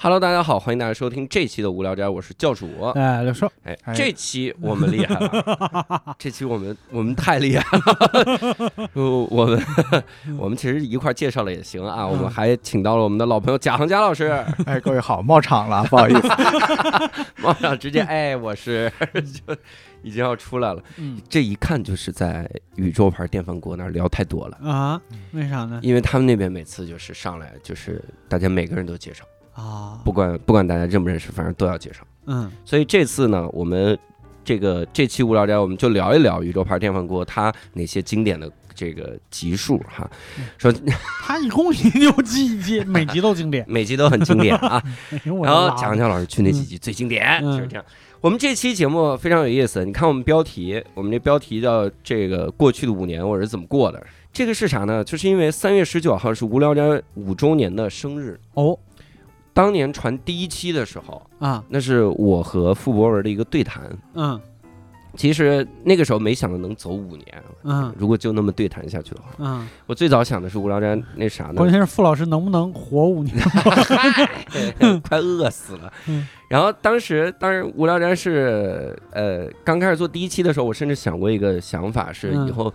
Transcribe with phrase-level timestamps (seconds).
[0.00, 2.68] Hello，大家好，欢迎大家收听这期的无聊斋，我是教主。
[2.94, 8.88] 哎，刘叔，哎，哎这期我们厉害了， 这期我们我们太厉害了。
[8.92, 9.60] 呃 我们
[10.38, 14.26] 我们其实一块儿介绍了也行啊，我们还请到了我们的老朋友贾行家老师，
[14.66, 16.28] 哎，各位好，冒场了，不好意思。
[17.38, 19.56] 冒场直接哎，我是就
[20.04, 20.80] 已经要出来了。
[20.98, 25.80] 嗯这一看就是在宇宙牌电饭锅那儿聊太多了，啊，为啥呢？
[25.82, 29.24] 因为他们那边每次就是上来就是大家每个人都介绍，
[29.58, 32.00] 啊，不管不管大家认不认识，反正都要介绍。
[32.26, 33.98] 嗯所以这次呢，我们
[34.44, 40.08] 这个这期无聊斋，我们就聊一聊宇宙牌电饭锅它哪些经典的这个集数哈。
[40.58, 40.72] 说
[41.22, 43.64] 它一共也有几集，每集都经典。
[43.68, 44.80] 每集都很经典啊。
[45.24, 47.84] 然后的妈蒋强老师去那几集最经典，嗯就是这样。
[48.20, 54.06] 我们这期节目非常有意思，你看我们标题，我们这标题叫“这个过去的五年我是怎么过的”。
[54.32, 55.02] 这个是啥呢？
[55.04, 58.38] 就是因为三月十九号是无聊斋五周年的生日。
[58.54, 58.78] 哦
[59.58, 61.64] 当年传第一期的时候，啊。
[61.68, 63.90] 那是我和傅博文的一个对谈。
[64.14, 64.40] 嗯。
[65.16, 67.92] 其实那个时候没想到能走五年，嗯。
[67.98, 71.54] 如果就那么对谈下去的话，嗯，我最早想的是无聊斋那啥呢？
[71.54, 73.36] 关，键是傅老师能不能活五年？
[75.00, 75.92] 快饿死了。
[76.06, 76.28] 嗯。
[76.48, 82.46] 然后当时，当时无聊斋是呃刚开始做第一期的时候，我甚至想过一个想法，是嗯。
[82.46, 82.72] 以后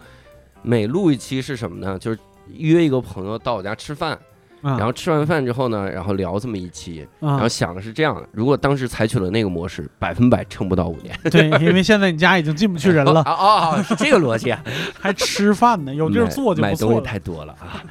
[0.62, 1.98] 每录一期是什么呢？
[1.98, 4.20] 就是约一个朋友到我家吃饭，
[4.64, 7.06] 然然后吃完饭之后呢，然后聊这么一期。
[7.20, 11.14] 然后啊，想的是这样的：如果当时采取了那个模式，百分百撑不到五年。
[11.30, 13.84] 对，因为现在你家已经进不去人了，啊啊啊！
[13.84, 14.64] 是这个逻辑啊。
[15.00, 17.02] 还吃饭呢，有地儿坐就买买东西。
[17.02, 17.84] 太多了啊。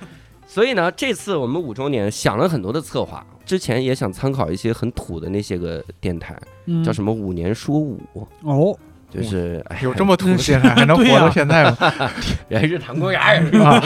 [0.47, 7.99] 所以呢，这次我们五周年想了很多的策划，之前也想参考一些很土的那些个电台，嗯叫什么“五年说五
[8.43, 8.79] 哦，”，
[9.13, 11.77] 就是哎，有这么土的电台还能活到现在吗？
[12.49, 13.81] 人是唐公园也是吧？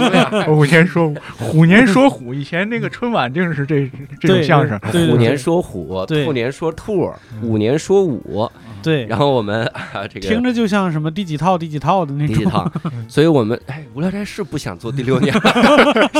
[0.46, 4.78] 虎年说虎年说虎，以前那个春晚正是这这种相声。
[5.08, 8.48] 虎年说虎，兔年说兔，五年说五，
[8.82, 12.36] 对，然后我们 啊这个听着就像什么第几套第几套的那种。
[12.36, 12.70] 第几套，
[13.08, 15.32] 所以我们哎，无聊斋是不想做第六年，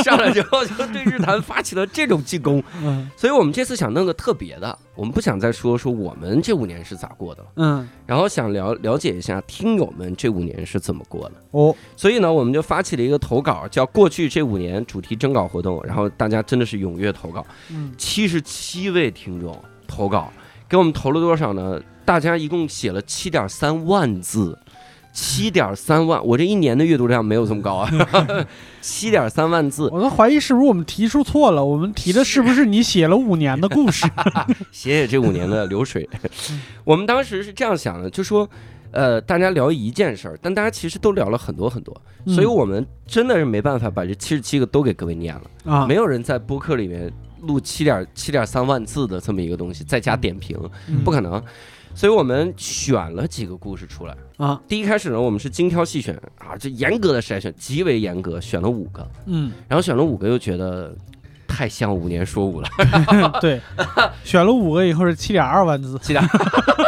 [0.03, 7.49] 上来之后就对日坛发起了这种进攻，嗯所以我们这次想弄个特别的，我们不想再说说我们这五年是咋过的了。
[7.57, 19.55] 嗯然后想了了解一下听友们这五年是怎么过的，哦所以呢，我们就发起了一个投稿，叫“过去这五年”主题征稿活动，然后大家真的是踊跃投稿，嗯七十七位听众
[19.87, 20.33] 投稿，
[20.67, 21.79] 给我们投了多少呢？
[22.03, 24.57] 大家一共写了七点三万字。
[25.19, 27.89] 七点三万，我这一年的阅读量没有这么高啊，
[28.81, 34.05] 七点三万字，我都怀疑是不是我们提出错了，我们提的是不是你写了五年的故事？
[34.71, 36.07] 写写这五年的流水。
[36.83, 38.47] 我们当时是这样想的，就说，
[38.91, 42.35] 呃，大家聊一件事儿，但大家其实都聊了很多很多，嗯。
[42.35, 47.11] 所以我们真的是没办法把这七十七个都给各位念了，啊，没有人在播客里面
[47.41, 50.55] 录七点七点三万字的这么一个东西，再加点评，
[50.87, 51.03] 嗯。
[51.03, 51.41] 不可能。
[51.97, 54.15] 所以我们选了几个故事出来。
[54.37, 60.95] 啊，第一开始呢，我们是精挑细选啊，这严格的筛选，极为严格，选了五个，嗯，然后选了五个又觉得
[61.47, 62.69] 太像五年说五了，
[63.41, 63.59] 对，
[64.23, 66.23] 选了五个以后是七点二万字，七点。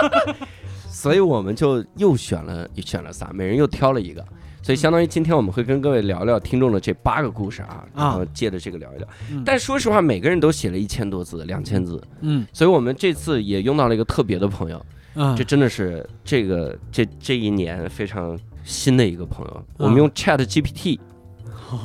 [0.88, 4.24] 所以我们就又选了选了仨，每人又挑了一个。
[4.62, 9.08] 所以相当于今天我们会跟各位聊聊听众的这八个故事啊，然后借着这个聊一聊。
[9.32, 9.42] 嗯。
[9.44, 12.46] 但说实话，每个人都写了一千多字、两千字，嗯。
[12.54, 19.66] 所以我们这次也用到了一个特别的朋友，嗯这真的是这个这这一年非常新的一个朋友。
[19.78, 21.00] 我们用 Chat GPT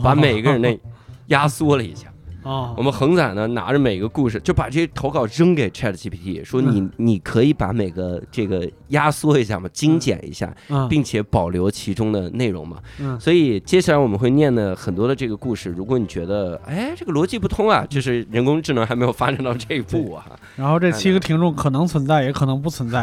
[0.02, 0.78] 把每个人的
[1.26, 2.13] 压缩了一下。
[2.44, 12.76] 啊我，们恒仔呢拿着每个故事，就把这些投稿扔给 Chat GPT，说你你可以把每个这个压缩一下嘛，精简一下，嗯并且保留其中的内容嘛。
[13.00, 20.26] 嗯所以接下来我们会念的很多的这个故事，如果你觉得哎这个逻辑不通啊，就是人工智能还没有发展到这一步啊。
[20.56, 23.02] 然后这七个听众可能存在，也可能不存在。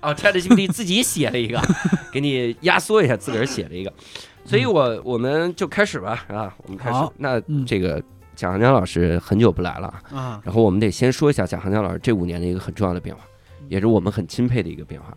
[0.00, 1.60] 啊， Chat GPT 自己写了一个，
[2.10, 3.92] 给你压缩一下，自个儿写了一个。
[4.44, 6.98] 所以我我们就开始吧，啊，我们开始。
[7.18, 8.02] 那嗯这个
[8.34, 9.88] 贾航江老师很久不来了。
[10.12, 13.22] 啊，然后我们得先说一下贾行家老师这五年的一个很重要的变化，
[13.68, 15.16] 也是我们很钦佩的一个变化，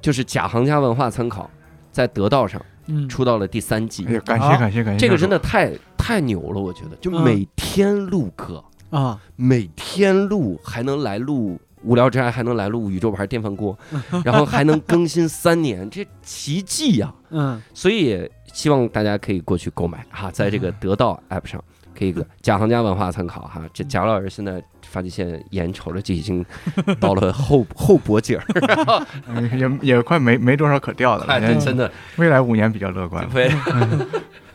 [0.00, 1.50] 就是贾行家文化参考
[1.90, 2.60] 在得道上，
[3.08, 11.60] 出到了第三季，感谢感谢感谢，这个真的太太牛了，我觉得，就每天录课，啊，每天录还能来录。
[11.82, 13.74] 无聊斋还能来录宇宙牌电饭锅，
[14.22, 21.64] 然后还能更新三年，这奇迹呀、嗯所以希望大家可以过去购买哈，在这个得到 app 上
[22.00, 23.60] 可以个贾行家文化参考哈。
[23.74, 26.42] 这贾老师现在发际线眼瞅着就已经
[26.98, 31.48] 到了后后脖颈儿，嗯也也快没没多少可掉的哎，了。
[31.48, 33.28] 哎真的未来五年比较乐观。
[33.34, 33.56] 未来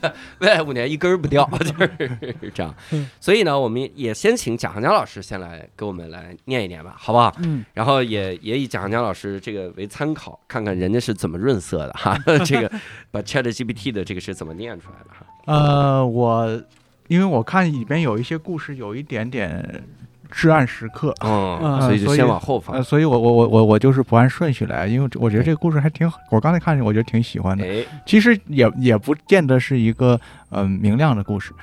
[0.40, 3.08] 未来五年一根儿不掉，就是这样嗯。
[3.20, 7.32] 所以呢，我们也先请贾行家老师先来给我们来念一念吧，好不好？
[7.44, 12.18] 嗯然后也也以贾行家老师这个为参考，看看人家是怎么润色的哈。
[12.44, 12.72] 这个
[13.12, 15.26] 把 Chat GPT 的这个是怎么念出来的哈？
[15.46, 16.62] 呃，我
[17.08, 19.84] 因为我看里边有一些故事有一点点
[20.32, 22.76] 至暗时刻，哦，嗯所以就所以先往后放。
[22.76, 22.84] 呃，。
[22.84, 27.64] 所以我我我我我就是不按顺序来，因为我觉得这个故事还挺好，我刚才看见我觉得挺喜欢的。
[27.66, 30.20] 哎，其实也也不见得是一个
[30.50, 31.54] 嗯、明亮的故事。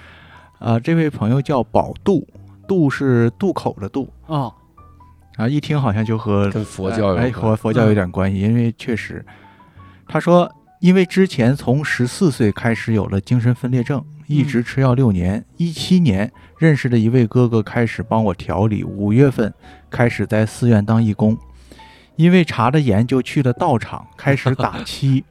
[0.58, 2.26] 呃，这位朋友叫宝渡，
[2.68, 4.52] 渡是渡口的渡哦。
[5.36, 7.32] 啊，一听好像就和跟佛教哎有关。
[7.32, 9.24] 和佛教有点关系，因为确实，
[10.06, 10.48] 他说，
[10.80, 19.52] 因为之前从十四岁开始有了精神分裂症，一直吃药六年，一七年认识的一位哥哥开始帮我调理，五月份
[19.90, 21.36] 开始在寺院当义工，
[22.16, 25.24] 因为查的严就去了道场，开始打 七。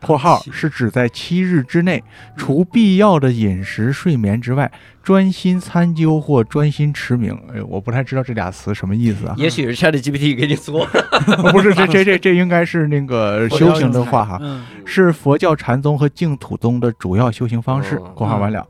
[0.00, 2.02] 括号是指在七日之内，
[2.36, 4.70] 除必要的饮食、睡眠之外，
[5.02, 7.36] 专心参究或专心持名。
[7.52, 9.34] 哎，我不太知道这俩词什么意思啊？
[9.36, 10.84] 也许是 Chat GPT 给你做。
[10.84, 18.12] 哦 不是，这这这这应该是那个修行的话哈，嗯是佛教禅宗和净土宗的主要修行方式哦。
[18.14, 18.66] 括号完了。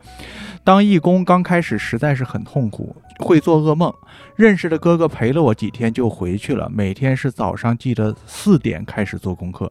[0.65, 3.93] 当义工刚开始实在是很痛苦，会做噩梦。
[4.35, 9.71] 认识的哥哥陪了我几天就回去了，每天是早上记得四点开始做功课。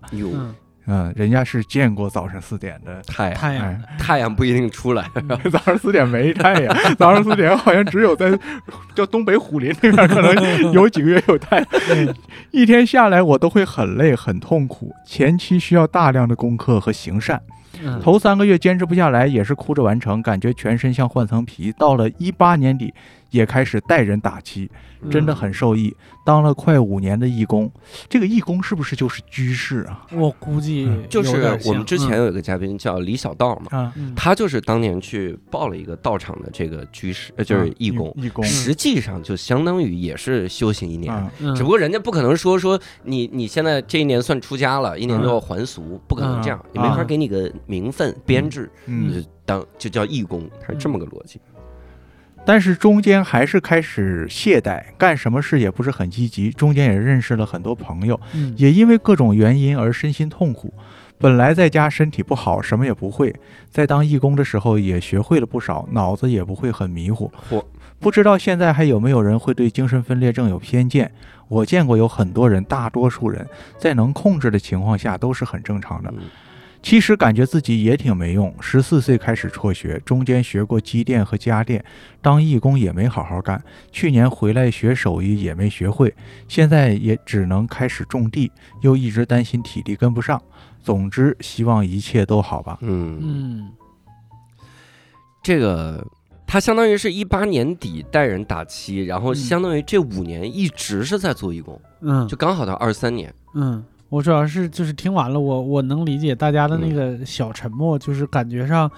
[0.88, 5.06] 哟，嗯，嗯，人家是见过早上四点的，太阳太阳哎， 太阳不一定出来。
[5.52, 8.38] 早上四点没太阳，早上四点好像只有在
[8.96, 10.34] 叫东北虎林那边可能
[10.74, 11.68] 有几个月有太阳。
[12.52, 17.42] 一天下来我都会很累很痛苦，前期需要大量的功课和行善。
[17.84, 21.74] 嗯头三个月坚持不下来，也是哭着完成，感觉全身像换层皮。
[21.78, 22.94] 到了一八年底，
[23.30, 24.70] 也开始带人打七，
[25.10, 25.96] 真的很受益。
[26.26, 27.72] 当了快五年的义工，
[28.10, 30.08] 这个义工是不是就是居士啊？
[30.12, 38.44] 我估计嗯就是我们之前有一个嘉宾叫李小道嘛，他就是当年去报了一个道场的这个居士，呃，就是义工，义工。
[38.44, 41.14] 实际上就相当于也是修行一年。
[41.56, 49.08] 只不过人家不可能说说你你现在这一年算出家了，一年就要还俗，不可能这样，也没法给你个名分编制，嗯。
[49.08, 51.40] 你就当就叫义工，他是这么个逻辑。
[52.46, 56.52] 但是中间还是开始懈怠，干什么事也不是很积极。
[56.52, 60.74] 中间也认识了很多朋友，嗯也因为各种原因而身心痛苦。
[61.18, 63.34] 本来在家身体不好，什么也不会，
[63.72, 67.32] 在当义工的时候也学会了不少，脑子也不会很迷糊。
[67.50, 67.66] 我，
[68.00, 71.10] 不知道现在还有没有人会对精神分裂症有偏见？
[71.48, 76.14] 我见过有很多人，大多数人在能控制的情况下都是很正常的。
[76.18, 76.24] 嗯
[76.86, 81.84] 其实感觉自己也挺没用，十四岁开始辍学，中间学过机电和家电，
[82.22, 83.60] 当义工也没好好干。
[83.92, 86.14] 去年回来学手艺也没学会，
[86.48, 88.52] 现在也只能开始种地，
[88.82, 90.40] 又一直担心体力跟不上。
[90.84, 92.78] 总之，希望一切都好吧。
[92.82, 93.72] 嗯，嗯
[95.42, 96.06] 这个
[96.46, 103.34] 他相当于是一八年底带人打七，然后嗯相当于这五年一直是在做义工，嗯就刚好到二三年。
[103.56, 108.90] 嗯，我主要是就是听完了，我我能理解大家的那个小沉默，就是感觉上，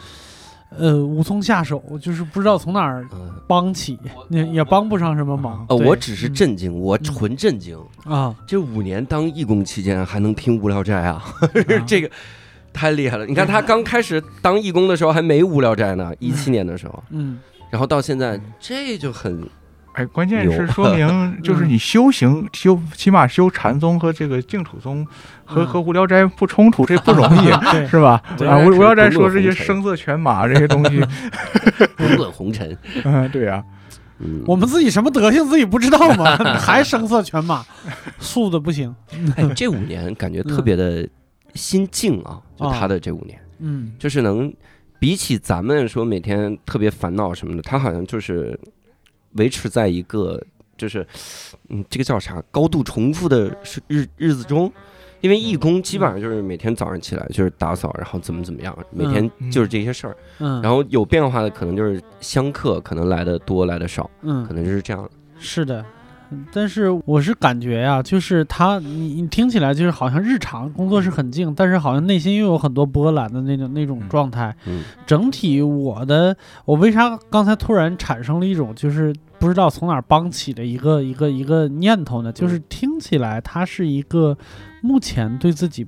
[0.78, 3.98] 呃，无从下手，就是不知道从哪儿嗯，帮起，
[4.30, 5.66] 也也帮不上什么忙。
[5.70, 7.80] 呃，我只是嗯震惊，我纯震惊。
[8.04, 11.24] 啊，这五年当义工期间还能听无聊斋啊，
[11.88, 12.10] 这个
[12.74, 13.26] 太厉害了。
[13.26, 17.40] 你看他刚开始当义工的时候还没无聊斋呢，一七年的时候，嗯
[17.70, 19.46] 然后到现在这就很
[19.98, 21.08] 哎，关键是 说明
[21.42, 25.04] 就是你修行修，起码修禅宗和这个净土宗
[25.44, 27.48] 和嗯和无聊斋不冲突，这不容易。
[27.72, 28.22] 对， 是吧？
[28.48, 31.04] 啊，无无聊斋说这些声色犬马这些东西，
[31.98, 32.78] 滚滚红尘。
[33.04, 33.64] 嗯，对呀、
[34.20, 36.38] 嗯，我们自己什么德行自己不知道吗？
[36.60, 37.66] 还声色犬马，
[38.20, 38.96] 素的不行。
[39.36, 41.08] 哎，这五年感觉特别的
[41.56, 44.54] 心静啊，就他的这五年，嗯就是能
[45.00, 48.60] 比起咱们说每天特别烦恼什么的，他好像就是
[49.38, 50.42] 维持在一个
[50.78, 51.06] 就是
[51.70, 54.72] 嗯，这个叫啥高度重复的是日日子中。
[55.20, 60.16] 因为义工基本上就是每天早上起来就是打扫，然后怎么怎么样，每天就是这些事儿。
[60.38, 65.10] 嗯，然后有变化的可能就是香客可能来的多来的少，嗯可能就是这样。
[65.40, 65.84] 是的，
[66.30, 74.56] 嗯但是我是感觉呀、就是他，你你听起来就是好像日常工作是很静，但是好像内心又有很多波澜的那种那种嗯状态。
[74.68, 82.32] 嗯整体我的，我为啥刚才突然产生了一种就是不知道从哪儿帮起的一个一个一个念头呢？
[82.32, 84.38] 就是听起来他是一个
[84.82, 85.86] 目前对自己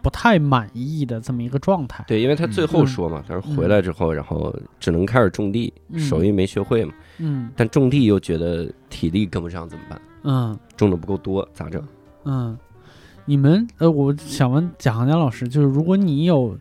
[0.00, 2.04] 不太满意的这么一个状态。
[2.06, 7.50] 对，因为他最后说嘛，他说回来之后，然后只能开始种地，嗯手艺没学会嘛，嗯。
[7.56, 10.00] 但种地又觉得体力跟不上怎么办？
[10.22, 10.58] 嗯。
[10.76, 11.82] 种的不够多咋整？
[12.24, 12.56] 嗯，
[13.24, 16.56] 你们呃，我想问贾行家老师，就是如果你有，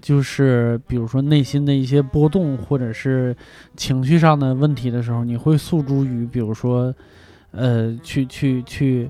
[0.00, 3.36] 就是比如说内心的一些波动，或者是
[3.76, 6.94] 情绪上的问题的时候，你会诉诸于比如说，
[7.52, 9.08] 呃，去去去，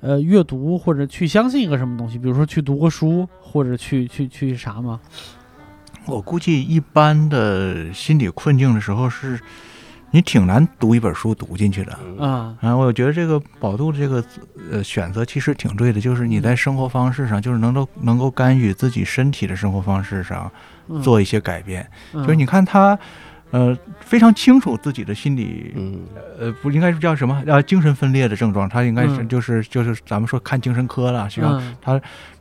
[0.00, 5.00] 呃，阅读或者去相信一个什么东西，比如说去读个书，或者去去去啥吗？
[6.06, 9.38] 我估计一般的心理困境的时候是，
[10.10, 11.98] 你挺难读一本书读进去的。
[12.04, 12.18] 嗯。
[12.18, 12.56] 啊。
[12.60, 14.24] 啊，我觉得这个宝度的这个
[14.70, 20.50] 呃选择其实挺对的，就是你在生活方式上，就是能够能够干预自己身体的生活方式上
[20.88, 21.02] 嗯。
[21.02, 21.88] 做一些改变。
[22.12, 22.22] 嗯。
[22.22, 22.98] 就是你看他，
[23.50, 26.00] 呃，非常清楚自己的心理，嗯。
[26.38, 27.42] 呃，不应该是叫什么？
[27.46, 29.28] 呃精神分裂的症状，他应该是嗯。
[29.28, 31.50] 就是就是咱们说看精神科了，需要
[31.84, 32.00] 嗯。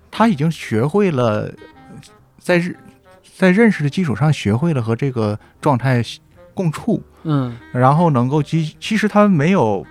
[0.09, 1.51] 他已经学会了
[2.39, 2.75] 在日
[3.35, 6.01] 在认识的基础上学会了和这个状态
[6.57, 7.01] 共处。
[7.29, 9.85] 嗯然后能够其，其实他没有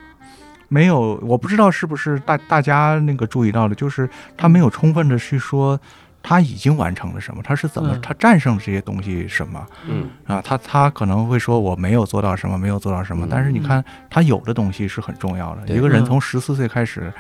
[0.68, 5.78] 没有，我不知道是不是大大家那个注意到的，就是他没有充分的去说
[6.22, 10.42] 他已经完成了什么，他是怎么、嗯他战胜了这些东西什么嗯啊？
[10.42, 15.62] 他他可能会说我没有做到什么，没有做到什么，嗯但是你看他有的东西是很重要的。
[15.66, 17.12] 对一个人嗯从十四岁开始，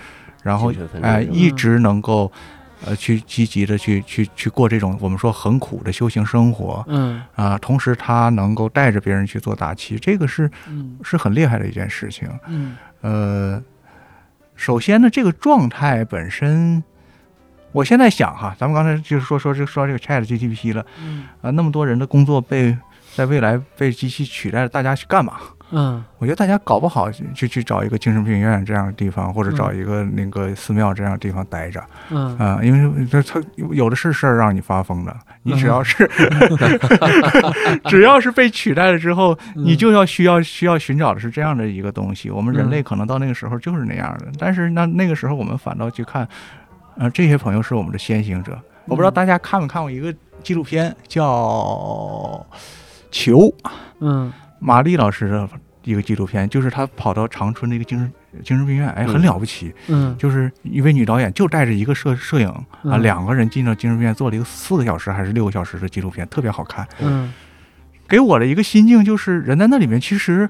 [0.42, 0.72] 然后
[1.02, 2.32] 哎、症一直能够。
[2.84, 12.28] 呃，去积极的去去去过这种我们说很苦的修行生活嗯啊，同时他能够带着别人去做大气，这个是嗯是很厉害的一件事情。
[12.46, 13.62] 嗯呃，
[14.54, 16.82] 首先呢，这个状态本身，
[17.72, 22.76] 我现在想哈，咱们刚才就是说说这说这个 Chat GPT 了嗯啊、那么多人的工作被
[23.14, 25.38] 在未来被机器取代了，大家去干嘛？
[25.70, 26.02] 嗯。
[26.18, 32.36] 我觉得大家搞不好就去找一个精神病院这样的地方，或者找一个那个寺庙这样的地方待着嗯。
[32.38, 35.16] 啊、因为这他有的是事儿让你发疯的。
[35.42, 36.10] 你只要是
[37.86, 42.30] 只要是被取代了之后，你就要需要需要寻找的是这样的一个东西。
[42.30, 46.26] 我们人类可能到那个时候就是那样的，但是那那个时候我们反倒去看，
[46.96, 48.58] 呃，这些朋友是我们的先行者。
[48.86, 51.24] 我不知道大家看没看过一个纪录片，叫
[53.10, 53.38] 《球》，
[54.00, 55.48] 嗯马丽老师的
[55.84, 59.72] 一个纪录片，就是她跑到长春的一个精神精神病院，哎，很嗯了不起。
[59.88, 66.86] 嗯就是一位女导演就带着一个摄摄影啊，嗯两个人进到精神病院做了一个四个小时还是六个小时的纪录片，特别好看。
[67.00, 67.32] 嗯
[68.08, 70.48] 给我的一个心境就是，人在那里面其实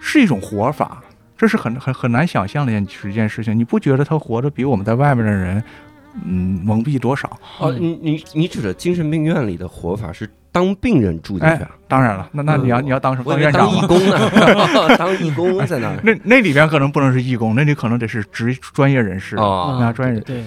[0.00, 1.02] 是一种活法，
[1.34, 3.58] 这是很很很难想象的一件一件事情。
[3.58, 5.64] 你不觉得他活着比我们在外面的人，
[6.26, 7.40] 嗯，蒙蔽多少？
[7.58, 13.80] 哦，你你你指的精神病院里的活法是当病人住进去当然了，那那你要嗯你要当什么院长吗？
[13.80, 15.98] 当义工呢， 当义工在那儿。
[16.02, 19.36] 那那里边可能不能是义工，那里可能得是职专业人士。
[19.36, 20.42] 哦，啊专业人对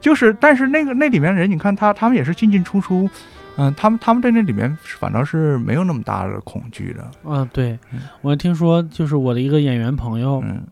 [0.00, 3.08] 就是，但是那个那里面人，你看他他们也是进进出出，
[3.56, 10.62] 嗯、他们他们在那里面反倒是没有那么大的恐惧的，嗯对嗯，我听说就是我的一个演员朋友，嗯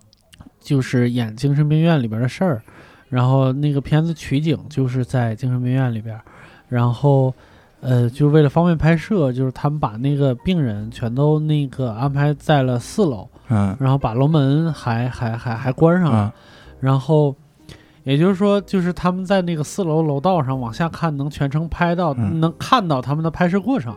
[0.60, 2.62] 就是演精神病院里边的事儿，
[3.08, 6.16] 然后那个片子取景就是在精神病院里边，
[6.68, 7.34] 然后
[7.86, 16.34] 呃，就为了方便拍摄，就是他们把那个病人全都那个安排在了四楼，嗯然后把楼门还还还还关上了，啊
[16.80, 17.34] 然后。
[18.06, 23.92] 也就是说，就是他们在那个四楼楼道上往下看，能全程拍到，嗯能看到他们的拍摄过程。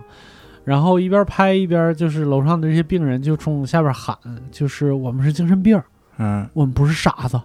[0.64, 4.18] 然后一边拍一边，就是楼上的这些病人就冲下边喊，
[4.52, 5.84] 就是我们是精神病儿，
[6.18, 7.40] 嗯，我们不是傻子。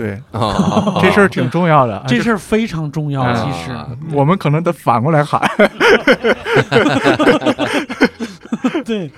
[0.00, 3.70] 对，哦 这事儿挺重要的，这事儿非常重要，啊其实。
[4.16, 5.40] 我们可能得反过来喊，
[8.84, 9.10] 对，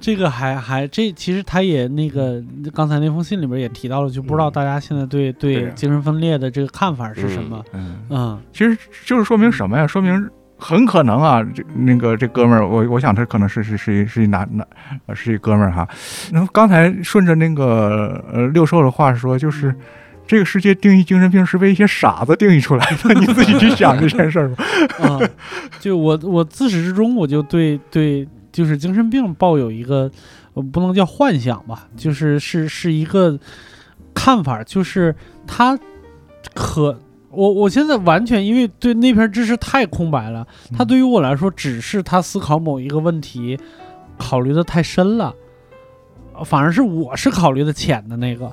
[0.00, 2.42] 这个还还这其实他也那个
[2.74, 7.62] 刚才那封信里边也提到了，就不知道大家现在对对对精神分裂的这个看法是什么？
[7.72, 9.86] 嗯，嗯其实就是说明什么呀？
[9.86, 10.28] 说明
[10.62, 14.66] 很可能啊，这那个这哥们儿，我我想他可能是是是一是一男男，
[15.14, 15.88] 是一哥们儿哈。
[16.30, 19.74] 那么刚才顺着那个呃六兽的话说，就是。
[20.24, 24.64] 这个世界定义精神病是被一些傻子定义出来的，你自己去想这件事儿吧。
[25.02, 25.20] 啊，
[25.80, 30.10] 就我我自始至终我就对对就是精神病抱有一个
[30.72, 33.38] 不能叫幻想吧，就是是是一个
[34.14, 35.14] 看法，就是
[35.44, 35.76] 他
[36.54, 36.98] 可。
[37.32, 40.46] 我我现在完全因为对那篇知识太空白了，
[40.76, 43.58] 他对于我来说只是他思考某一个问题
[44.18, 45.34] 考虑的太深了，
[46.34, 48.52] 呃反而是我是考虑的浅的那个，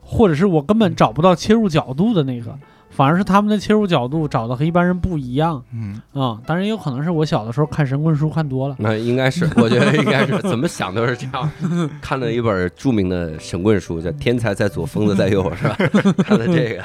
[0.00, 2.54] 或者是我根本找不到切入角度的那个，
[2.90, 11.50] 反而是他们的切入角度找的和一般人不一样嗯，啊、当然也有可能是我小的时候看神棍书看多了，那应该是，我觉得应该是，怎么想都是这样。
[12.02, 15.76] 看了一本著名的神棍书，叫《天才在左，疯子在右》，是吧？
[16.22, 16.84] 看了这个，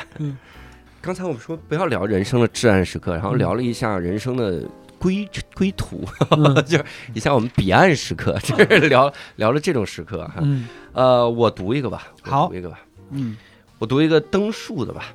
[1.01, 4.63] 刚才我们说不要聊人生的至暗时刻，然后聊了一下人生的
[4.99, 10.35] 归归途，嗯 就是一下我们彼岸时刻， 就是聊聊了这种时刻哈。
[10.41, 12.79] 嗯呃，我读一个吧，我好读一个吧，
[13.11, 13.37] 嗯
[13.79, 15.13] 我读一个登树的吧，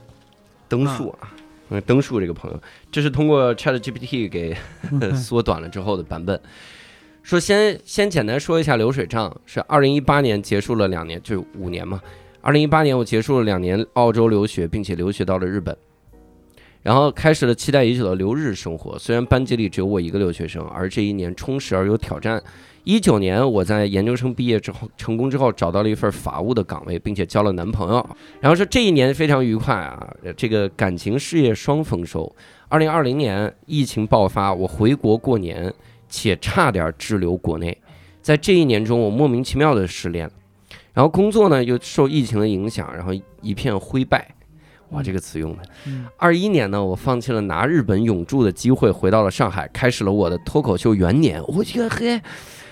[0.68, 1.34] 登树啊。
[1.74, 4.54] 嗯，登树这个朋友，这是通过 Chat GPT 给
[4.90, 6.38] 嗯 缩短了之后的版本。
[7.22, 12.00] 说先先简单说一下流水账，是二零一八年结束了两年，就是五年嘛。
[12.44, 15.76] 二零一八年我结束了两年澳洲留学，并且留学到了日本，
[16.82, 18.98] 然后开始了期待已久的留日生活。
[18.98, 22.42] 虽然班级里只有我一个留学生，而这一年充实而有挑战。
[22.82, 28.04] 一九年我在研究生毕业之后成功之后找到了一份法务的岗位，并且交了男朋友。
[28.40, 32.34] 然后说这一年非常愉快啊，这个感情事业双丰收。
[32.68, 35.72] 二零二零年疫情爆发，我回国过年，
[36.08, 37.78] 且差点滞留国内。
[38.20, 40.28] 在这一年中，我莫名其妙的失恋，
[40.92, 44.34] 然后工作呢又受疫情的影响，然后一片灰败。
[44.90, 45.62] 哇，这个词用的。
[45.86, 51.42] 嗯二一年呢，我放弃了拿日本永驻的机会，回到了上海，开始了我的脱口秀元年。
[51.48, 52.20] 我去嘿，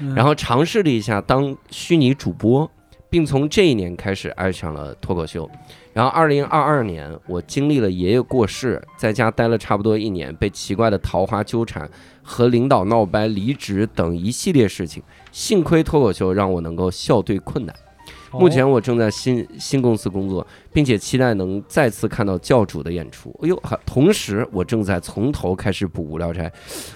[0.01, 2.71] 嗯然后尝试了一下当虚拟主播，
[3.09, 5.51] 并从这一年开始爱上了脱口秀。
[5.95, 11.89] 然后二零二二年，我经历了爷爷过世，在家待了差不多一年，被奇怪的桃花纠缠，
[12.23, 15.03] 和领导闹掰、离职等一系列事情。
[15.33, 17.75] 幸亏脱口秀让我能够笑对困难。
[18.33, 23.35] 目前我正在新新公司工作，并且期待能再次看到教主的演出。
[23.43, 26.51] 哎呦，还同时我正在从头开始补无聊斋。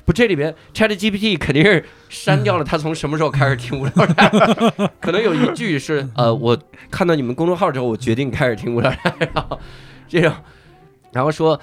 [0.05, 4.31] 不，这里边 Chat GPT 肯定是删掉了他从什么时候开始听无聊斋，
[5.00, 6.57] 可能有一句是 呃，我
[6.91, 9.59] 看到你们公众号之后，我决定开始听无聊斋，然后
[10.09, 10.33] 这种，
[11.12, 11.61] 然后说。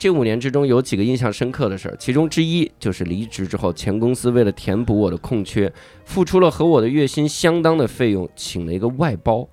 [0.00, 5.70] 这五年之中有几个印象深刻的事儿，其中之一就是离职之后，前公司为了填补我的空缺，
[6.06, 9.46] 付出了和我的月薪相当的费用，请了一个外包。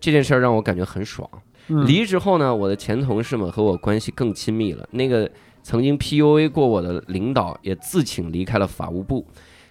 [0.00, 1.28] 这件事儿让我感觉很爽。
[1.68, 4.88] 嗯离职后呢，我的前同事们和我关系更亲密了。
[4.92, 5.30] 那个
[5.62, 9.26] 曾经 PUA 过我的领导也自请离开了法务部。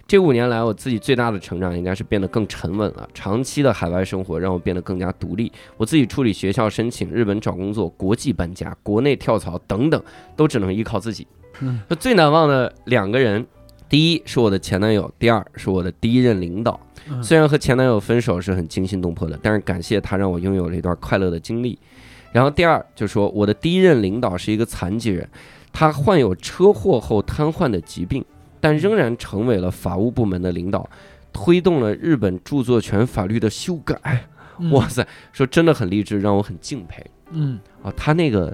[0.09, 3.07] 这五年来，我自己最大的成长应该是变得更沉稳了。
[3.13, 5.51] 长期的海外生活让我变得更加独立。
[5.77, 10.01] 我自己处理学校申请、日本找工作、国际搬家、国内跳槽等等，
[10.35, 11.27] 都只能依靠自己。
[11.59, 13.45] 嗯，那最难忘的两个人，
[13.87, 16.79] 第一是我的前男友，第二是我的第一任领导。
[17.07, 21.77] 嗯虽然和前男友分手是很惊心动魄的，但是感谢他让我拥有了一段快乐的经历。
[22.31, 25.29] 然后第二就说，我的第一任领导是一个残疾人，
[25.71, 28.25] 他患有车祸后瘫痪的疾病，
[28.59, 30.89] 但仍然成为了法务部门的领导，
[31.31, 33.99] 推动了日本著作权法律的修改。
[34.57, 37.93] 嗯哇塞，说真的很励志，让我很敬佩嗯啊！
[37.95, 38.53] 他那个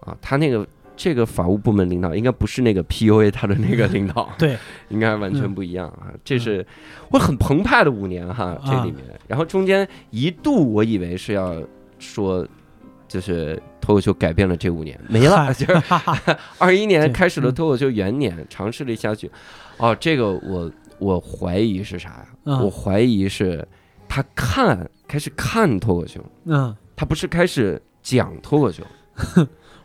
[0.00, 0.64] 啊，他那个
[0.96, 4.56] 这个法务部门领导应该不是那个 PUA 他的那个领导， 对，
[4.90, 6.14] 应该完全不一样啊！
[6.24, 6.64] 这是
[7.10, 11.60] 我很澎湃的五年哈，这里面，然后中间一度我以为是要
[11.98, 12.46] 说。
[13.08, 15.82] 就是脱口秀改变了这五年，没了，就是
[16.58, 19.28] 二一年开始了嗯脱口秀元年，尝试了一下去。
[19.78, 22.26] 哦，这个我我怀疑是啥呀？
[22.44, 23.66] 嗯我怀疑是
[24.08, 28.84] 他看开始看脱口秀，嗯，他不是开始讲脱口秀。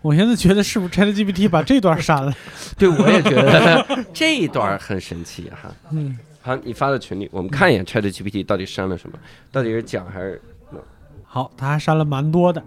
[0.03, 2.31] 我现在觉得是不是 ChatGPT 把这段删了？
[2.77, 5.73] 对，我也觉得 这一段很神奇哈。
[5.89, 9.17] 嗯好，你发到群里，我们看一眼 ChatGPT 到底删了什么，
[9.51, 10.39] 到底是讲还是？
[11.35, 12.63] 好，他还删了蛮多的。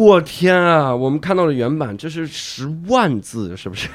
[0.00, 0.92] 我天啊！
[0.92, 3.88] 我们看到了原版，这是十万字，是不是？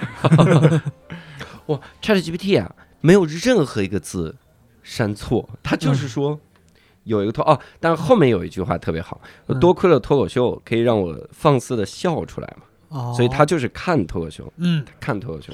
[1.68, 4.34] 哇，ChatGPT 啊，没有任何一个字
[4.82, 6.40] 删错，它就是说
[7.04, 12.64] 有一个脱哦，但是后面有一句话特别好，嗯多亏了脱口秀可以让我放肆的笑出来嘛，
[12.98, 15.52] 哦，所以他就是看脱口秀，嗯看脱口秀，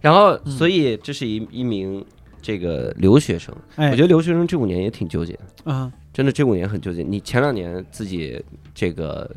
[0.00, 2.02] 然后嗯所以这是一一名
[2.40, 5.70] 这个留学生，哎，我觉得留学生这五年也挺纠结的。
[5.70, 7.02] 啊真的这五年很纠结。
[7.02, 8.44] 你前两年自己
[8.74, 9.30] 这个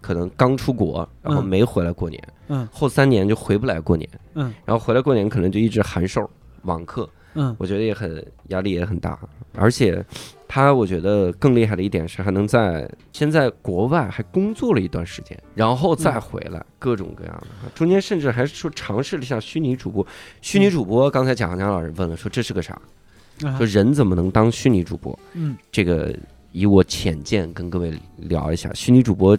[0.00, 6.28] 可能刚出国，然后嗯没回来过年，嗯后三年就回不来过年，嗯，然后回来过年可能就一直函授
[6.62, 9.18] 网课，嗯我觉得也很压力也很大，
[9.54, 10.04] 而且
[10.46, 20.06] 他我觉得更厉害的一点是还能在先在国外还工作了一段时间，然后再回来，各种各样的，中间甚至还说尝试了一下虚拟主播。
[20.42, 22.74] 虚拟主播，刚才蒋航江老师问了，说这是个啥？
[22.74, 22.82] 啊
[23.56, 25.18] 说人怎么能当虚拟主播？
[25.34, 26.14] 嗯这个
[26.52, 29.36] 以我浅见跟各位聊一下，虚拟主播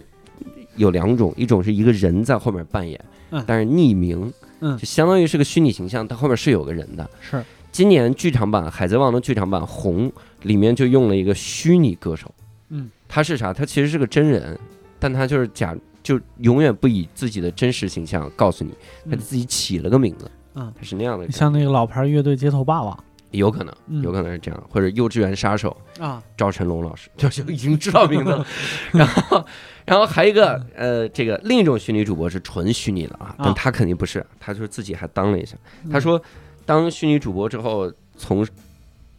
[0.76, 7.08] 有两种，一种是一个人在后面扮演，嗯但是匿名，嗯就相当于是个虚拟形象，它后面是有个人的。
[7.20, 10.08] 是今年剧场版《海贼王》的剧场版《红》
[10.42, 12.32] 里面就用了一个虚拟歌手，
[12.68, 13.52] 嗯，他是啥？
[13.52, 14.58] 他其实是个真人，
[14.98, 18.70] 但他就是假，就永远不以自己的真实形象告诉你，
[19.10, 21.30] 他嗯自己起了个名字，嗯他是那样的。
[21.30, 23.04] 像那个老牌乐队街头霸王。
[23.36, 28.46] 有可能，嗯有可能是这样，或者幼稚园杀手啊，赵成龙老师，就 就已经知道名字了。
[28.92, 29.44] 然后，
[29.84, 35.56] 然后还有一个呃，这个另一种虚拟主播是纯虚拟的啊，但啊他肯定不是，他就是自己还当了一下。
[35.84, 36.20] 嗯他说，
[36.66, 38.46] 当虚拟主播之后，从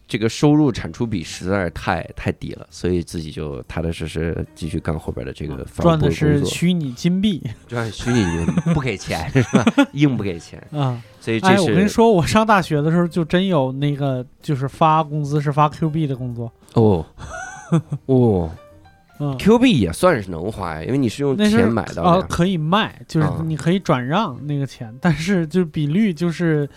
[0.07, 7.41] 这个收入产出比实在是太太低了，所以自己就踏踏实实继续干后边的这个发布赚的是，虚拟金币。
[7.67, 9.65] 赚虚拟云不给钱是吧？
[9.93, 11.01] 硬不给钱， 啊。
[11.19, 16.51] 所以这哎，我跟你说，我上大学的时候就真有那个，就是发工资是发 Q 币的工作。
[16.73, 17.05] 哦。
[18.05, 18.51] 哦。
[19.17, 23.41] 嗯，，Q 币也算是能花呀，因为你是用钱买到的可以卖，就是啊。
[23.45, 26.69] 你可以转让那个钱，但是就是比率就是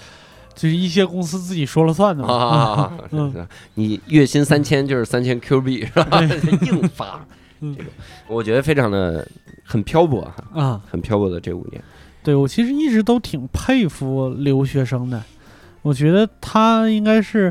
[0.58, 2.34] 就是一些公司自己说了算的嘛。
[2.34, 3.46] 啊， 嗯是是。
[3.74, 6.20] 你月薪三千就是三千 Q 币是吧？
[6.66, 7.24] 硬发，
[7.60, 7.74] 嗯。
[7.78, 7.90] 这个
[8.26, 9.26] 我觉得非常的
[9.64, 11.80] 很漂泊哈，啊，很漂泊的这五年。
[12.22, 15.22] 对我其实一直都挺佩服留学生的，
[15.82, 17.50] 我觉得他应该是，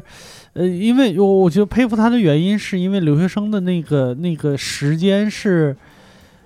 [0.53, 5.75] 呃，因为我我觉得佩服他的原因是因为留学生的那个那个时间是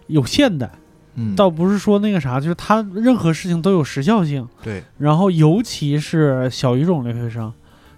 [0.08, 0.69] 有限的，
[1.15, 4.47] 嗯，倒不是说那个啥，就是他任何事情都有时效性。
[4.63, 7.52] 对，然后尤其是小语种留学生，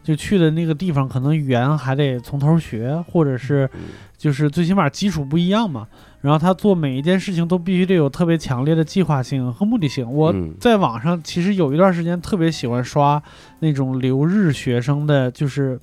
[0.04, 3.82] 就去的那个地方，可能语言还得从头学，或者是嗯
[4.18, 5.88] 就是最起码基础不一样嘛。
[6.22, 10.10] 然后他做每一件事情都必须得有特别强烈的计划性和目的性。
[10.10, 13.22] 我嗯在网上其实有一段时间特别喜欢刷
[13.60, 15.78] 那种留日学生的，就是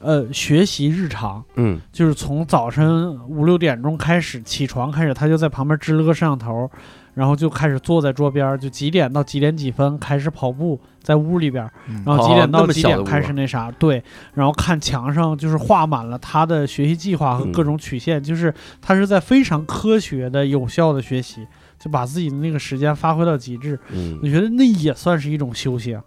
[0.00, 1.42] 呃学习日常。
[1.54, 6.68] 嗯就是从早晨五六点钟开始起床开始，他就在旁边支了个摄像头，
[7.14, 14.02] 然后就开始坐在桌边，就几点到几点几分开始跑步，在屋里边，嗯然后几点到几点开始那啥，对，
[14.34, 21.46] 然后看墙上就是画满了他的学习计划和嗯各种曲线，就是他是在非常科学的、有效的学习，
[21.78, 23.78] 就把自己的那个时间发挥到极致。
[23.88, 26.00] 我嗯觉得那也算是一种修行。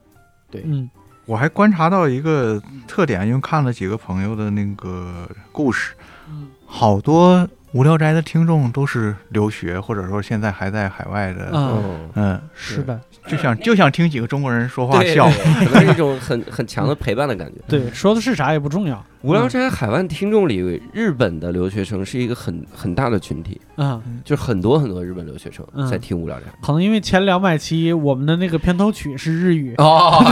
[0.50, 0.90] 对嗯
[1.26, 5.94] 我还观察到一个特点，因为看了几个朋友的那个故事，
[6.30, 6.50] 嗯。
[6.66, 11.84] 好多无聊斋的听众都是留学，或者说现在还在海外的，啊，哦，
[12.14, 17.56] 嗯，是的，就想就想听几个中国人说话，笑，可能是一种很很强的陪伴的感觉。
[17.68, 19.04] 对，说的是啥也不重要。
[19.24, 26.46] 无聊斋海外听众里，日本的留学生是一个很很大的群体，嗯，就是很多很多日本留学生嗯在听无聊斋。
[26.62, 30.24] 可能因为前两百期我们的那个片头曲是日语，哦，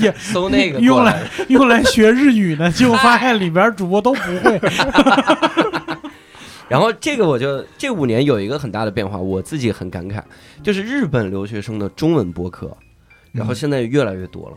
[0.00, 4.58] 也 搜那个用来用来学日语呢，结果发现里边主播都不会。
[6.68, 10.22] 然后这个我就这五年有一个很大的变化，我自己很感慨，
[10.62, 12.76] 就是日本留学生的中文播客，
[13.32, 14.56] 然后现在越来越多了，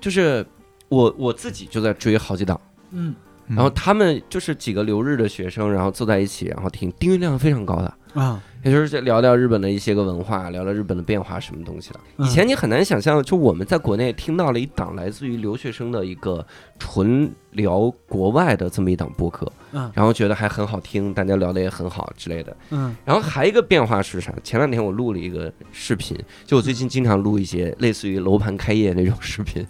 [0.00, 0.44] 就是
[0.88, 3.14] 我我自己就在追好几档，嗯。
[3.48, 3.56] 嗯。
[3.56, 7.92] 然后他们就是几个留日的学生，然后坐在一起，然后听，订阅量非常高的。
[8.14, 12.00] 啊，也就是聊聊日本的一些个文化，聊聊日本的变化什么东西的。
[12.18, 16.46] 嗯以前你很难想象，就我们在国内听到了一档来自于留学生的一个
[16.78, 22.56] 纯聊国外的这么一档播客，嗯然后觉得还很好听，大家聊的也很好之类的。
[22.70, 24.32] 嗯然后还有一个变化是啥？
[24.44, 29.66] 前两天我录了一个视频，就我最近经常录一些类似于楼盘开业那种视频。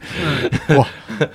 [0.69, 0.87] 嗯 哇，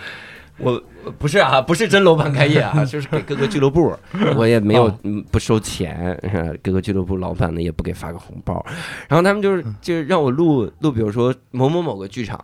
[0.60, 3.96] 我我不是啊，不是真楼盘开业啊， 就是给各个俱乐部，
[4.36, 4.90] 我也没有
[5.32, 6.20] 不收钱，
[6.64, 8.66] 各个俱乐部老板呢也不给发个红包，
[9.08, 12.44] 然后他们就是就是让我录录，比如说某某某个剧场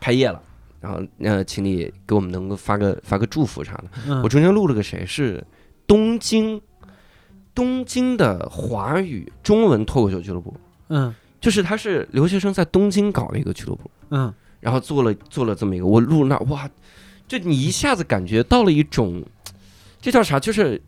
[0.00, 0.40] 开业了。
[0.82, 3.84] 然后，呃，请你给我们能够发个发个祝福啥的。
[4.08, 4.22] 嗯。
[4.22, 5.44] 我中间录了个谁是
[5.86, 6.58] 东京，
[7.54, 10.54] 东京的华语中文脱口秀俱乐部，
[10.88, 11.14] 嗯。
[11.38, 14.32] 就是他是留学生在东京搞的一个俱乐部，嗯。
[14.58, 16.66] 然后做了做了这么一个，我录那哇，
[17.30, 19.22] 就你一下子感觉到了一种，
[20.00, 20.40] 这叫啥？
[20.40, 20.82] 就是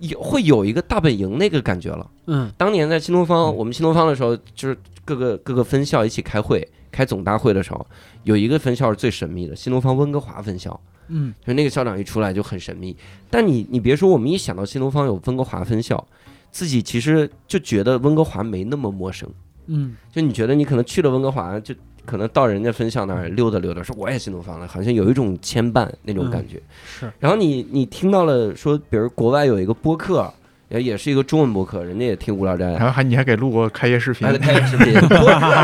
[0.00, 2.10] 有会有一个大本营那个感觉了。
[2.26, 7.86] 嗯当年在新东方，嗯我们新东方的时候，就是各个各个分校一起开会、开总大会的时候，
[8.24, 10.78] 有一个分校是最神秘的，新东方温哥华分校。
[11.08, 12.94] 嗯就那个校长一出来就很神秘。
[13.30, 16.06] 但你你别说，我们一想到新东方有温哥华分校，
[16.50, 19.26] 自己其实就觉得温哥华没那么陌生。
[19.68, 21.74] 嗯就你觉得你可能去了温哥华，就
[22.06, 26.62] 可能到人家分校那儿溜达溜达，说我也新东方了，好像有一种牵绊那种感觉。
[26.86, 30.32] 是然后你你听到了说，比如国外有一个播客，
[30.68, 32.80] 也也是一个中文播客，人家也听无聊斋然。
[32.80, 34.92] 后还你还给录过开业视频开业视频，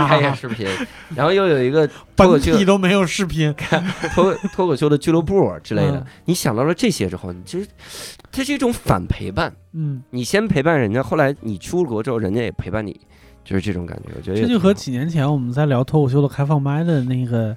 [0.06, 0.66] 开业视频，
[1.16, 3.54] 然后又有一个 脱口秀体都没有视频。
[4.14, 7.66] 脱脱口秀的俱乐部之类的嗯，你想到了这些之后，你其实
[8.30, 9.52] 这是一种反陪伴。
[9.72, 13.00] 嗯，你先陪伴人家，后来你出了国之后，人家也陪伴你，
[13.44, 14.10] 就是这种感觉。
[14.16, 17.56] 我觉得这就和几年前我们在聊脱口秀的开放麦的那个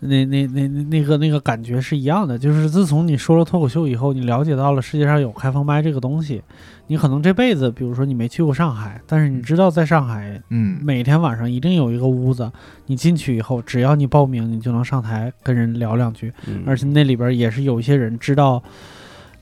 [0.00, 2.38] 那那那那那个那个感觉是一样的。
[2.38, 6.42] 就是自从你说了脱口秀以后，你了解到了世界上有开放麦这个东西，
[6.86, 12.50] 你可能这辈子，比如说你没去过上海，但是你知道在上海嗯每天晚上一定有一个屋子，
[12.86, 18.62] 你进去以后，只要你报名，你就能上台跟人聊两句，嗯而且那里边也是有一些人知道。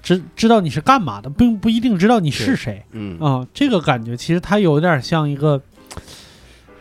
[0.06, 2.80] 知知道你是干嘛的，并不一定知道你是谁。
[2.92, 3.18] 嗯。
[3.18, 5.60] 啊、这个感觉其实它有点像一个，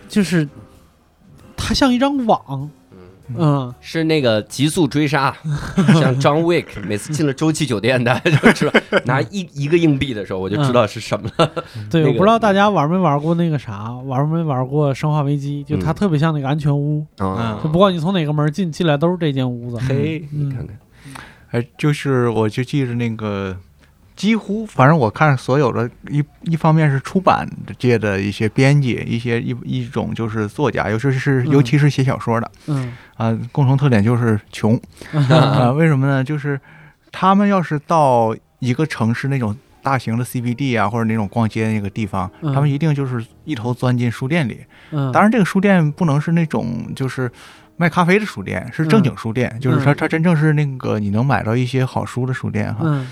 [0.07, 0.47] 就是
[1.57, 2.69] 它像一张网，
[3.35, 5.35] 嗯，是那个极速追杀，
[5.99, 11.27] 像 John Wick 每次进了洲际酒店的， 就知道拿一一个硬币的时候，我就知道是什么。
[11.37, 11.51] 了。
[11.89, 12.07] 对，那个。
[12.09, 15.63] 我不知道大家玩没玩过那个啥，玩没玩过《生化危机》？
[15.67, 15.95] 就它嗯。
[15.95, 19.83] 特别像那个安全屋，啊就不管你从哪个门进，进来都是这间屋子。
[19.89, 20.49] 嘿，嗯。
[20.49, 20.77] 你看看，
[21.55, 23.55] 哎，就是我就记着那个，
[24.15, 27.47] 几乎反正我看所有的一一方面是出版
[27.79, 34.79] 界的一些编辑，一些一一种就是作家，尤其是嗯尤其是写小说的嗯啊，共同特点就是穷
[35.29, 35.71] 啊。
[35.71, 36.23] 为什么呢？
[36.23, 36.59] 就是
[37.11, 39.55] 他们要是到一个城市那种。
[39.85, 44.65] 大型的 CBD 啊，或者那种逛街那个地方，嗯他们一定就是一头钻进书店里。
[44.89, 47.31] 嗯，当然，这个书店不能是那种就是
[47.77, 52.81] 卖咖啡的书店，是正经书店，就是它嗯它真正是那个你能买到一些好书的书店哈。
[52.85, 53.07] 嗯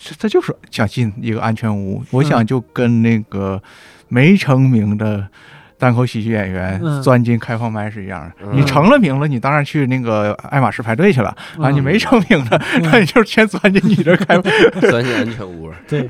[0.00, 3.62] 这这就是想进一个安全屋，我嗯想就跟那个
[4.08, 5.28] 没成名的
[5.76, 8.32] 单口喜剧演员嗯钻进开放麦是一样的。
[8.46, 11.68] 嗯你成了名了，你当然去那个爱马仕排队去了啊！
[11.68, 14.38] 嗯你没成名的， 那你就先钻进你这开。
[14.80, 15.70] 钻进安全屋。
[15.86, 16.08] 对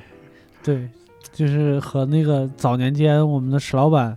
[0.62, 0.88] 对，
[1.32, 4.16] 就是和那个早年间我们的史老板。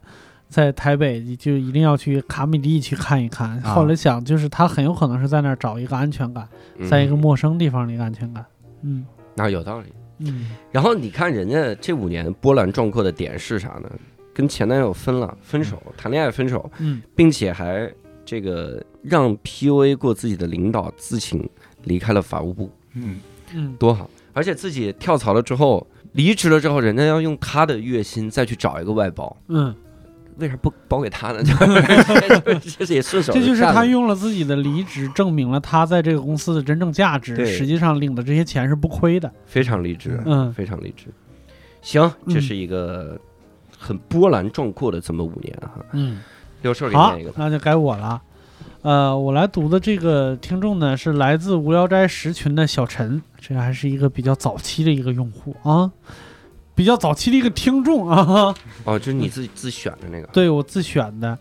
[0.49, 3.51] 在台北就一定要去卡米蒂去看一看。
[3.63, 3.73] 啊。
[3.73, 6.47] 后来想，就是他很有可能是在那儿找一个安全感，
[6.89, 8.45] 在一个嗯陌生地方的一个安全感。
[8.81, 9.05] 嗯。
[9.35, 9.93] 那有道理。
[10.17, 10.51] 嗯。
[10.71, 13.89] 然后你看人家这五年波澜壮阔的点是啥呢？
[14.33, 17.01] 跟前男友分了，分手，谈恋爱分手，嗯。
[17.15, 17.91] 并且还
[18.25, 21.49] 这个让 PUA 过自己的领导自请
[21.83, 23.19] 离开了法务部，嗯，
[23.53, 24.09] 嗯，多好！
[24.33, 29.73] 而且自己跳槽了之后，离职了之后，人家要用他的月薪再去找一个外包，嗯，
[30.39, 31.43] 为啥不包给他呢？
[32.77, 37.35] 这这也顺手这就是他用了自己的离职证明了他在这个公司的真正价值。
[37.35, 39.31] 对实际上领的这些钱是不亏的。
[39.45, 41.05] 非常理智，嗯非常理智。
[41.81, 43.19] 行，这嗯是一个
[43.77, 45.85] 很波澜壮阔的这么五年哈。
[45.91, 46.19] 嗯，
[46.61, 48.21] 六兽给好念一个，那就该我了。
[48.81, 55.91] 呃，我来读的这个听众呢是来自无聊斋十群的小陈，这还是一个比较早期的一个用户啊，
[56.79, 58.55] 比较早期的一个听众啊。
[58.85, 60.25] 哦，就是你自己自选的那个。
[60.27, 61.37] 对我自选的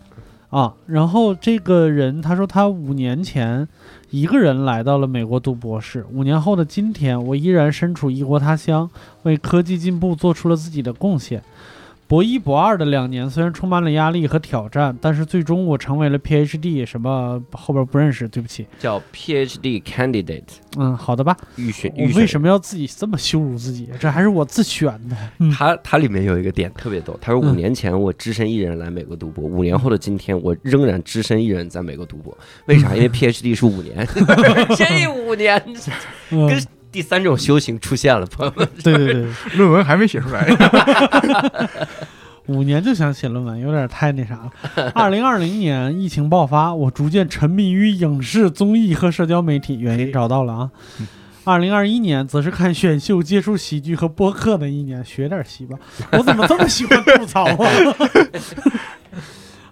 [0.51, 0.75] 啊。
[0.87, 3.69] 然后这个人他说他五年前
[4.11, 8.91] 一个人来到了美国读博士，五年后的今天，我依然身处异国他乡，
[9.23, 11.41] 为科技进步做出了自己的贡献。
[12.09, 18.67] 博一、博二的两年虽然充满了压力和挑战，但是最终我成为了 PhD，什么后边不认识，对不起。
[18.79, 20.43] 叫 PhD candidate
[20.79, 21.37] 嗯，好的吧。
[21.57, 22.17] 预选我预选。
[22.17, 23.91] 为什么要自己这么羞辱自己？
[24.01, 25.15] 这还是我自选的。
[25.39, 32.97] 嗯他他里面有一个点特别逗，他说五嗯年前我只身一人来美国读博，五年后的今天我仍然只身一人在美国读博，为啥？
[32.97, 34.09] 因为 PhD 是五年，
[34.75, 35.63] 这五年
[36.91, 38.67] 第三种修行出现了，朋友们。
[38.83, 39.27] 对对对。
[39.57, 40.47] 论文还没写出来。
[42.47, 44.51] 五年就想写论文，有点太那啥了。
[44.95, 50.71] 二零二零年疫情爆发，我逐渐沉迷于影视、综艺和社交媒体，原因找到了啊。
[51.45, 55.77] 二零二一年则是看选秀、接触喜剧和播客的一年，学点戏吧。
[56.13, 57.57] 我怎么这么喜欢吐槽啊？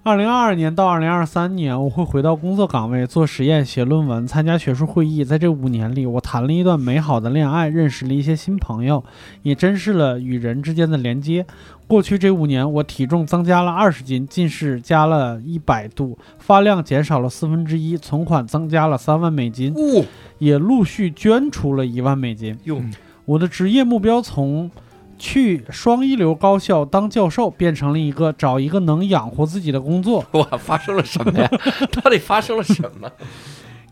[0.06, 5.24] 二零二二年到二零二三年，我会回到工作岗位做实验、写论文、参加学术会议。
[5.24, 9.02] 在这五年里，我谈了一段美好的恋爱，认识了一些新朋友，
[9.42, 11.44] 也珍视了与人之间的连接。
[11.88, 20.04] 过去这五年，我体重增加了二十斤，近视加了一百度，发量减少了四分之一，存款增加了三万美金，哦
[20.38, 22.56] 也陆续捐出了一万美金。
[22.62, 22.80] 哟
[23.24, 24.70] 我的职业目标从
[25.18, 30.24] 去双一流高校当教授，变成了一个找一个能养活自己的工作。
[30.32, 31.50] 哇，发生了什么呀？
[31.92, 33.10] 到底发生了什么？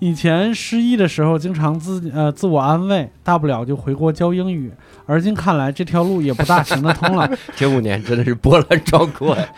[0.01, 4.71] 以前失意的时候，经常自呃自我安慰，大不了就回国教英语。
[5.07, 7.31] 而今看来，这条路也不大行得通了。
[7.57, 9.49] 这五年真的是波澜壮阔呀！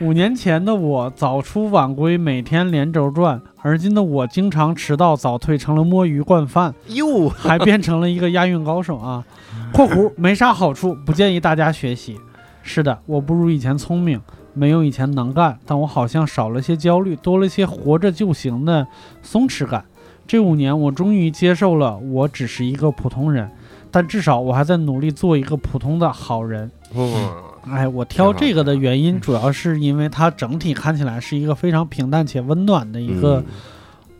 [0.00, 9.22] 五年前的我早出晚归，每天连轴转；而今的我经常迟到早退，成了摸鱼惯犯，哟，还变成了一个押韵高手啊
[9.74, 12.18] ！（括弧没啥好处，不建议大家学习。）
[12.62, 14.20] 是的，我不如以前聪明，
[14.52, 18.86] 没有以前能干，但我好像少了些焦虑，多了些活着就行的
[19.22, 19.84] 松弛感。
[20.26, 23.50] 这五年，我终于接受了我只是一个普通人，
[23.90, 26.70] 但至少我还在努力做一个普通的好人。
[26.94, 27.30] 嗯，
[27.68, 33.44] 哎，我挑这个的原因，嗯主要是因为它整体看起来是一个非常平淡且温暖的一个嗯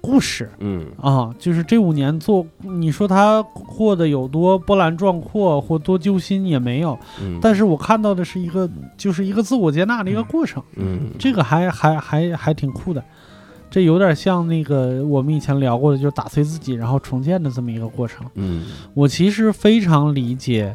[0.00, 0.48] 故事。
[0.58, 0.86] 嗯。
[1.00, 11.10] 啊，就是这五年做，你说他过得有多波澜壮阔或多揪心也没有，嗯，但是我看到的是一个就是一个自我接纳的一个过程，嗯。
[11.18, 13.02] 这个还还还还挺酷的。
[13.70, 18.26] 这有点像那个我们以前聊过的，就是打碎自己然后重建的这么一个过程。
[18.34, 18.66] 嗯。
[18.94, 20.74] 我其实非常理解，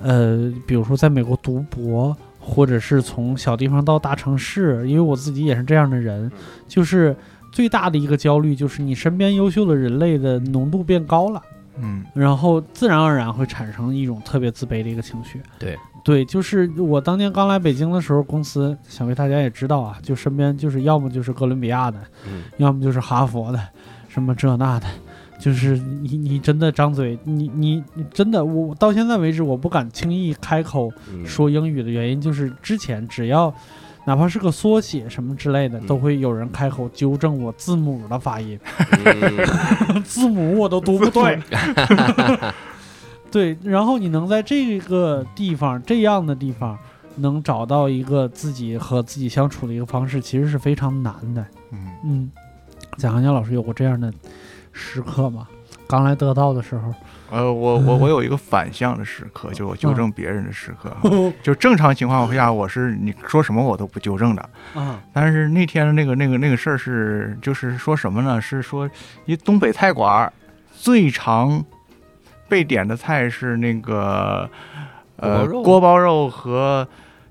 [0.00, 6.30] 呃，比如说在美国读博，或者是从小地方到大城市，因为我自己也是这样的人，
[6.68, 7.16] 就是
[7.52, 11.42] 最大的一个焦虑就是你身边优秀的人类的浓度变高了，
[11.78, 12.04] 嗯。
[12.14, 15.40] 然后自然而然会产生一种特别自卑的一个情绪。
[15.58, 15.76] 对。
[16.02, 22.44] 对，就是我当年刚来北京的时候，公司想必大家也知道啊，就身边就是要么就是哥伦比亚的，嗯。
[22.56, 23.60] 要么就是哈佛的，
[24.08, 24.86] 什么这那的，
[25.38, 33.54] 就是你你真的张嘴，你你你真的，我到现在为止我不敢轻易开口嗯，说英语的原因，就是之前只要
[34.04, 38.58] 哪怕是个缩写什么之类的，嗯都会有人开口纠正我字母的发音，
[39.04, 41.38] 嗯 字母我都读不对。
[43.30, 46.78] 对，然后你能在这个地方这样的地方。
[47.16, 51.44] 能找到一个自己和自己相处的一个方式，其实是非常难的。
[51.72, 52.30] 嗯嗯，
[52.96, 54.10] 贾行家老师有过这样的
[54.72, 55.46] 时刻吗？
[55.90, 56.94] 刚来得到的时候，
[57.30, 60.96] 呃，我我我 有一个反向的时刻，就我纠正别人的时刻。
[61.04, 64.50] 嗯就正常情况下，我是你说什么我都不纠正的。
[64.76, 68.40] 嗯，但是那天的那个那个那个事儿是，就是说什么呢？
[68.40, 68.88] 是说
[69.26, 70.32] 一东北菜馆儿
[70.72, 71.64] 最常
[72.48, 74.48] 被点的菜是那个
[75.16, 76.86] 呃锅包肉和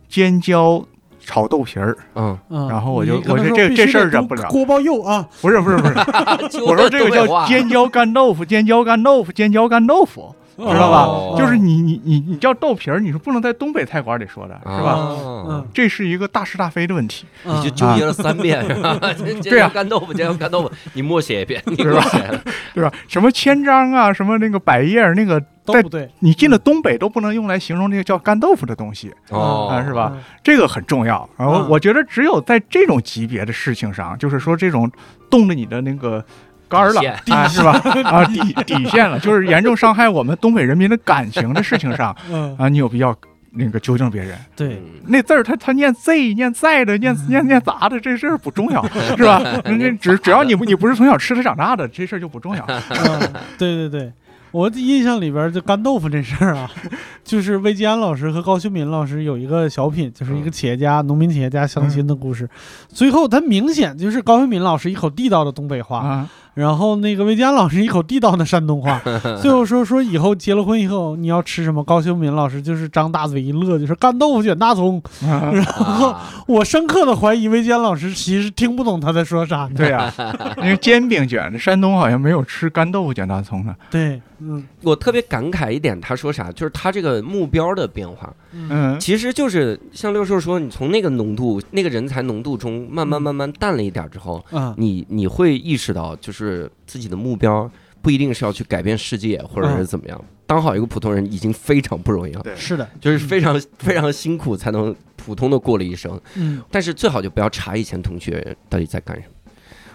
[0.08, 0.84] 尖椒
[1.30, 1.96] 炒豆皮儿。
[2.16, 5.94] 嗯，嗯，然后我就我这这这事儿忍不了锅包肉啊，不是不是不是，
[6.66, 11.04] 我说这个叫尖椒干豆腐，尖椒干豆腐，尖椒干豆腐，知道吧？
[11.04, 15.64] 哦就是你你你你叫豆皮儿，你是不能在东北菜馆里说的，是吧？
[15.74, 17.26] 这是一个大是大非的问题。
[17.46, 19.00] 嗯你就纠结了三遍是吧？
[19.14, 22.42] 煎对啊干豆腐，尖椒干豆腐，你默写一遍，你是吧默写。
[22.74, 22.92] 对吧？
[23.08, 30.22] 什么千张啊，什么那个百叶儿，那个在都不对，你进了东北都不能用来形容那个叫干豆腐的东西，哦，啊是吧嗯？
[30.44, 31.28] 这个很重要。
[31.38, 34.90] 然后嗯我觉得只有在这种级别的事情上，就是说这种
[35.30, 36.24] 动了你的那个
[36.68, 37.02] 肝儿了
[37.32, 37.72] 啊，是吧？
[38.06, 43.16] 啊，底 底线了，就是严重伤害我们东北人民的感情的事情上嗯，啊，你有必要
[43.52, 44.38] 那个纠正别人。
[44.56, 48.86] 对，嗯那字儿他他念 z 念在的念念念杂的，这事儿不重要，
[49.18, 49.42] 是吧？
[49.66, 52.64] 那只只要你不你不是从小吃它长大的，这事儿就不重要。
[52.68, 53.20] 嗯，
[53.58, 54.12] 对对对。
[54.52, 56.70] 我的印象里边，就干豆腐这事儿啊，
[57.24, 62.50] 就是魏吉安老师和高秀敏老师有一个小品，就是一个企业家、农民企业家相亲的故事。
[62.88, 69.02] 最后，他明显就是高秀敏老师一口地道的东北话，啊，然后那个魏吉安老师一口地道的山东话。
[69.42, 71.84] 最后说说以后结了婚以后你要吃什么？
[71.84, 75.02] 高秀敏老师就是张大嘴一乐，就是干豆腐卷大葱。
[75.24, 79.72] 啊然后啊我深刻的怀疑魏坚老师其实听不懂他在说啥呢。
[79.76, 80.12] 对呀、
[80.58, 83.76] 因为煎饼卷，山东好像没有吃干豆腐卷大葱的。
[83.90, 96.39] 对，嗯我特别感慨一点，他说啥，就是他这个目标的变化，嗯其实就是像六兽说，你从那个浓度、那个人才浓度中慢慢慢慢淡了一点之后，啊你你会意识到，就是
[96.86, 97.70] 自己的目标
[98.02, 100.26] 不一定是要去改变世界，或者是怎么样。
[100.46, 106.20] 当好一个普通人已经非常不容易了，对是的，就是非常非常辛苦才能普通的过了一生。
[106.36, 109.34] 嗯但是最好就不要查以前同学到底在干什么。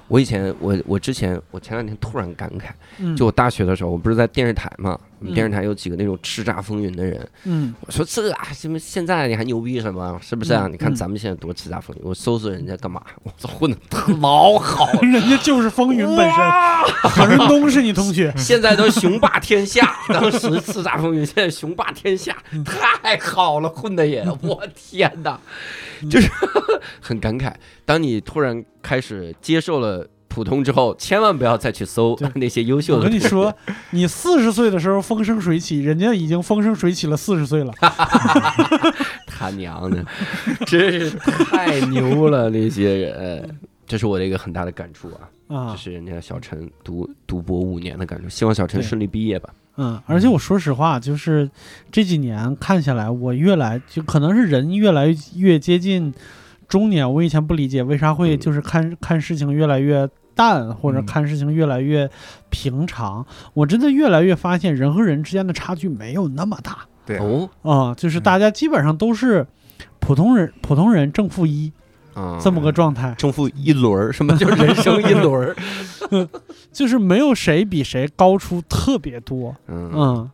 [0.06, 10.18] 我以前我我之前我前两天突然感慨，嗯，就我大学的时候，我不是在电视台嘛，我们嗯电视台有几个那种叱咤风云的人，嗯我说这啊什么现在你还牛逼什么？
[10.22, 10.66] 是不是啊？
[10.66, 13.02] 嗯你看嗯咱们现在多叱咤风云，我搜索人家干嘛？
[13.22, 13.76] 我操，混的
[14.20, 16.38] 老好了，人家就是风云本身。
[17.10, 25.38] 韩润东是你同学， 现在都雄霸天下，当时叱咤风云，现在雄霸天下，嗯太好了，混的也，我天哪，
[26.10, 26.30] 就是
[27.00, 27.52] 很感慨。
[27.84, 33.04] 当你突然开始接受了普通之后，千万不要再去搜 那些优秀的我。
[33.04, 33.54] 跟你说，
[33.90, 37.72] 你四十岁的时候风生水起，人家已经风生水起了四十岁了。
[39.26, 40.04] 他娘的，
[40.66, 42.50] 真是太牛了！
[42.50, 45.30] 那些人，这是我的一个很大的感触啊。
[45.48, 49.50] 这啊，是人家小陈读读博五年的感触，希望小陈顺利毕业吧。
[49.76, 51.48] 嗯，而且我说实话，就是
[51.92, 56.12] 这几年看下来，我越来就可能是人越来越接近
[56.66, 57.12] 中年。
[57.12, 62.10] 我以前不理解为啥会嗯就是看看事情越来越淡，或者嗯看事情越来越
[62.50, 63.24] 平常。
[63.52, 69.46] 我真的越来越发现，人和人之间的差距没有那么大对，哦，啊、就是嗯大家基本上都是
[70.00, 71.72] 普通人，普通人正负一
[72.14, 75.56] 啊，这么个状态，正负一轮儿，什么叫人生一轮儿？
[76.72, 79.54] 就是没有谁比谁高出特别多。
[79.68, 80.30] 嗯，嗯，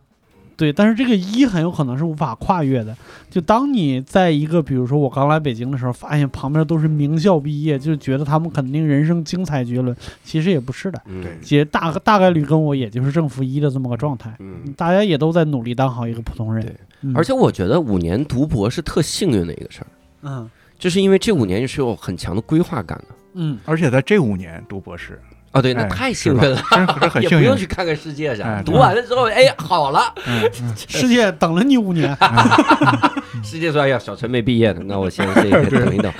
[0.61, 2.95] 对，但是这个一很有可能是无法跨越的。
[3.31, 14.31] 就当你在一个，比如说我刚来北京的时候，发现旁边都是名校毕业，就觉得他们肯定人生精彩绝伦，其实也不是的，嗯对其实大大概率跟我也就是正负一的这么个状态。
[14.37, 16.63] 嗯，大家也都在努力当好一个普通人。
[16.63, 19.87] 对嗯，而且我觉得五年读博是特幸运的一个事儿，
[20.21, 20.47] 嗯
[20.77, 23.15] 就是因为这五年是有很强的规划感的。
[23.33, 25.19] 嗯，而且在这五年读博士，
[25.51, 30.13] 啊，对，那哎太是吧幸运了， 真是很也不用去看看世界啥，哎读完了之后，哎，好了，
[30.87, 32.17] 世界等了你五年。
[33.43, 36.13] 世界说，哎呀，小陈没毕业呢，那我先这个等一等，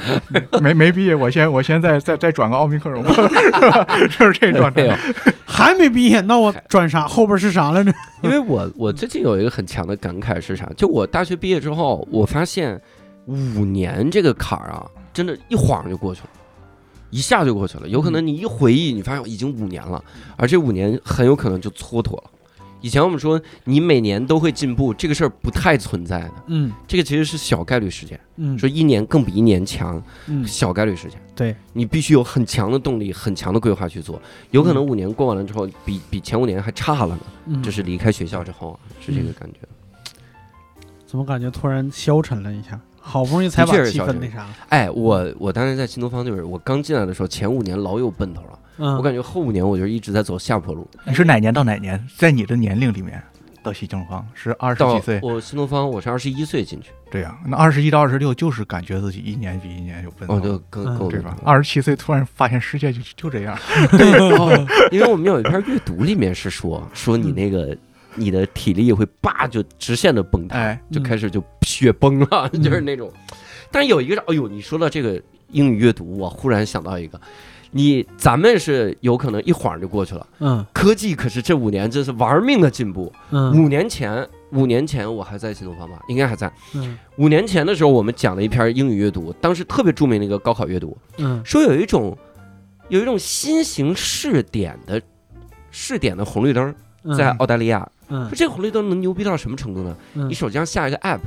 [0.62, 3.04] 没没毕业，我先我先再再再转个奥密克戎，
[4.10, 4.98] 就是这状态。，
[5.46, 7.08] 还没毕业，那我转啥？
[7.08, 7.94] 后边是啥来着？
[8.24, 10.68] 因为我我最近有一个很强的感慨是啥？
[10.76, 12.80] 就我大学毕业之后，我发现
[13.26, 16.30] 五年这个坎儿啊，真的，一晃就过去了，
[17.12, 17.88] 一下就过去了。
[17.88, 20.04] 有可能你一回忆，你发现已经五年了，
[20.36, 22.24] 而这五年很有可能就蹉跎了。
[22.84, 28.20] 以前我们说你每年都会进步，这个事儿不太存在的，嗯这个其实是小概率事件。
[28.38, 31.22] 嗯说一年更比一年强，嗯，小概率事件。
[31.36, 34.20] 对，你必须有很强的动力、很强的规划去做。
[34.50, 37.22] 有可能五年过完了之后，比比前五年还差了呢。
[37.46, 39.60] 嗯就是离开学校之后啊，是这个感觉。
[41.06, 42.80] 怎么感觉突然消沉了一下？
[43.02, 44.48] 好不容易才把气氛那啥。
[44.70, 50.88] 哎，我我当时在新东方就是我刚进来的时候，前五年老有奔头了，嗯，我感觉后五年我就一直在走下坡路。
[51.06, 52.02] 你是哪年到哪年？
[52.16, 53.22] 在你的年龄里面
[53.64, 55.20] 到新东方是二十几岁？
[55.22, 61.38] 我新东方我是二十一岁进去，对呀、那二十一到二十六就是感觉自己一年比一年有奔头，哦，就更嗯更对吧？
[61.44, 63.58] 二十七岁突然发现世界就就这样，
[63.98, 67.78] 对，哦因为我们有一篇阅读里面是说说你那个
[68.16, 72.62] 你的体力会叭就直线的崩塌，哎，就开始就雪崩了，嗯。
[72.62, 73.12] 就是那种。
[73.72, 77.20] 但有一个是，哎呦，你说到这个英语阅读，我忽然想到一个，
[77.72, 80.66] 你咱们是有可能一晃就过去了，嗯。
[80.74, 83.12] 科技可是这五年真是玩命的进步。
[83.30, 83.52] 嗯。
[83.64, 86.52] 五年前，五年前我还在新东方吧，应该还在。
[86.74, 86.98] 嗯。
[87.18, 91.42] 五年前的时候，我们讲了一篇英语阅读，当时特别著名的一个高考阅读，嗯。
[91.46, 92.18] 说有一种
[92.90, 95.02] 有一种新型试点的
[95.72, 96.76] 试点的红绿灯，嗯，
[97.18, 97.88] 在澳大利亚。
[98.10, 99.96] 嗯说这个红绿灯能牛逼到什么程度呢？
[100.16, 101.20] 嗯你手机上下一个 app，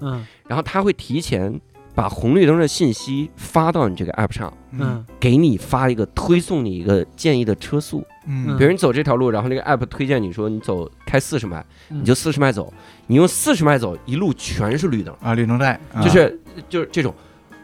[0.00, 1.60] 嗯然后它会提前
[1.94, 8.02] 把红绿灯的信息发到你这个 app 上，嗯给你发一个推送你一个建议的车速。
[8.26, 12.72] 嗯比如你走这条路，然后那个 app 推荐你说你走开四十迈，嗯你就四十迈走，
[13.08, 17.14] 你用四十迈走，一路全是绿灯，啊，绿灯带，啊就是就是这种。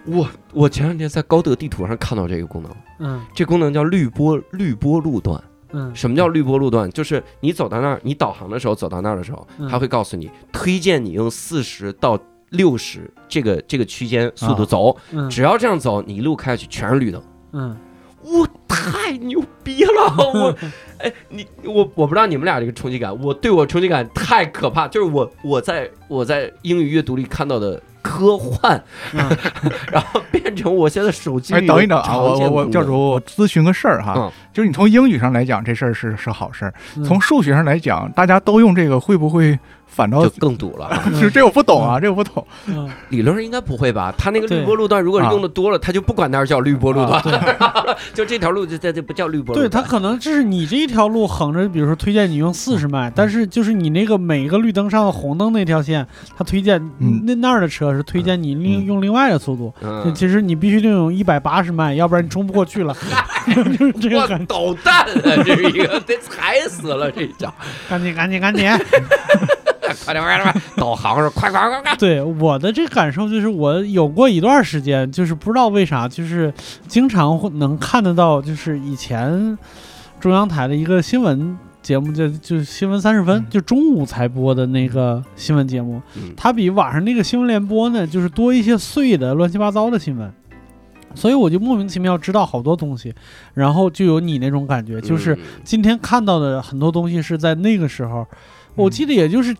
[0.05, 5.43] 我我前两天在高德地图上看到这个功能，嗯这功能叫绿波绿波路段。
[5.73, 6.91] 嗯什么叫绿波路段？
[6.91, 12.19] 就是你走到那儿，你导航的时候走到那儿的时候，嗯它会告诉你推荐你用四十到
[12.51, 17.23] 六十这个这个区间速度走，嗯只要这样走，你一路开下去全是绿灯。
[17.53, 17.77] 嗯
[18.21, 20.33] 我太牛逼了！
[20.35, 20.55] 我，
[20.99, 27.81] 哎，你我我不知道你们俩这个冲击感，我对我冲击感太可怕，就是我我在我在英语阅读里看到的
[28.19, 28.81] 科幻，
[29.13, 29.25] 嗯。
[29.93, 34.33] 然后变成我现在手机哎，等一等啊，我我我教主主，我咨询个事儿哈，嗯。
[34.53, 37.05] 就是你从英语上来讲，这事儿是是好事儿；嗯。
[37.05, 39.57] 从数学上来讲，大家都用这个，会不会
[39.89, 40.31] 反倒就？
[40.39, 41.03] 更堵了。
[41.21, 42.47] 这这我不懂啊，这我不懂。
[42.67, 44.15] 嗯理论上应该不会吧？
[44.17, 47.33] 他那个对绿波路段，如果用的多了，他就不管那儿叫绿波路段，对
[48.15, 49.83] 就这条路就在这不叫绿波对，段。
[49.83, 59.73] 它可能就是你这一条路横着，比如说推荐你用四十迈，但是就是你那个每个绿灯上的红灯那条线，它推荐嗯那那儿的车是推荐你另嗯用另外的速度。
[59.81, 62.95] 嗯，其实你必须得用一百八十迈，要不然你冲不过去了。
[63.49, 67.53] 就是这个导弹啊，这是一个得踩死了这一脚，
[67.89, 68.69] 赶紧赶紧赶紧！
[70.05, 70.65] 快点快点快点！
[70.77, 71.97] 导航是快快快快！
[71.97, 76.53] 对我的这感受就是，我有过一段时间，就是不知道为啥，就是
[76.87, 79.57] 经常会能看得到，就是以前
[80.21, 90.33] 中央台的一个新闻节目，就就新闻三十分嗯，就中午才播的那个新闻节目，嗯它比晚上那个新闻联播呢，就是多一些碎的乱七八糟的新闻。
[91.15, 93.13] 所以我就莫名其妙知道好多东西，
[93.55, 98.27] 然后就有你那种感觉，就是嗯今天看到的很多东西是在那个时候，
[98.75, 99.57] 我嗯记得也就是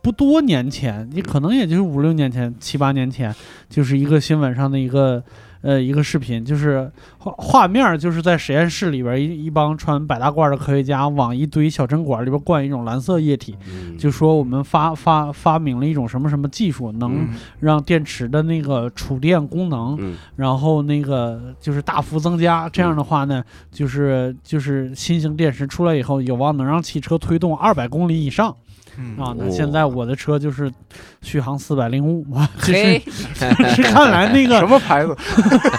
[0.00, 3.34] 不多年前，你可能也就是五六年前、七八年前，
[3.68, 5.22] 就是一个新闻上的一个
[5.60, 13.98] 呃一个视频，就是画画面儿就是在实验室里边儿一一帮穿白大褂的科学家往一堆小针管里边灌一种蓝色液体，嗯。
[13.98, 17.28] 就说我们发发发明了一种什么什么技术，能嗯。
[17.60, 20.14] 让电池的那个储电功能嗯。
[20.36, 28.56] 然后那个就是大幅增加，这样的话呢，就是就是新型电池出来以后，有望能让汽车推动二百公里以上。
[28.98, 29.34] 嗯啊。
[29.38, 30.70] 那哦现在我的车就是
[31.22, 33.02] 续航四百零五嘛， 就是嘿，
[33.74, 35.16] 是看来那什个么牌子？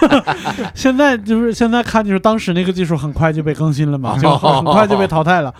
[0.74, 5.52] 现在就是现在看就是当时那个技术很快就被更新了嘛，就很很快就被淘汰了。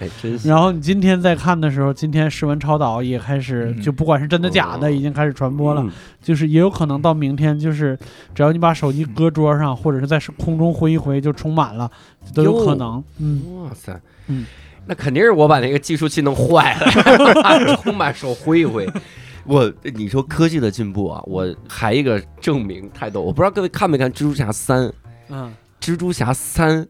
[0.45, 5.83] 然后你今天再看的时候，今天室温超导也开始，嗯就不管是真的假的，哦已经开始传播了。
[5.83, 5.91] 嗯
[6.23, 7.99] 就是也有可能到明天，就是
[8.35, 11.91] 只要你把手机搁桌上，或者是在空中挥一挥，就充满了，
[12.35, 13.03] 都有可能。
[13.19, 14.45] 嗯，哇塞，嗯，
[14.87, 18.89] 那肯定是我把那个计数器弄坏了， 充满手挥一挥。
[19.47, 24.87] 我你说科技的进步啊，我还一个证明太逗，我不知道各位看没看《蜘蛛侠三》？
[25.31, 26.87] 嗯蜘蛛侠三，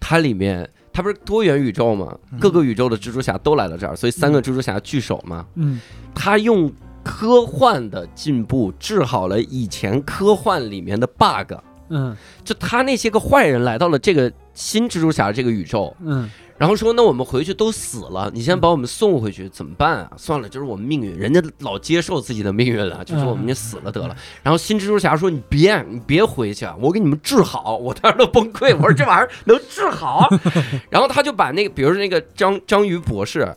[0.00, 2.12] 它里面它不是多元宇宙吗？
[2.32, 5.46] 嗯各个宇宙的蜘蛛侠都来到这儿，所以三个蜘蛛侠聚首嘛。
[5.54, 5.80] 嗯
[6.14, 6.70] 他用
[7.04, 11.54] 科幻的进步治好了以前科幻里面的 bug。
[11.88, 16.28] 嗯就他那些个坏人来到了这个新蜘蛛侠这个宇宙，嗯
[16.62, 20.12] 然后说那我们回去都死了，你先把我们送回去怎么办啊？
[20.16, 24.16] 算了，就是我们命运，人家老接受自己的命运了，就说我们就死了得了。
[24.44, 27.76] 然后新蜘蛛侠说你别你别回去啊，我给你们治好。
[27.76, 30.28] 我当时都崩溃，我说这玩意儿能治好？
[30.88, 33.52] 然后他就把那个，比如说那个章章鱼博士。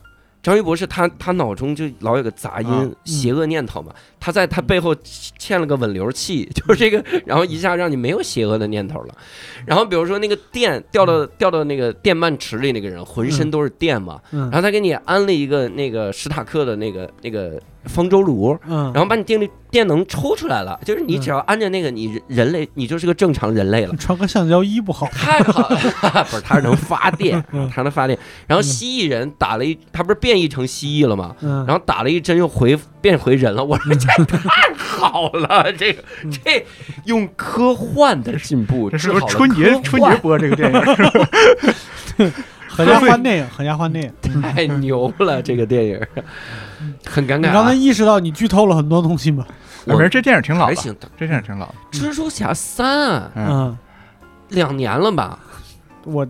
[0.45, 3.91] 章鱼博士他他脑中就老有个杂音，啊邪恶念头嘛。
[4.19, 9.15] 他在他背后嵌了个稳流器， 就是这个，然后一下让你没有邪恶的念头了。
[9.65, 14.41] 然后比如说那个电掉到掉到那个电鳗池里那个人，浑身都是电嘛，嗯。
[14.51, 23.95] 然后他给你安了一个那个史塔克的那个那个方舟炉，嗯，然后把你电力电能抽出来了，就是你只要按着那个，你人人类你就是个正常人类了。
[23.99, 25.05] 穿个橡胶衣不好？
[25.07, 25.77] 太好了，
[26.29, 28.17] 不是，它是能发电，嗯它能发电。
[28.47, 31.35] 然后蜥蜴人打了一，他不是变异成蜥蜴了吗？
[31.41, 36.65] 嗯，然后打了一针又回变回人了，我说这太好了， 这个嗯这
[37.05, 42.31] 用科幻的进步这是不治好了春节春节播这个电影？
[42.67, 44.41] 合家欢电影，合家欢电影。
[44.41, 45.99] 太牛了，这个电影
[47.05, 47.73] 很尴尬、你刚才啊。
[47.73, 49.45] 意识到你剧透了很多东西吗？
[49.85, 51.75] 我没事，这电影挺老的，还行，这电影挺老的。
[51.91, 53.77] 蜘蛛侠三嗯，嗯，
[54.49, 55.37] 两年了吧？
[56.05, 56.25] 我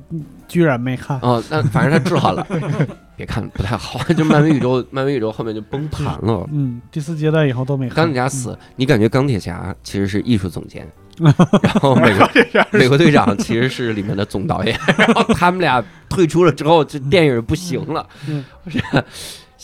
[0.47, 1.19] 居然没看。
[1.21, 2.45] 哦，那反正他治好了。
[3.17, 6.45] 别看不太好， 就漫威宇宙，漫威宇宙后面就崩盘了。
[6.51, 7.95] 嗯，第四阶段以后都没看。
[7.95, 10.85] 钢铁侠死，你感觉钢铁侠其实是艺术总监，
[11.63, 12.29] 然后美国
[12.71, 18.05] 美国队长其实是里面的总导演，然后他们俩退出了之后，这电影不行了。
[18.27, 18.81] 嗯是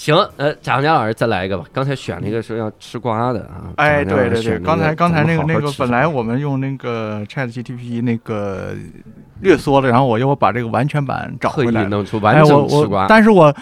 [0.02, 1.64] 行，呃，蒋家老师再来一个吧。
[1.72, 3.70] 刚才选了一个说要吃瓜的啊。
[3.76, 8.74] 哎，对对对，刚才刚才那个那个，本来我我们用那个 Chat GTP 那个
[9.42, 11.90] 略缩了，然后我又把这个完全版找回来了。
[11.90, 13.56] 弄出完整吃瓜我，，但是我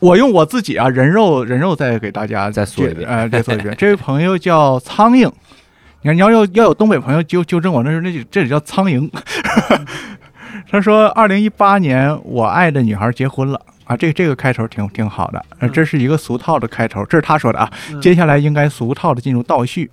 [0.00, 3.74] 我用我自己啊人肉人肉再给大家再说一遍呃，再说一遍。
[3.78, 5.32] 这位朋友叫苍蝇，
[6.02, 9.10] 你看你要要要有东北朋友纠纠正我，那是那这里叫苍蝇。
[10.70, 13.58] 他说，二零一八年我爱的女孩结婚了。
[13.90, 17.68] 啊，这这个开头挺挺好的，呃，这是一个俗套的开头，这是他说的啊。
[17.90, 19.90] 嗯接下来应该俗套的进入倒叙，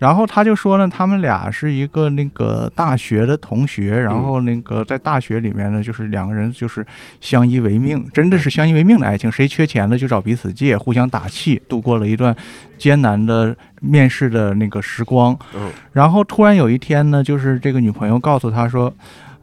[0.00, 6.84] 然后他就说呢，他们俩是一个那个大学的同学，然后那个在大学里面呢，就是两个人就是
[7.20, 12.34] 相依为命，真的是相依为命的爱情，谁缺钱了就找彼此借，互相打气，度过了一段
[12.76, 15.38] 艰难的面试的那个时光。
[15.54, 18.92] 嗯然后突然有一天呢，就是这个女朋友告诉他说。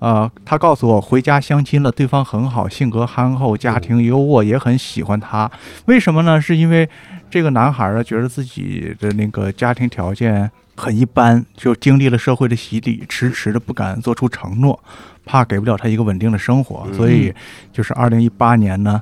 [0.04, 5.50] 呃，他告诉我回家相亲了，对方很好，性格憨厚，家庭优渥，也很喜欢他。
[5.86, 6.42] 为什么呢？
[6.42, 6.90] 是因为
[7.30, 14.78] 这个男孩儿觉得自己的那个家庭条件很一般，就经历了社会的洗礼，迟迟的不敢做出承诺，
[15.24, 17.34] 怕给不了他一个稳定的生活，嗯所以
[17.72, 19.02] 就是二零一八年呢，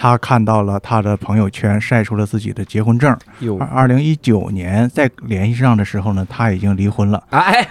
[0.00, 3.14] 他看到了他的朋友圈晒出了自己的结婚证。
[3.40, 7.22] 有二二零一九年再联系上的时候呢，他已经离婚了。
[7.28, 7.68] 哎，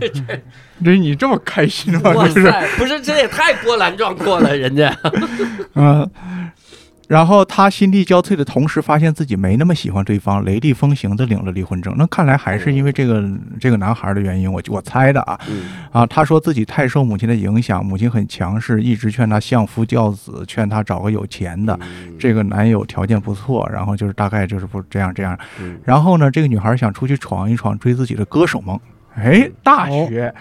[0.82, 2.12] 这你这么开心吗？
[2.14, 4.96] 哇这是，塞，不是这也太波澜壮阔了，人家
[5.74, 6.10] 嗯。
[7.08, 11.94] 然后他心力交瘁的同时，发现自己没那么喜欢对方，雷厉风行的领了离婚证。
[11.96, 13.24] 那看来还是因为这个
[13.60, 15.38] 这个男孩的原因，我我猜的啊。
[15.48, 21.78] 嗯啊，他说自己太受母亲的影响，母亲很强势，一直劝他相夫教子，劝他找个有钱的。
[21.82, 25.38] 嗯这个男友条件不错，然后就是大概就是不这样这样。
[25.60, 28.78] 嗯然后呢，这个女孩想出去闯一闯，追自己的歌手梦。
[29.14, 30.34] 哎，大学。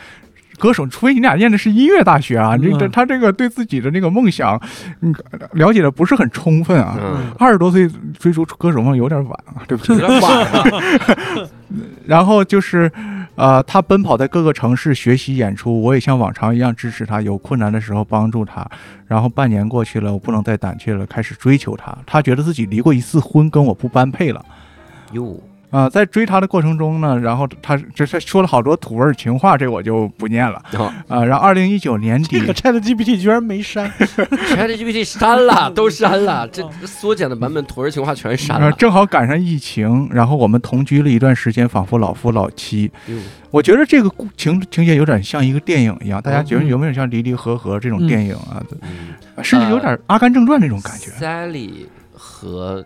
[0.57, 4.59] 歌手，除非你俩念的是音乐大学啊，这这嗯他这个对自己的那个梦想，
[5.01, 5.13] 嗯，
[5.53, 6.97] 了解的不是很充分啊。
[6.99, 9.93] 嗯，二十多岁追逐歌手梦有点晚啊，对不起。
[9.93, 11.49] 有点晚了，
[12.05, 12.91] 然后就是，
[13.35, 18.65] 呃，他奔跑在各个城市学习演出，我也像往常一样支持他，有困难的时候帮助他。
[19.07, 21.95] 然后半年过去了，我不能再胆怯了，开始追求他。
[22.05, 24.43] 他觉得自己离过一次婚，跟我不般配了。
[25.11, 25.39] 哟，
[25.75, 38.71] 啊、在追他的过程中呢，然后他这他说了好多土味情话，这我就不念了然后啊、然后二零一九年底这个 Chat GPT 居然没删， ChatGPT 删了，都删了，这缩减的版本土味情话全删呃，了。
[38.73, 42.89] 正好赶上疫情，然后我们同居了一段时间，仿佛老夫老妻。
[43.07, 43.15] 哟
[43.51, 48.63] 我觉得这个故情情节有点像一个电影一样，大家觉得嗯有没有像离离合合这种嗯电影啊？
[48.81, 51.11] 嗯甚至有点《阿甘正传》那种感觉。
[51.11, 52.83] Sally 和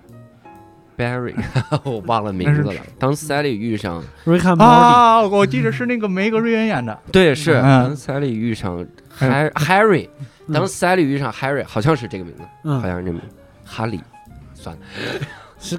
[0.99, 1.33] Barry，
[1.85, 2.73] 我忘了名字了。
[2.99, 6.99] 当 Sally 遇上 and Morty，啊，我记得是那个梅格瑞恩演的。
[7.09, 8.85] 对，是嗯当 Sally 遇上
[9.17, 10.09] Har- Harry，
[10.47, 13.27] 嗯当 Sally 遇上 Harry，好像是这个名字，好嗯，像是这名字，
[13.63, 13.99] 哈利。
[14.53, 14.81] 算了，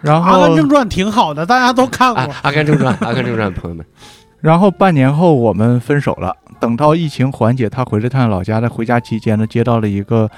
[0.03, 3.85] 然后阿甘正传》挺好的，大家都看啊过。，《阿甘正传》，《阿甘正传》，朋友们，
[4.41, 6.35] 然后半年后我们分手了。
[6.59, 10.31] 等到疫情缓解，他回了趟老家，在回家期间呢，接到了一个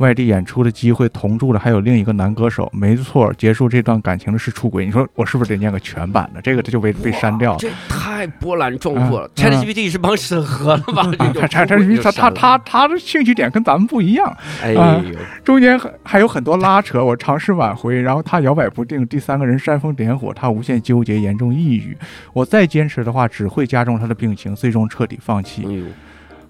[0.00, 2.70] 外地演出的机会，同住的还有另一个男歌手。
[2.74, 4.84] 没错，结束这段感情的是出轨。
[4.84, 6.40] 你说我是不是得念个全版的？
[6.40, 7.58] 这个这就被被删掉了。
[7.58, 9.26] 这太波澜壮阔了。
[9.28, 11.02] 嗯 ChatGPT 是帮审核了吧？
[11.34, 17.04] 他他他种他他的兴趣点跟咱们不一样，哎啊呦，中间还还有很多拉扯。
[17.04, 21.96] 我尝试挽回，然后他摇摆不定，第三个人煽风点火，他无限纠结，严重抑郁。
[22.32, 25.72] 我再坚持的话，只会加重他的病情，最终彻底放弃哎。
[25.72, 25.84] 呦，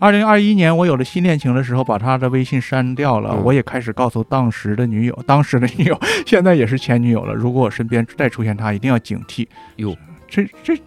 [0.01, 3.35] 二零二一年，我有了新恋情的时候，把他的微信删掉了。
[3.35, 7.35] 嗯我也开始告诉当时的女友， 当时的女友现在也是前女友了。
[7.35, 9.47] 如果我身边再出现他，一定要警惕。
[9.77, 9.95] 哟，
[10.27, 10.81] 这这啊，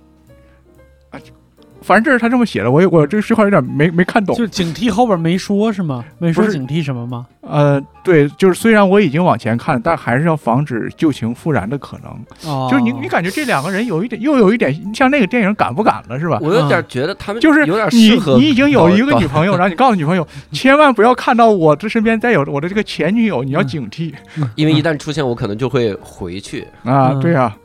[1.84, 4.44] 反正这是他这么写的，我我这句话有点没没看懂就。
[4.44, 6.04] 是警惕后边没说是吗？
[6.18, 7.28] 没说是警惕什么吗？
[7.42, 12.50] 呃，对，就是虽然我已经往前看，但还是要防止旧情复燃的可能。
[12.50, 16.40] 哦，就是你你感觉这两个人有一点，又有一点像那个电影敢不敢了，是吧？
[16.42, 24.14] 我有点觉得他们就是有点你适合你已经有一个女朋友，然后你告诉女朋友，千万不要看到我这身边再有我的这个前女友，你要嗯警惕
[24.56, 26.66] 因为一旦出现，我可能就会回去。
[26.84, 27.12] 啊！
[27.12, 27.56] 嗯对啊，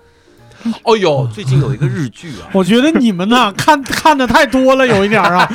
[0.85, 5.49] 哦 呦，最近有一个日剧啊， 我觉得你们呐， 看看的太多了，有一点儿啊。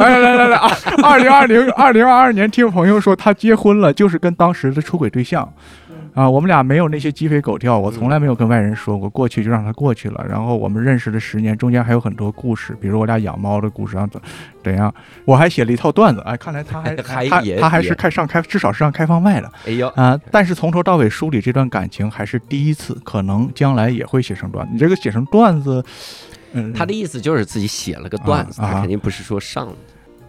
[0.00, 0.70] 来来来来啊！
[1.02, 5.48] 二零二零二零二二年，听朋友说他结婚了，就是跟当时的出轨对象。
[6.14, 10.24] 啊，我们俩没有那些鸡飞狗跳，我从来没有跟外人说过，过去就让它过去了。
[10.28, 14.20] 然后我们认识了十年，中间还有很多故事，比如我俩养猫的故事，然后怎
[14.62, 14.94] 怎样。
[15.24, 19.50] 我还写了一套段子，哎，看来他还他 他还是开上开，至少是上开放麦的。
[19.66, 24.68] 哎呦，啊、但是从头到尾梳理这段感情还是第一次，可能将来也会写成段。
[24.70, 25.82] 你这个写成段子，
[26.52, 29.74] 嗯，他的意思就是自己写了个段子，啊啊他肯定不是说上的。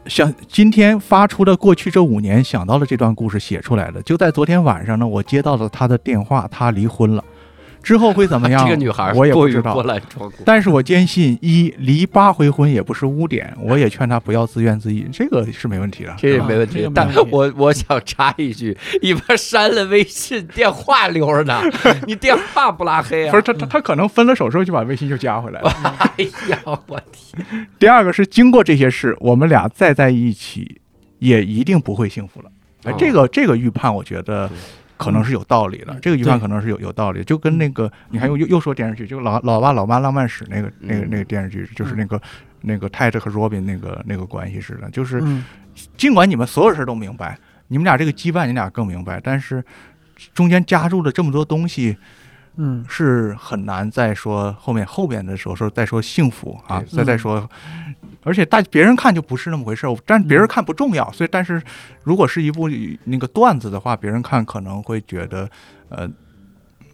[0.06, 4.02] 想今天发出的过去这五年想到了这段故事写出来的。
[4.04, 7.24] 就在昨天晚上呢，我接到了他的电话，他离婚了，
[7.84, 8.64] 之后会怎么样？
[8.66, 9.84] 这个女孩我也不知道波。
[9.84, 10.40] 澜壮阔。
[10.46, 16.16] 但是我坚信，一离八回婚也不是污点，我也劝他不要自怨自艾，这个是没问题的。
[16.18, 21.62] 这也没问题但我我想插一句，一边删了微信，电话留着呢，
[22.08, 23.32] 你电话不拉黑啊？
[23.32, 25.72] 不是他他他可能分了手之后就把微信就加回来了。
[26.18, 27.68] 哎呀，我天！
[27.78, 30.80] 第二个是经过这些事，我们俩再在一起，
[31.20, 32.50] 也一定不会幸福了。
[32.86, 34.58] 哎哦，这个这个预判，我觉得对
[34.98, 35.98] 可能是有道理的。
[36.02, 41.10] 这个预判可能是有有道理，就跟那个你看又又又说电视剧，就老老爸老妈浪漫史那个那个嗯。
[41.10, 42.22] 那个电视剧，就是那个
[42.62, 44.90] 那个泰德和罗宾那个那个关系似的。
[44.92, 45.44] 就是嗯，
[45.98, 47.38] 尽管你们所有事儿都明白，
[47.68, 49.64] 你们俩这个羁绊，你俩更明白，但是
[50.34, 51.98] 中间加入了这么多东西，
[52.56, 57.50] 嗯，是很难再说后面后边的时候说再说幸福啊，再再说，
[58.24, 61.62] 而且大别人看就不是那么回事儿，但别人看不重要，所以但是
[62.04, 62.70] 如果是一部
[63.04, 65.50] 那个段子的话，别人看可能会觉得
[65.90, 66.10] 呃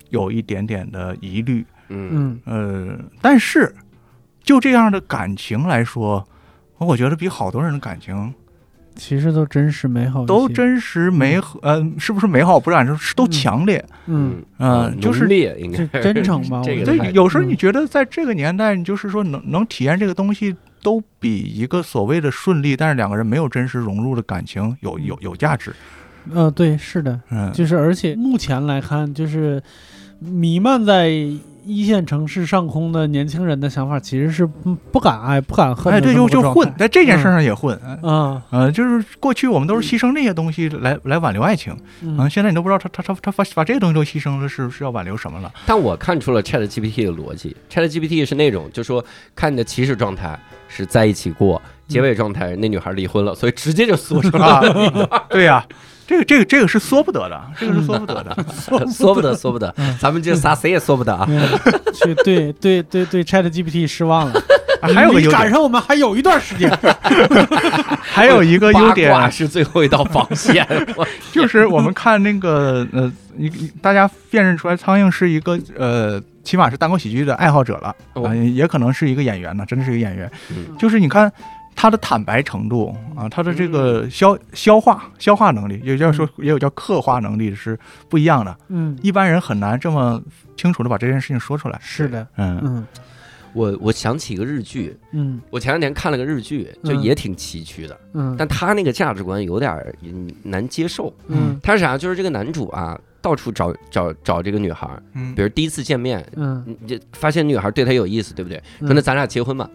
[0.10, 3.74] 有一点点的疑虑，嗯，嗯，呃，但是
[4.44, 6.28] 就这样的感情来说，
[6.78, 8.34] 我觉得比好多人的感情
[8.96, 13.32] 其实都真实美好，都真实美好，呃，是不是美好不是是都嗯。
[13.32, 16.98] 强烈，嗯，呃，就是烈应该是真诚吧 这个我觉得。
[16.98, 17.48] 太对，有时候嗯。
[17.48, 25.74] 你觉得在这个年代，你就是说能能体验这个东西，都比一个所谓的顺利，但是两个人没有真实融入的感情有有有价值。
[26.34, 29.62] 呃，对，是的，嗯，就是而且目前来看，就是
[30.20, 31.10] 弥漫在
[31.66, 37.80] 一线城市上空的年轻人的想法，其实是不不敢爱、不敢恨哎，对，就就混，在这件事上也混。
[37.84, 45.52] 嗯啊，呃，就是过去我们都是牺牲这些东西来来挽留爱情，嗯，嗯现在你都不知道他他他他把把这些东西都牺牲了，是是要挽留什么了？
[45.66, 49.04] 但我看出了 Chat GPT 的逻辑，Chat GPT 是那种，就说
[49.36, 50.38] 看你的起始状态
[50.70, 55.66] 是在一起过，结尾状态那女孩离婚了， 所以直接就缩成啊了， 对呀、
[56.08, 58.46] 这个这个这个是缩不得的，这个是缩不得的。
[58.88, 61.26] 缩不得，缩不得嗯，咱们这仨谁也缩不得啊。
[61.28, 61.42] 嗯
[61.94, 64.42] 去对对对对 Chat GPT 失望了，
[64.82, 66.72] 还有个优点，离赶上我们还有一段时间，
[68.02, 70.66] 还有一个优点是最后一道防线，
[71.34, 78.26] 就是我们看那个呃，你你大家辨认出来苍蝇是一个呃起码是单口喜剧的爱好者了哦。
[78.26, 80.32] 啊，也可能是一个演员呢，真的是一个演员。
[80.50, 80.76] 嗯。
[80.80, 81.32] 就是你看
[81.76, 84.10] 他的坦白程度啊，他的这个嗯。
[84.10, 87.78] 消消化消化能力，也叫说也有叫刻画能力是
[88.10, 88.58] 不一样的。
[88.70, 90.20] 嗯，一般人很难这么
[90.58, 91.78] 清楚的把这件事情说出来。
[91.84, 92.60] 是的，嗯。
[92.64, 92.88] 嗯。
[93.54, 95.40] 我我想起一个日剧，嗯。
[95.50, 101.14] 我前两天看了个日剧，就嗯也挺崎岖的，嗯，但他那个价值观有点儿嗯难接受。
[101.28, 101.60] 嗯。
[101.62, 101.98] 他是啥？
[101.98, 105.34] 就是这个男主啊，到处找找找这个女孩儿，嗯。
[105.36, 106.64] 比如第一次见面，嗯。
[106.82, 108.62] 你就发现女孩对他有意思，对不对？
[108.80, 108.88] 嗯。
[108.88, 109.70] 说那咱俩结婚吧。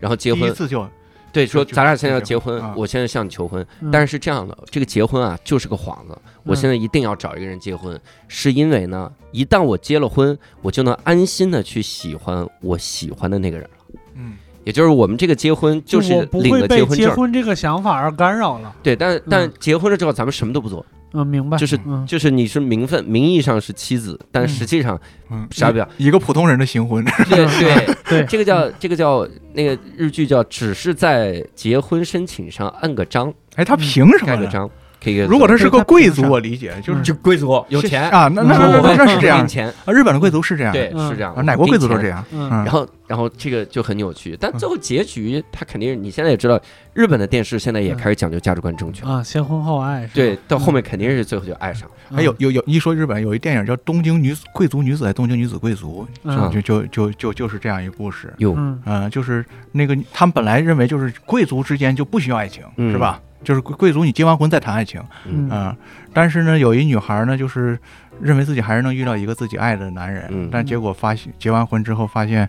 [0.00, 0.86] 然后结婚，第一次就
[1.30, 3.90] 对，说咱俩现在要结婚我现在向你求婚，嗯。
[3.90, 14.00] 但是是这样的，这个结婚啊就是个幌子，我嗯现在一定要找一个人结婚，是因为呢，一旦我结了婚，我就能安心的去喜欢我喜欢的那个人了。
[14.14, 14.36] 嗯。
[14.64, 18.74] 也就是我们这个结婚就是领了结婚证，结婚这个想法而干扰了。
[18.82, 19.52] 对，但但嗯。
[19.58, 25.00] 结婚了之后咱们什么都不做，嗯，明白，就是嗯就是你是名分名义上是妻子，但嗯实际上
[25.30, 25.88] 嗯，啥也不要。
[25.96, 27.04] 一个普通人的新婚。
[27.28, 34.26] 对 对，对，这个叫这个叫那个日剧叫只是在结婚申请上按个章哎，他凭什么呢？
[34.26, 34.70] 盖个章，
[35.02, 41.42] 可以如果他是个贵族，我理解就是嗯就贵族有钱啊，那那那那那是这样钱，啊，日本的贵族是这样，对，嗯是这样啊，。
[41.42, 42.24] 哪国贵族都这样。
[42.32, 46.60] 然后，然后这个就很扭曲，但最后结局，他肯定你现在也知道，
[46.94, 49.06] 日本的电视现在也开始讲究价值观正确。
[49.06, 58.32] 啊，先婚后爱，对，到后面肯定是最后就爱上还有有有一说日本有一电影叫《东京女子贵族女子》还《东京女子贵族》，嗯就就就就就是这样一个故事。
[58.38, 63.20] 哟，嗯嗯，就是那个他们本来认为就是贵族之间就不需要爱情，嗯是吧？
[63.44, 65.76] 就是贵贵族你结完婚再谈爱情，嗯嗯，
[66.12, 67.78] 但是呢，有一女孩呢，就是
[68.20, 72.48] 认为自己还是能遇到一个自己爱的男人，嗯但结果发现结完婚之后发现，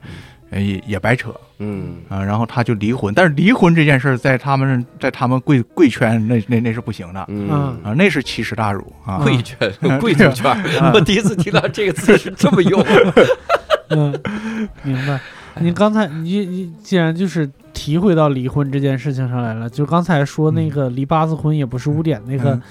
[0.50, 3.14] 呃也也白扯嗯，啊，然后她就离婚。
[3.14, 7.50] 但是离婚这件事在他们在他们贵贵圈那那那是不行的嗯
[7.84, 9.20] 啊，那是奇耻大辱啊。
[9.20, 9.58] 贵圈，
[10.00, 12.84] 贵族圈儿，我第一次听到这个词是这么用。
[13.90, 14.14] 嗯，
[14.84, 15.20] 明白。
[15.62, 17.50] 你刚才你你既然就是
[17.80, 22.62] 提回到离婚这件事情上来了，就刚才说那个离八字婚也不是污点那个、嗯。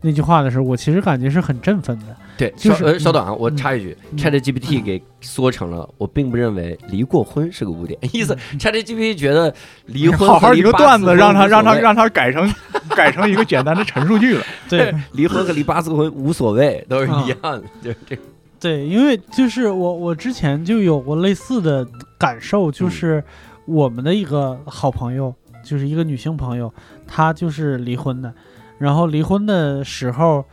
[0.00, 2.06] 那句话的时候，我其实感觉是很振奋的。
[2.36, 9.54] 对，就是稍呃稍等啊，嗯我插一句嗯，ChatGPT 给缩成了，我并不认为离过婚是个污点， 意思 ChatGPT 觉得
[9.86, 12.52] 离婚好好一个段子，让他他让他让他改成
[12.96, 14.44] 改成一个简单的陈述句了。
[14.68, 18.22] 对离婚和离八字婚无所谓，都是啊一样的，就是这个。
[18.58, 21.86] 对，因为就是我我之前就有过类似的
[22.18, 23.22] 感受，就是
[23.66, 26.72] 我们的一个好朋友，就是一个女性朋友，
[27.06, 28.32] 她就是离婚的，
[28.78, 30.44] 然后离婚的时候。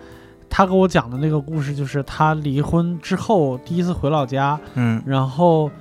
[0.56, 5.72] 她给我讲的那个故事，就是她离婚之后第一次回老家，嗯然后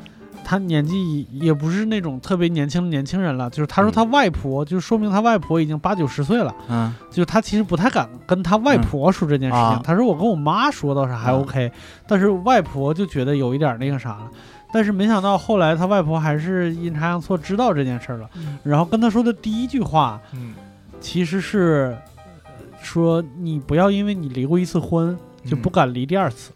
[0.42, 9.62] 她年纪也不是那种特别年轻的年轻人了，就是她说她外婆，就说明她外婆已经八九十岁了，嗯就是她其实不太敢跟她外婆说这件事情。
[9.62, 11.70] 啊他说我跟我妈说倒是还啊 OK，、
[12.06, 14.30] 但是外婆就觉得有一点那个啥了。
[14.72, 18.30] 但是没想到后来他外婆还是阴差阳错知道这件事儿了，
[18.64, 20.54] 然后跟他说的第一句话嗯，
[21.00, 21.96] 其实是
[22.44, 22.52] 呃
[22.82, 26.52] 说你不要因为你离过一次婚就不敢离第二次，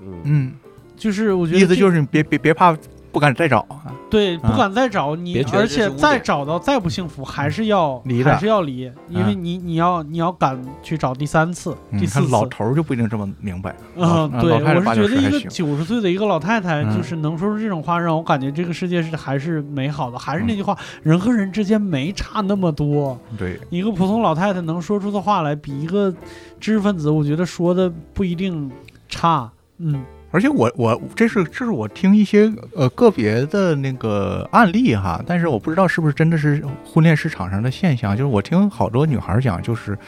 [0.00, 0.14] 嗯。
[0.24, 0.52] 嗯，
[0.96, 2.76] 就是我觉得意思就是你别别别怕
[3.12, 3.94] 不敢再找啊。
[4.10, 12.20] 对，不啊敢再找你而且再找到再不幸福，还是要离还是要离，因为嗯你你要你要敢去找第三次、嗯第四次。
[12.20, 13.74] 看老头儿就不一定这么明白。
[13.94, 20.18] 老嗯，对，我是觉得一个九十岁的一个老太太，嗯就是能说出这种话，让我感觉这个世界是还是美好的。
[20.18, 23.18] 还是那嗯句话，人和人之间没差那么多。
[23.38, 26.10] 对，一个普通老太太能说出的话来，比一个
[26.58, 28.70] 知识分子，我觉得说的不一定
[29.08, 29.50] 差。
[29.78, 30.02] 嗯
[30.32, 38.16] 而且我我这是这是我听一些呃个别的那个案例哈，但是我不知道是不是真的是婚恋市场上的现象。
[38.16, 39.98] 就是我听好多女孩儿讲，就是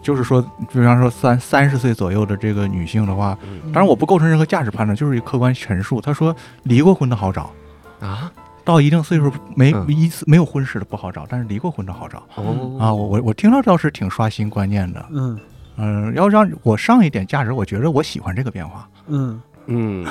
[0.00, 0.40] 就是说，
[0.72, 6.00] 比方说三三十岁左右的这个女性的话，嗯当然我不构成任何价值判断，就是一客观陈述。
[6.00, 7.52] 她说离过婚的好找，
[8.00, 8.32] 啊
[8.64, 12.94] 到一定岁数没嗯一次没有婚史的不好找，但是离过婚的好找哦啊。
[12.94, 15.04] 我我我听到倒是挺刷新观念的。
[15.10, 15.38] 嗯
[15.78, 18.88] 嗯、要让我上一点价值，我觉得我喜欢这个变化。
[19.08, 20.06] 嗯，嗯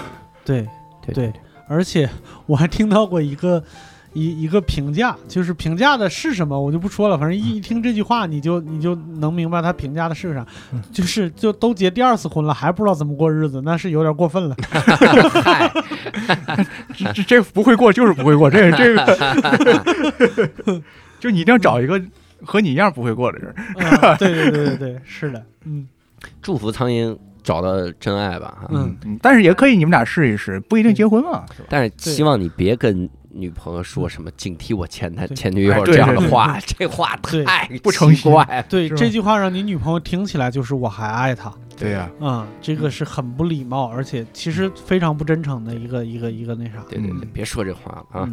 [0.46, 0.68] 对。
[1.04, 1.34] 对对，
[1.68, 2.08] 而且
[2.46, 3.64] 我还听到过一个
[4.14, 7.18] 一一个评价，就是评价的是什么，我就不说了。
[7.18, 14.56] 反正一一听这句话，你就你就能明白他评价的是啥，嗯就是就都结第二次婚了，还不知道怎么过日子，那是有点过分了。
[15.44, 15.74] 嗨，
[16.96, 20.82] 这这这不会过就是不会过，这个这个，
[21.20, 22.00] 就你一定要找一个
[22.46, 23.56] 和你一样不会过的人。
[23.76, 25.88] 嗯，对对对对对，是的，嗯
[26.44, 28.68] 祝福苍蝇找到真爱吧哈。
[28.72, 28.96] 嗯。
[29.06, 31.68] 嗯，但是也可以你们俩试一试，不一定结婚嘛，是吧？
[31.70, 38.66] 但是希望你别跟女朋友说什么警惕我前男前女友这样的话， 这话对太不诚信奇怪。
[38.70, 46.84] 对这句话让你女朋友听起来就是我还爱她对呀，嗯、这个是很不礼貌，而且其实非常不真诚的一个一个一个那啥。
[46.90, 48.30] 对对对嗯，别说这话了啊！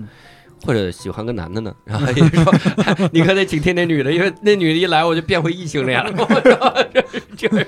[0.62, 2.52] 嗯，或者喜欢个男的呢， 然后也说
[2.84, 6.12] 哎 你可得警惕那女的，因为那女的一来我就变回异性恋了。
[7.36, 7.60] 这这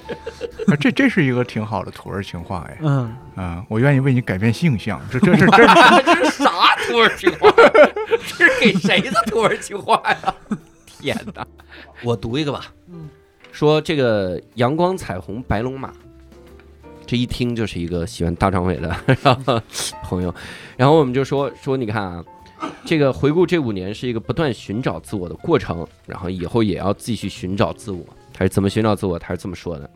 [0.67, 5.67] 啊这这是一个挺好的土味情话哎，嗯，啊，我愿意为你改变性向，这这是这
[6.03, 6.51] 这是啥
[6.87, 7.53] 土味情话？
[8.37, 10.35] 这是给谁的土味情话呀？
[10.87, 11.47] 天哪！
[12.03, 12.67] 我读一个吧。
[12.93, 13.09] 嗯，
[13.53, 15.91] 说这个阳光彩虹白龙马，
[17.07, 19.61] 这一听就是一个喜欢大张伟的然后
[20.03, 20.35] 朋友。
[20.77, 22.25] 然后我们就说说，你看啊，
[22.85, 28.05] 这个回顾这五年是一个不断寻找自我的过程，然后以后也要继续寻找自我。
[28.33, 29.19] 他是怎么寻找自我？
[29.19, 29.89] 他是这么说的。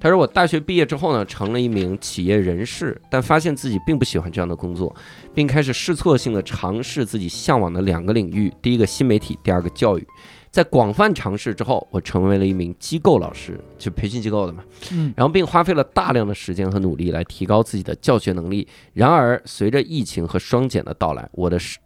[0.00, 4.92] 他说：“我大学毕业之后呢，成了一名企业人士，但发现自己并不喜欢这样的工作，
[5.32, 10.04] 并开始试错性的尝试自己向往的两个领域：第一个新媒体，第二个教育。
[10.52, 14.62] 在广泛尝试之后，我成为了一名机构老师，就培训机构的嘛。
[14.92, 18.68] 嗯，然后并花费了大量的时间和努力来提高自己的教学能力。
[18.92, 21.78] 然而，随着疫情和双减的到来，我的是。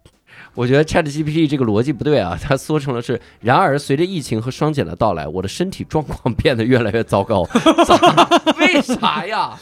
[0.57, 3.21] 我觉得 ChatGPT 这个逻辑不对啊， 它缩成了是。
[3.41, 7.45] 然而，随着疫情和双减的到来，我的身体状况变得越来越糟糕。
[7.85, 8.27] 咋？
[8.57, 9.55] 为啥呀？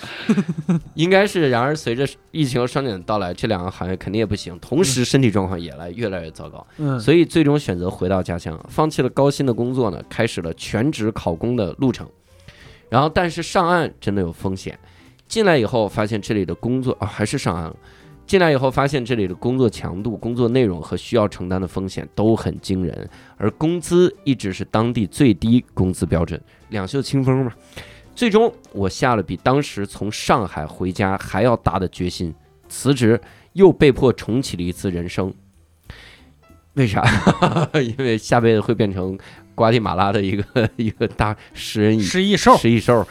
[0.95, 6.65] 应该是，然而随着疫情和双减的到来，这两个行业肯定也不行，同时身体状况也来越来越糟糕。
[6.77, 12.07] 嗯，所以最终选择回到家乡，放弃了高薪的工作呢，开始了全职考公的路程。
[12.87, 14.79] 然后，但是上岸真的有风险。
[15.27, 17.75] 进来以后发现这里的工作啊，还是上岸了。
[18.26, 27.53] 进来以后发现这里的工作强度、工作内容和需要承担的风险都很惊人，而工资一直是当地最低工资标准，两袖清风嘛。
[28.15, 32.34] 最终，我下了比当时从上海回家还要大的决心，
[32.69, 33.19] 辞职，
[33.53, 35.34] 又被迫重启了一次人生。
[36.73, 37.03] 为啥？
[37.80, 39.17] 因为下辈子会变成
[39.53, 43.05] 瓜地马拉的一个 一个大食人蚁失忆兽，食蚁兽。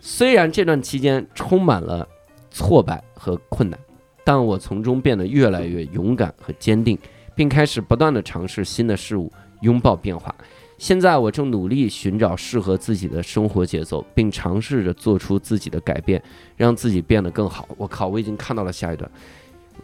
[0.00, 2.06] 虽然这段期间充满了
[2.50, 3.78] 挫败和困难，
[4.24, 6.98] 但我从中变得越来越勇敢和坚定，
[7.34, 10.34] 并开始不断的尝试新的事物，拥抱变化。
[10.76, 16.20] 现在我正努力寻找适合自己的生活节奏，并尝试着做出自己的改变，
[16.56, 17.68] 让自己变得更好。
[17.76, 19.08] 我靠，我已经看到了下一段，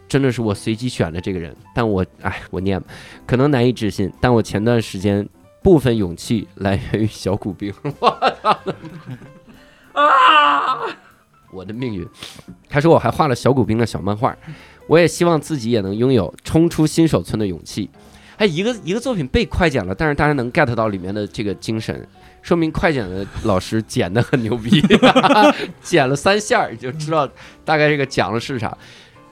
[0.07, 2.81] 真的是我随机选的这个人，但我哎，我念，
[3.25, 5.27] 可能难以置信，但我前段时间
[5.63, 7.73] 部分勇气来源于小骨病。
[7.99, 8.09] 我
[8.43, 8.59] 操！
[10.01, 10.79] 啊！
[11.51, 12.07] 我的命运。
[12.69, 14.35] 他说我还画了小骨兵的小漫画，
[14.87, 17.89] 我也希望自己也能拥有冲出新手村的勇气。
[18.37, 22.07] 哎，一个一个作品被快剪了，但是大家能 get 到里面的这个精神，
[22.41, 24.81] 说明快剪的老师剪的很牛逼，
[25.83, 27.29] 剪了三下儿就知道
[27.63, 28.75] 大概这个讲的是啥。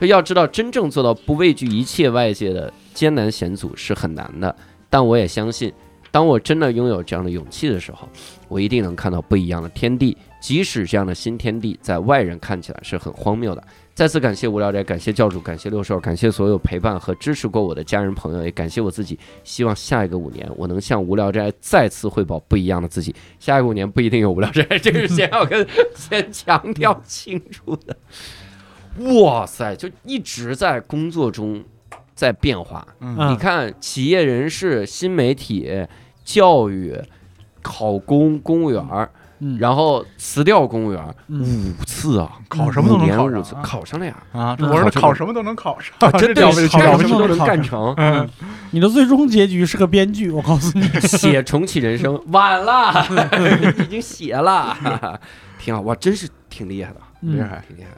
[0.01, 4.55] 要知道，真正做到不畏惧一切外界的艰难险阻是很难的，
[4.89, 5.73] 但我也相信，
[6.11, 8.07] 当我真的拥有这样的勇气的时候，
[8.47, 10.15] 我一定能看到不一样的天地。
[10.39, 13.63] 即使这样的新天地在外人看起来是很荒谬的。
[13.93, 19.19] 再次感谢无聊斋，感谢教主，感谢六兽，感谢所有陪伴和支持过我的家人朋友，也感谢我自己。
[19.43, 23.13] 希望下一个五年，我能向无聊斋再次汇报不一样的自己。
[23.39, 27.97] 下一个五年不一定有无聊斋，这个是先要跟先强调清楚的。
[29.21, 31.61] 哇塞，就一直在工作中
[32.15, 32.87] 在变化。
[32.99, 35.85] 你看，企业人士、新媒体、
[36.23, 36.97] 教育、
[37.61, 43.59] 考公、公务员儿，嗯，然后辞掉公务员五次啊，考什么都能考上。
[43.59, 44.55] 啊考上了呀，啊！
[44.59, 47.93] 嗯我说考考什么都能考上，真这了不起，的是干了不起什么都能干成。
[47.97, 48.27] 嗯，
[48.71, 50.83] 你的最终结局是个编剧，我告诉你。
[51.01, 53.05] 写重启人生晚了，
[53.79, 54.77] 已经写了，
[55.59, 57.37] 挺好哇，真是挺厉害的，嗯。
[57.37, 57.89] 厉害，挺厉害。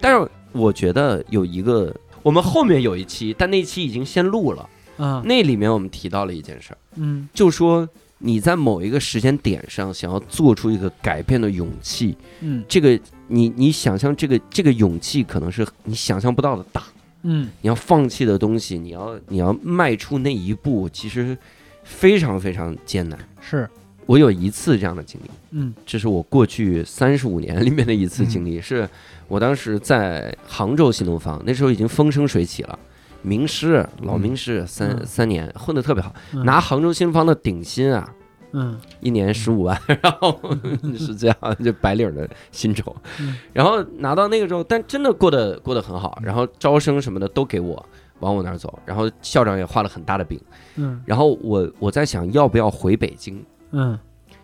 [0.00, 4.68] 但是我觉得有一个，我们后面有一期，但那期已经先录了，
[4.98, 7.28] 啊，那里面我们提到了一件事儿，嗯。
[7.32, 7.88] 就说
[8.26, 12.64] 你在某一个时间点上想要做出一个改变的勇气，嗯。
[12.66, 12.98] 这个
[13.28, 16.82] 你你想象这个这个勇气可能是你想象不到的大，
[17.22, 17.50] 嗯。
[17.60, 21.36] 你要放弃的东西，你要你要迈出那一步，其实
[21.82, 23.18] 非常非常艰难。
[23.42, 23.68] 是，
[24.06, 25.74] 我有一次这样的经历，嗯。
[25.84, 28.88] 这是我过去三十五年里面的一次经历，是
[29.28, 32.78] 我当时在杭州新东方，那时候已经风生水起了。
[33.24, 35.06] 名师，老名师，三、嗯。
[35.06, 36.44] 三年混得特别好，嗯。
[36.44, 38.14] 拿杭州新东方的顶薪啊，
[38.52, 38.78] 嗯。
[39.00, 40.38] 一年十五万，然后
[40.96, 42.94] 是这样，就白领的薪酬。
[43.18, 47.84] 嗯，然后拿到那个之后，但真的过得过得很好，然后招生什么的都给我
[48.20, 50.40] 往我那儿走，然后校长也画了很大的饼，
[50.76, 51.02] 嗯。
[51.04, 53.98] 然后我我在想要不要回北京，嗯。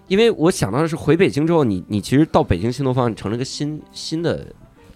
[0.08, 4.44] 因为我想到的是回北京之后，你你其实到北京新东方，你成了一个新新的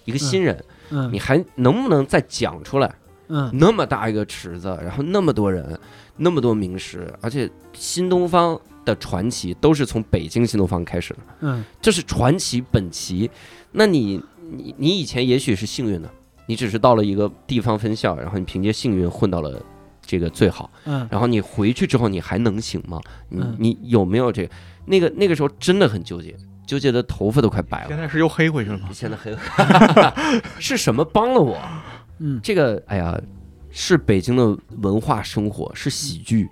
[0.06, 1.08] 一个新人，嗯。
[1.12, 2.92] 你还能不能再讲出来？
[3.36, 5.78] 嗯那么大一个池子，然后那么多人，
[6.16, 13.28] 那么多名师，而且新东方的传奇都是从北京新东方开始的，嗯这是传奇本奇。
[13.72, 14.22] 那你
[14.52, 16.08] 你你以前也许是幸运的，
[16.46, 19.60] 你只是到了一个地方分校，然后你凭借幸运混到了
[20.06, 23.00] 这个最好，嗯然后你回去之后你还能行吗？
[23.28, 24.50] 你嗯你有没有这个？
[24.86, 27.88] 那个那个时候真的很纠结，纠结的头发都快白了。
[27.88, 28.90] 现在是又黑回去了吗？
[28.92, 29.34] 现在很
[30.60, 31.58] 是什么帮了我？
[32.18, 33.20] 嗯，这个哎呀，
[33.70, 36.48] 是北京的文化生活，是喜剧。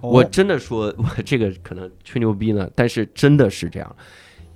[0.00, 3.96] 哦我真的说，我这个可能吹牛逼呢，但是真的是这样。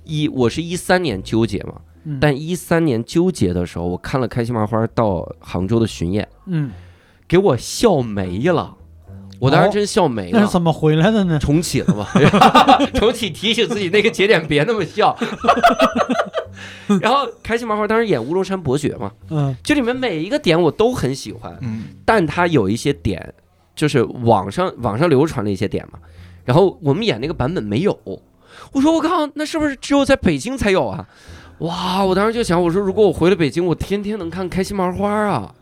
[0.03, 6.71] 一我是一三年纠结嘛，嗯但一三年纠结的时候，我看了开心麻花到杭州的巡演，嗯，
[7.27, 8.75] 给我笑没了。
[9.39, 10.39] 我当时哦真笑没了。
[10.39, 11.39] 那是怎么回来的呢？
[11.39, 12.05] 重启了嘛？
[12.95, 15.15] 重启提醒自己那个节点别那么笑。
[17.01, 23.33] 然后开心麻花当时演乌龙山伯爵嘛，嗯就里面每一个点我都很喜欢，嗯，但它有一些点
[23.75, 25.99] 就是网上网上流传的一些点嘛，
[26.45, 27.97] 然后我们演那个版本没有。
[28.73, 31.07] 我说我靠，那是不是只有在北京才有啊？
[31.59, 32.03] 哇！
[32.03, 35.53] 我当时就想，我说如果我回了北京，我天天能看开心麻花啊！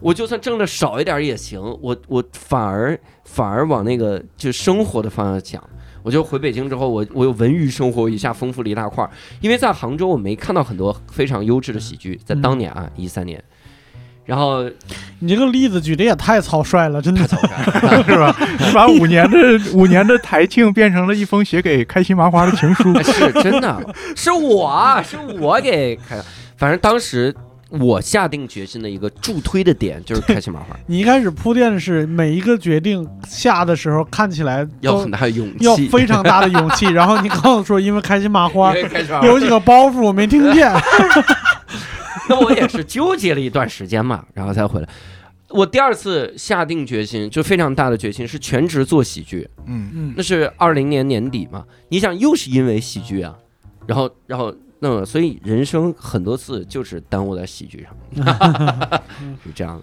[0.00, 5.70] 我就算挣的少一点也行，我我反而反而往那个就生活的方向讲。
[6.02, 13.42] 我就回北京之后，我我有文娱生活一下丰富了一大块儿，因为在杭州我没看到很多非常优质的喜剧，在当年啊一三年，
[14.24, 14.64] 然后
[15.18, 17.26] 你这个例子举的也太草率了，真的。
[17.26, 18.36] 草率了 是吧？
[18.58, 19.38] 你把五年的
[19.74, 22.92] 五年的台庆变成了一封写给开心麻花的情书。
[22.94, 26.20] 哎 是真的，是我啊，是我给开。
[26.56, 27.34] 反正当时
[27.70, 35.88] 我下定决心的一个助推的点就是开心麻花， 你一开始铺垫的是每一个决定下的时候看起来要很大的勇要气。
[35.88, 40.72] 非常大的勇气， 然后你告诉说因为开心麻花因为开心麻花有几个包袱我没听见，
[42.28, 44.88] 那我也是纠结了一段时间嘛，然后才回来。
[45.48, 49.48] 我第二次下定决心，就非常大的决心，是全职做喜剧。
[49.66, 53.34] 嗯，嗯那是二零年年底嘛，你想又是因为喜剧啊，
[53.86, 58.26] 然后然后那么所以人生很多次就是耽误在喜剧上，
[59.44, 59.80] 是这样。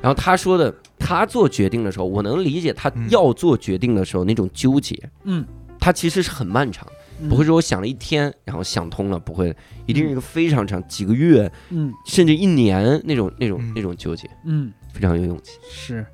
[0.00, 5.44] 然后他说的，他做决定的时候，我能理解他嗯要做决定的时候那种纠结，嗯，
[5.78, 6.86] 他其实是很漫长，
[7.28, 9.54] 不会说我想了一天，然后想通了，不会，
[9.86, 15.58] 一定是一个非常长，几个月嗯甚至一年那种那种嗯那种纠结，嗯非常有勇气。
[15.68, 16.06] 是，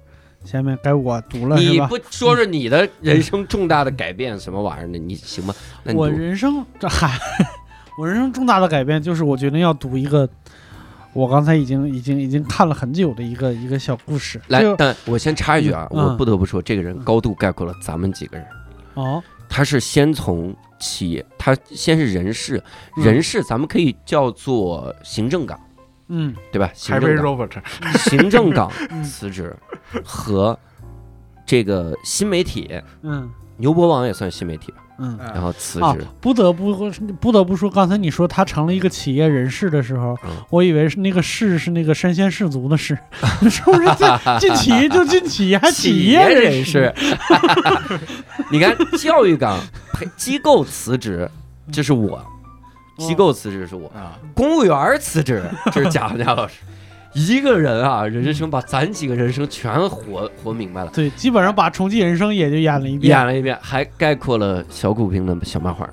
[0.45, 1.59] 下面该我读了？
[1.59, 5.55] 你不说说你的人生重大的改变什么玩意儿呢，你行吗？
[5.95, 7.19] 我人生这嗨，
[7.97, 10.29] 我人生重大的改变就是我决定要读一个，
[11.13, 14.41] 我刚才已经已经已经看了很久的一个一个小故事。
[14.49, 16.05] 来但我先插一句啊，嗯。
[16.05, 18.47] 我不得不说，这个人高度概括了咱们几个人。
[18.95, 22.63] 哦，他是先从企业，他先是人事，
[22.97, 23.05] 嗯。
[23.05, 25.59] 人事咱们可以叫做行政岗，
[26.09, 26.35] 嗯。
[26.51, 26.69] 对吧？
[26.75, 27.39] 行政
[27.99, 29.05] 行政岗 嗯。
[29.05, 29.55] 辞职
[30.05, 30.59] 和
[31.47, 33.31] 这个新媒体，嗯。
[33.57, 35.19] 牛博网也算新媒体吧，嗯。
[35.19, 36.91] 然后辞啊职，，不得不
[37.21, 40.31] 不得不说，刚才你说他成了一个企业人士的时候，嗯。
[40.51, 42.97] 我以为是那个士是那个身先士卒的士，
[43.51, 44.09] 是不是进
[44.41, 46.93] 进企业就进企业，还企业人士？
[46.95, 46.95] 士，
[48.51, 49.59] 你看教育岗
[49.95, 51.29] 呸机构辞职，
[51.73, 52.25] 这是我，
[52.99, 55.43] 机构辞职是我，啊，公务员辞职，
[55.73, 56.55] 这是贾文佳老师。
[57.15, 63.17] 一个人啊，人生把咱几个人生全活活明白了，对，基本上把重启人生也就演了一遍。
[63.17, 65.89] 演了一遍，还概括了小古兵的小漫画，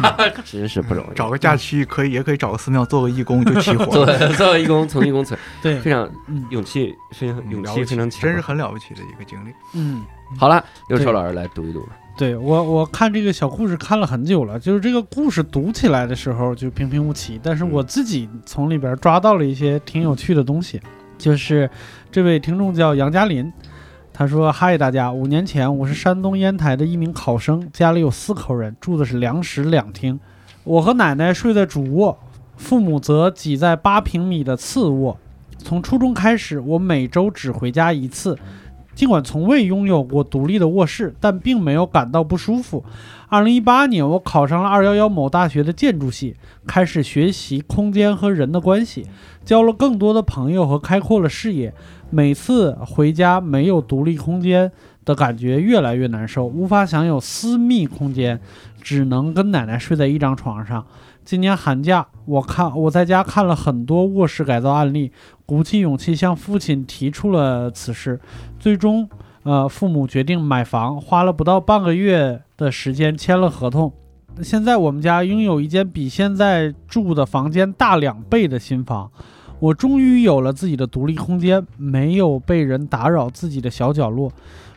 [0.44, 1.14] 真是不容易。
[1.14, 9.52] 找个假期可以，也可以找个寺庙做个义工就起火作了，为作为义工，从义工辞， 对，非常嗯勇气，非常勇气非常强，真是很了不起的一个经历。
[9.74, 10.04] 嗯，
[10.38, 10.62] 好了。
[10.88, 11.96] 刘对超老师来读一读吧。
[12.16, 20.80] 对我我看这个小故事看了很久了，就是这个故事读起来的时候就平平无奇，但是我自己从里边抓到了一些挺有趣的东西。
[21.18, 21.68] 就是
[22.10, 23.52] 这位听众叫杨嘉林，
[24.14, 30.18] 他说：“嗨，大家，五年前我是山东烟台的一名考生，家里有四口人，住的是两室两厅，
[30.64, 32.18] 我和奶奶睡在主卧，
[32.56, 35.18] 父母则挤在八平米的次卧。
[35.58, 38.38] 从初中开始，我每周只回家一次。”
[38.96, 42.82] 尽管从未拥有过独立的卧室，但并没有感到不舒服。
[43.28, 46.34] 二零一八年，我考上了二幺幺某大学的建筑系，
[46.66, 49.06] 开始学习空间和人的关系，
[49.44, 51.74] 交了更多的朋友和开阔了视野。
[52.08, 54.72] 每次回家没有独立空间
[55.04, 58.40] 的感觉越来越难受，无法享有私密空间，
[58.80, 60.86] 只能跟奶奶睡在一张床上。
[61.26, 65.10] 今年寒假，我看我在家看了很多卧室改造案例，
[65.44, 68.20] 鼓起勇气向父亲提出了此事。
[68.60, 69.08] 最终，
[69.42, 73.92] 呃，父母决定买房，花了不到半个月的时间签了合同。
[74.40, 79.10] 现在我们家拥有一间比现在住的房间大两倍的新房。
[79.58, 84.30] 我终于有了自己的独立空间，没有被人打扰自己的小角落。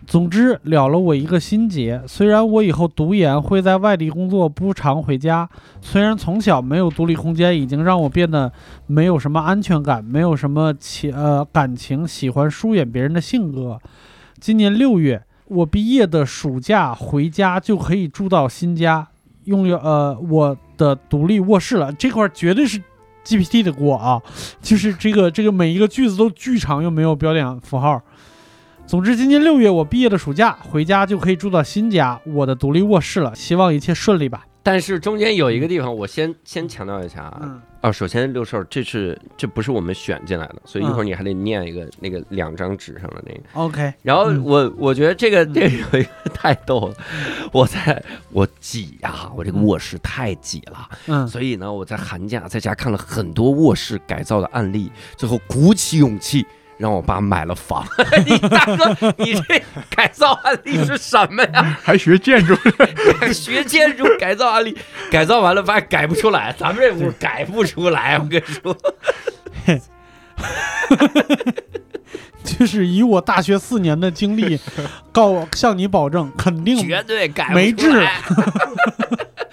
[0.10, 2.02] 总之，了了我一个心结。
[2.08, 5.48] 虽然我以后读研会在外地工作，不常回家；
[5.82, 8.52] 虽然从小没有独立空间，已经让我变得
[8.88, 13.80] 没有什么安全感，没有什么情呃感情，喜欢疏远别人的性格。
[14.40, 19.08] 今年六月，我毕业的暑假回家就可以住到新家，
[19.44, 21.94] 拥有呃我的独立卧室了。
[21.94, 22.82] 这块绝对是
[23.24, 24.20] GPT 的锅啊！
[24.60, 28.02] 就是这个这个每一个句子都巨长，又没有标点符号。
[28.90, 33.36] 总之，今年六月我毕业的暑假回家就可以住到新家，我的独立卧室了。
[33.36, 34.44] 希望一切顺利吧。
[34.64, 37.40] 但是中间有一个地方，我先先强调一下啊。
[37.44, 43.42] 嗯啊，首先六兽，这是这不是我们选进来的，所以一会儿你还得念一个那个两张纸上的那个。
[43.54, 46.96] ，OK，然后嗯我我觉得这个这个有一个太逗了，
[47.54, 56.44] 我在我挤呀，我这个卧室太挤了，嗯所以呢，我在寒假在家看了很多卧室改造的案例，最后鼓起勇气
[56.80, 57.86] 让我爸买了房。
[58.26, 61.78] 你大哥，你这改造案例是什么呀？
[61.84, 62.56] 还学建筑，
[63.34, 64.76] 学建筑改造案例，
[65.12, 68.76] 改造完了发现改不出来，咱们这屋改不出来，我跟你说。
[72.44, 74.58] 就是以我大学四年的经历，
[75.12, 78.14] 告向你保证，肯定绝对改没不出来。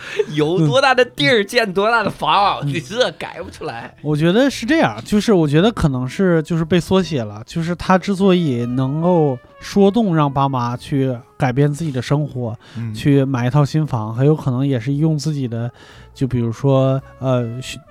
[0.35, 2.69] 有多大的地儿建多大的房，嗯。
[2.69, 3.95] 你这改不出来。
[4.03, 12.93] 我觉得是这样，就是我觉得可能是就是被缩写了，就是他之所以能够说动让爸妈去改变自己的生活，嗯。
[12.95, 15.71] 去买一套新房，很有可能也是用自己的，
[16.15, 17.45] 就比如说呃，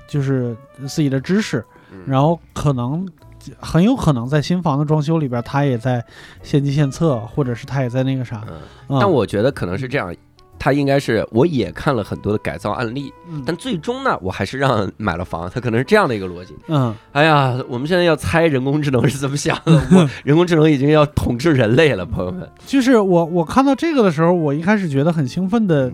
[0.07, 0.55] 就是
[0.87, 1.99] 自己的知识，嗯。
[2.05, 3.07] 然后可能
[3.59, 6.03] 很有可能在新房的装修里边，他也在
[6.41, 8.43] 献计献策，或者是他也在那个啥，
[8.87, 10.13] 但我觉得可能是这样，
[10.57, 13.43] 他应该是我也看了很多的改造案例，嗯。
[13.45, 16.55] 但最终呢，我还是让买了房，他可能是这样的一个逻辑。
[16.67, 16.93] 嗯。
[17.11, 22.49] 哎呀，我们现在要猜人工智能是怎么想的， 我人工智能已经要统治人类了，朋友们。
[22.65, 25.91] 就是我我看到这个的时候，我一开始觉得很兴奋的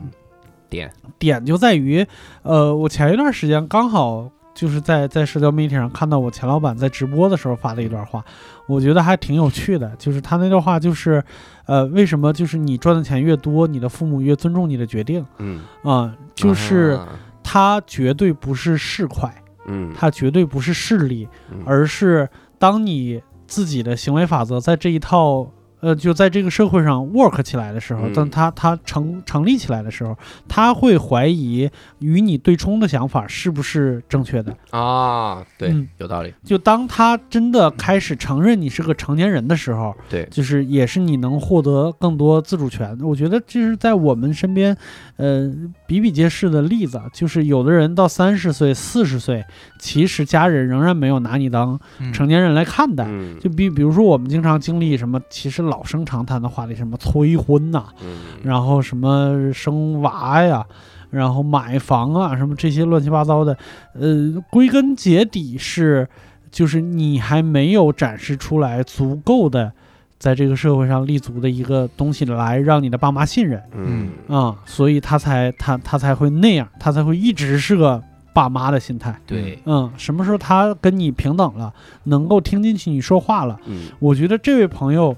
[0.69, 0.91] 点。
[1.19, 2.03] 点就在于，
[2.41, 8.23] 呃，我前一段时间刚好就是在在社交媒体上看到我前老板在直播的时候发的一段话，
[8.67, 9.89] 我觉得还挺有趣的。
[9.97, 11.23] 就是他那段话就是，
[11.65, 17.07] 呃，为什么就是你赚的钱越多，你的父母越尊重你的决定嗯，啊、就是啊
[17.43, 19.31] 他绝对不是市侩，
[19.65, 22.29] 嗯，他绝对不是势力，嗯而是
[22.59, 25.51] 当你自己的行为法则在这一套。
[25.81, 30.17] 呃，就在这个社会上 work 起来的时候，嗯当他他成成立起来的时候，
[30.47, 31.69] 他会怀疑
[31.99, 34.55] 与你对冲的想法是不是正确的。
[34.69, 42.97] 啊，对嗯，有道理，就当他真的开始承认你是个成年人的时候，对，就是也是你能获得更多自主权。
[43.01, 44.75] 我觉得这是在我们身边，
[45.17, 45.51] 呃，
[45.87, 47.01] 比比皆是的例子。
[47.11, 49.43] 就是有的人到三十岁、四十岁，
[49.79, 53.05] 其实家人仍然没有拿你当嗯成年人来看待。
[53.07, 60.65] 嗯，就比比如说，我们经常经历什么，其实老生常谈的话题，什么催婚呐、嗯，然后什么生娃呀，
[61.09, 63.57] 然后买房啊，什么这些乱七八糟的，
[63.93, 66.07] 呃，归根结底是，
[66.51, 69.71] 就是你还没有展示出来足够的
[70.19, 77.99] 在这个社会上立足的一个东西来让你的爸妈信任嗯，啊、所以他才他他才会那样，他才会一直是个
[78.33, 79.19] 爸妈的心态。
[79.25, 83.59] 对，嗯，什么时候他跟你平等了，能够听进去你说话了？
[83.65, 85.15] 嗯，我觉得这位朋友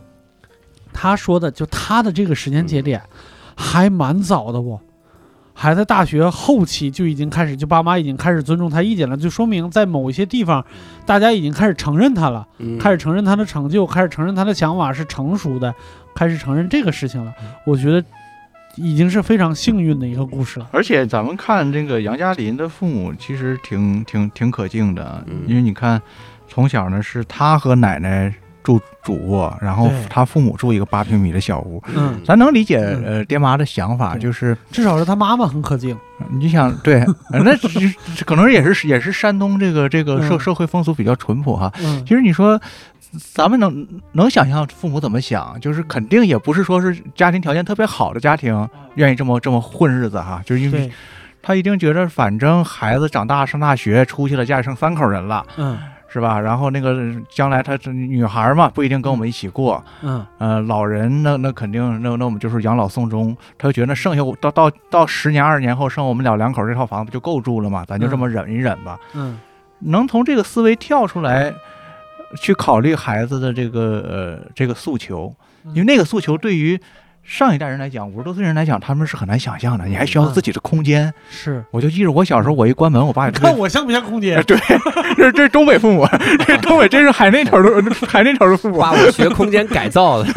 [0.94, 3.02] 他说的，就他的这个时间节点
[3.56, 4.80] 还蛮早的哦，
[5.54, 10.66] 还在大学后期就已经开始，就爸妈已经开始尊重他意见了，就说明在某一些地方，
[11.06, 12.78] 大家已经开始承认他了，嗯。
[12.80, 15.74] 开始承认他的成就，开始承认他的想法是成熟的，
[16.16, 17.34] 开始承认这个事情了。
[17.66, 18.04] 我觉得
[18.76, 20.68] 已经是非常幸运的一个故事了。
[20.72, 25.44] 而且咱们看这个杨嘉林的父母，其实挺挺挺可敬的，嗯。
[25.48, 26.02] 因为你看，
[26.48, 28.34] 从小呢是他和奶奶
[28.64, 31.84] 住主卧，然后他父母住一个八平米的小屋。
[31.94, 33.04] 嗯，咱能理解嗯。
[33.06, 35.98] 呃爹妈的想法，就是至少是他妈妈很可敬。
[36.32, 37.02] 你想 对，
[37.32, 37.56] 呃那
[38.26, 40.40] 可能也是也是山东这个这个社嗯。
[40.40, 41.72] 社会风俗比较淳朴哈。
[41.84, 42.04] 嗯。
[42.06, 42.60] 其实你说，
[43.34, 50.90] 咱们能能想象父母怎么想，就是肯定也不是说是家庭条件特别好的家庭愿意这么这么混日子哈，就是因为，
[51.42, 55.78] 他一定觉得反正孩子长大上大学出去了，家里剩三口人了，嗯
[56.14, 56.40] 是吧？
[56.40, 67.84] 然后那个将来他这女孩嘛，不一定跟我们一起过，嗯呃，老人那那肯定那那我们就是养老送终，他就觉得那剩下我到到到十年二十年后剩我们老两口这套房子不就够住了吗？
[67.88, 69.00] 咱就这么忍一忍吧。
[69.16, 69.40] 嗯
[69.80, 71.52] 能从这个思维跳出来，
[72.38, 75.36] 去考虑孩子的这个呃这个诉求，
[75.74, 76.80] 因为那个诉求对于
[77.24, 79.86] 上一代人来讲，五十多岁人来讲，他们是很难想象的。
[79.86, 81.12] 你还需要嗯自己的空间。
[81.30, 81.64] 是。
[81.72, 84.42] 我就记着我小时候，我一关门，我爸也特别看我像不像空间？
[84.44, 84.58] 对，
[85.16, 86.06] 这这是东北父母，
[86.46, 88.80] 这东北真是海那头的海那头的父母。
[88.80, 90.30] 爸我学空间改造的，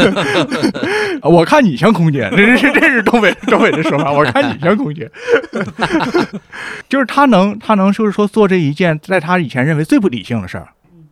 [1.28, 4.12] 我看你像空间，这是这是东北东北的说法。
[4.12, 5.10] 我看你像空间，
[6.88, 10.68] 就是他能他能就是说做这一件在他以前认为最不理性的事儿。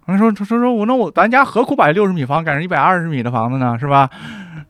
[0.06, 3.76] 他说说说我那我咱家何苦把六十米房改成一百二十米的房子呢？
[3.80, 4.08] 是吧？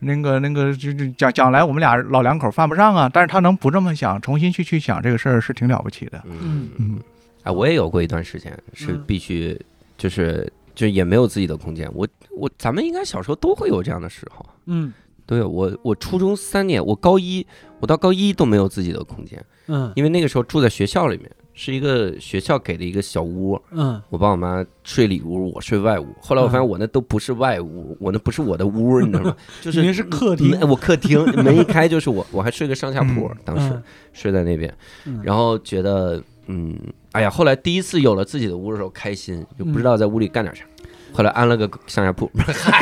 [0.05, 3.11] 那个那个就就将将来我们俩老两口犯不上啊。
[3.13, 6.23] 但是他能不这么想，重新去去想这个事儿是挺了不起的。
[6.27, 6.99] 嗯嗯
[7.43, 9.61] 啊，我也有过一段时间是嗯必须，
[9.99, 11.91] 就是就也没有自己的空间。
[11.95, 12.07] 我
[12.37, 14.93] 我咱们应该小时候都会有这样的时候，嗯
[15.27, 15.43] 对。
[15.43, 17.47] 我我初中三年，我高一，
[17.81, 24.01] 我到高一都没有自己的空间，嗯因为那个时候住在学校里面，是一个学校给的一个小屋，嗯。
[24.11, 26.07] 我爸我妈睡里屋，我睡外屋。
[26.21, 29.37] 后来我发现我那都不是外屋，我那不是我的屋，你知道吗？
[29.63, 30.59] 就是是客厅。
[30.69, 33.83] 我客厅门一开就是我， 我还睡个上下铺，嗯当时嗯。
[34.13, 34.73] 睡在那边，
[35.05, 35.21] 嗯。
[35.23, 36.77] 然后觉得嗯，
[37.13, 40.65] 哎呀，后来第一次有了自己的屋的时候开心，就不知道在屋里干点啥。
[41.13, 42.29] 后来安了个上下铺，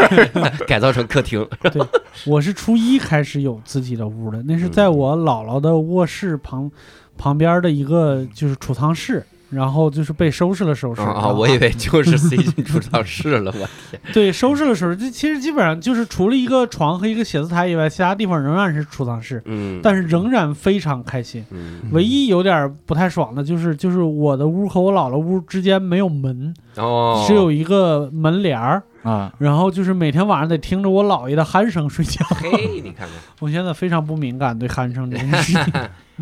[0.66, 1.46] 改造成客厅。
[1.70, 1.82] 对
[2.24, 6.70] 我是初一开始有自己的屋的，那是在我姥姥的卧室旁
[7.18, 11.01] 旁边的一个就是储藏室，然后就是被收拾了收拾。
[11.02, 14.01] 啊我以为 就是塞进储藏室了，我天！
[14.12, 21.44] 对收拾了收拾，这其实基本上就是除了一个床和一个写字台以外，其他地方仍然是储藏室，嗯，但是仍然非常开心。
[21.51, 32.24] 嗯唯一有点不太爽的就是，就是我的屋和我姥姥屋之间没有门，哦，只有一个门帘儿，啊，然后就是每天晚上得听着我姥爷的鼾声睡觉。
[32.30, 33.10] 嘿，你看看，
[33.40, 35.72] 我现在非常不敏感对鼾声这件事情。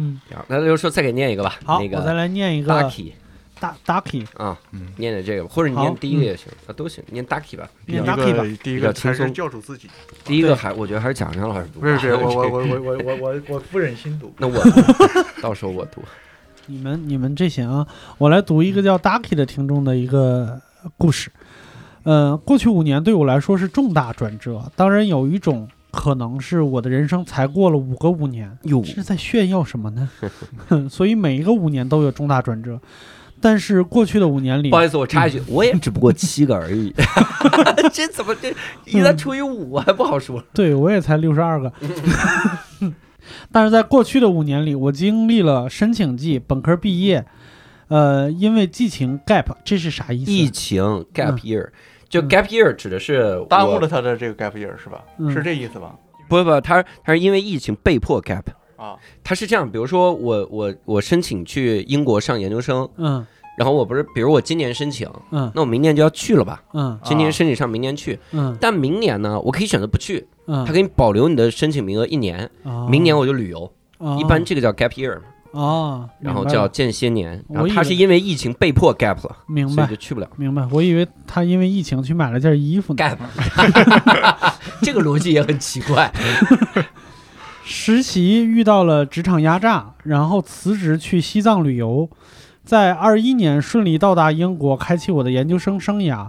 [0.01, 3.13] 嗯，然后那就说再给念一个吧，好，那我再来念一个 Ducky
[3.61, 7.69] 大 Ducky，啊嗯，念念这个吧，或者你念第一个也行，啊都行，念 Ducky 吧。
[7.85, 8.43] 念第 Ducky 吧。
[8.63, 9.91] 第一比较个还是轻松教主自己。
[10.25, 14.33] 第一个还我觉得还是蒋张老师读，不是不是，我我我我我我我我不忍心读。
[14.39, 14.65] 那我
[15.43, 16.03] 到时候我读。
[16.67, 17.87] 你们你们这些啊，
[18.17, 20.59] 我来读一个叫 Ducky 的听众的一个
[20.97, 21.31] 故事。
[22.05, 30.09] 呃，过去五年对我来说是重大转折，当然有一种可能是我的人生才过了五个五年，哟，是在炫耀什么呢？
[30.89, 32.81] 所以每一个五年都有重大转折，
[33.41, 36.95] 但是过去的五年里不，好意思，我插一句，我也 只不过七个而已，
[37.93, 38.51] 这怎么这
[38.87, 40.43] 一旦除以五还不好说？
[40.53, 41.73] 对我也才六十二个。
[43.53, 47.25] 但是在过去的五年里，我经历了申请季、本科毕业，
[47.89, 50.31] 呃，因为疫情 gap，这是啥意思？
[50.31, 50.83] 疫情
[51.15, 51.69] gap 嗯 year，
[52.11, 52.29] 就嗯。
[52.29, 55.03] gap year 指的是耽误了他的这个 gap year 是吧？
[55.19, 55.33] 嗯。
[55.33, 55.95] 是这意思吧？
[56.29, 58.43] 不不，他他是因为疫情被迫 gap。
[58.77, 63.27] 啊，他是这样，比如说我我我申请去英国上研究生，嗯。
[63.59, 65.53] 然后我不是，比如我今年申请，嗯。
[65.55, 66.63] 那我明年就要去了吧？
[66.73, 66.99] 嗯。
[67.05, 68.57] 今年申请上，明年去，嗯。
[68.59, 72.89] 但明年呢，我可以选择不去，嗯，他给你保留你的申请名额一年，哦。
[72.91, 74.17] 明年我就旅游，哦。
[74.19, 80.29] 一般这个叫 gap year 嘛，哦，然后叫间歇年，然后他是因为疫情被迫 gap 了，明白就去不了。
[80.37, 83.05] 明白，我以为他因为疫情去买了件衣服呢。
[83.05, 83.19] gap，
[84.83, 86.13] 这个逻辑也很奇怪。
[87.65, 92.09] 实习遇到了职场压榨，然后辞职去西藏旅游，
[92.65, 96.29] 在二一年顺利到达英国，开启我的研究生生涯。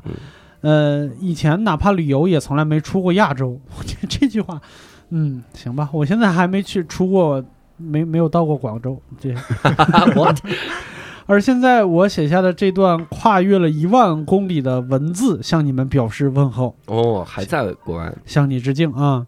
[0.62, 3.60] 呃，以前哪怕旅游也从来没出过亚洲。
[3.80, 4.62] 我觉得这句话，
[5.10, 7.44] 嗯，行吧，我现在还没去出过，
[7.82, 9.02] 没没有到过广州。
[9.20, 9.34] 这，
[10.16, 10.34] 我
[11.28, 16.76] 而现在我写下的这段跨越了一万公里的文字，向你们表示问候。
[16.88, 19.26] 哦，还在国外，向你致敬啊！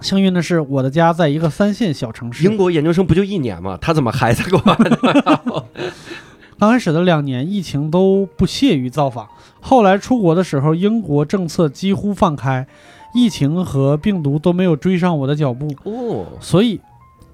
[0.00, 2.44] 幸运的是，我的家在一个三线小城市。
[2.44, 3.78] 英国研究生不就一年吗？
[3.80, 5.64] 他怎么还在国外呢？
[6.58, 9.26] 刚开始的两年，疫情都不屑于造访。
[9.60, 12.66] 后来出国的时候，英国政策几乎放开，
[13.14, 16.80] 疫情和病毒都没有追上我的脚步，哦，所以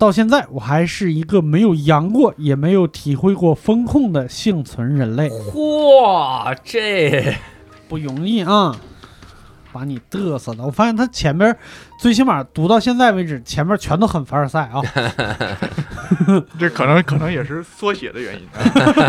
[0.00, 7.36] 到现在我还是一个没有阳过，也没有体会过风控的幸存人类，嚯，这
[7.86, 8.74] 不容易啊！
[9.72, 11.54] 把你嘚瑟的，我发现他前边
[11.98, 14.80] 最起码读到现在为止，前面全都很凡尔赛啊。
[16.58, 18.48] 这可能可能也是缩写的原因。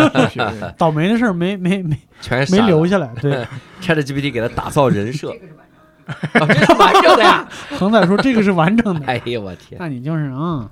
[0.78, 3.10] 倒霉的事儿没没没全是没留下来。
[3.22, 3.48] 对
[3.82, 5.32] ，ChatGPT 给他打造人设，
[6.34, 7.48] 啊这是完整的呀！
[7.78, 9.06] 恒仔说这个是完整的。
[9.08, 10.70] 哎呦我天，那你就是啊，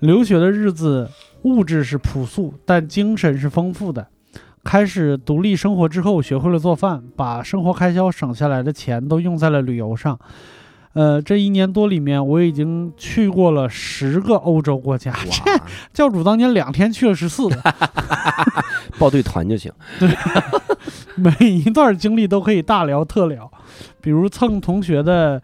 [0.00, 1.08] 留学的日子，
[1.42, 4.06] 物质是朴素，但精神是丰富的。
[4.62, 10.18] 开始独立生活之后，学会了做饭，把生活开销省下来的钱都用在了旅游上。
[10.92, 15.14] 呃，这一年多里面，我已经去过了十个欧洲国家。
[15.94, 17.56] 教主当年两天去了十四个，
[18.98, 19.72] 报对团就行。
[19.98, 20.08] 对
[21.16, 23.50] 每一段经历都可以大聊特聊，
[24.00, 25.40] 比如蹭同学的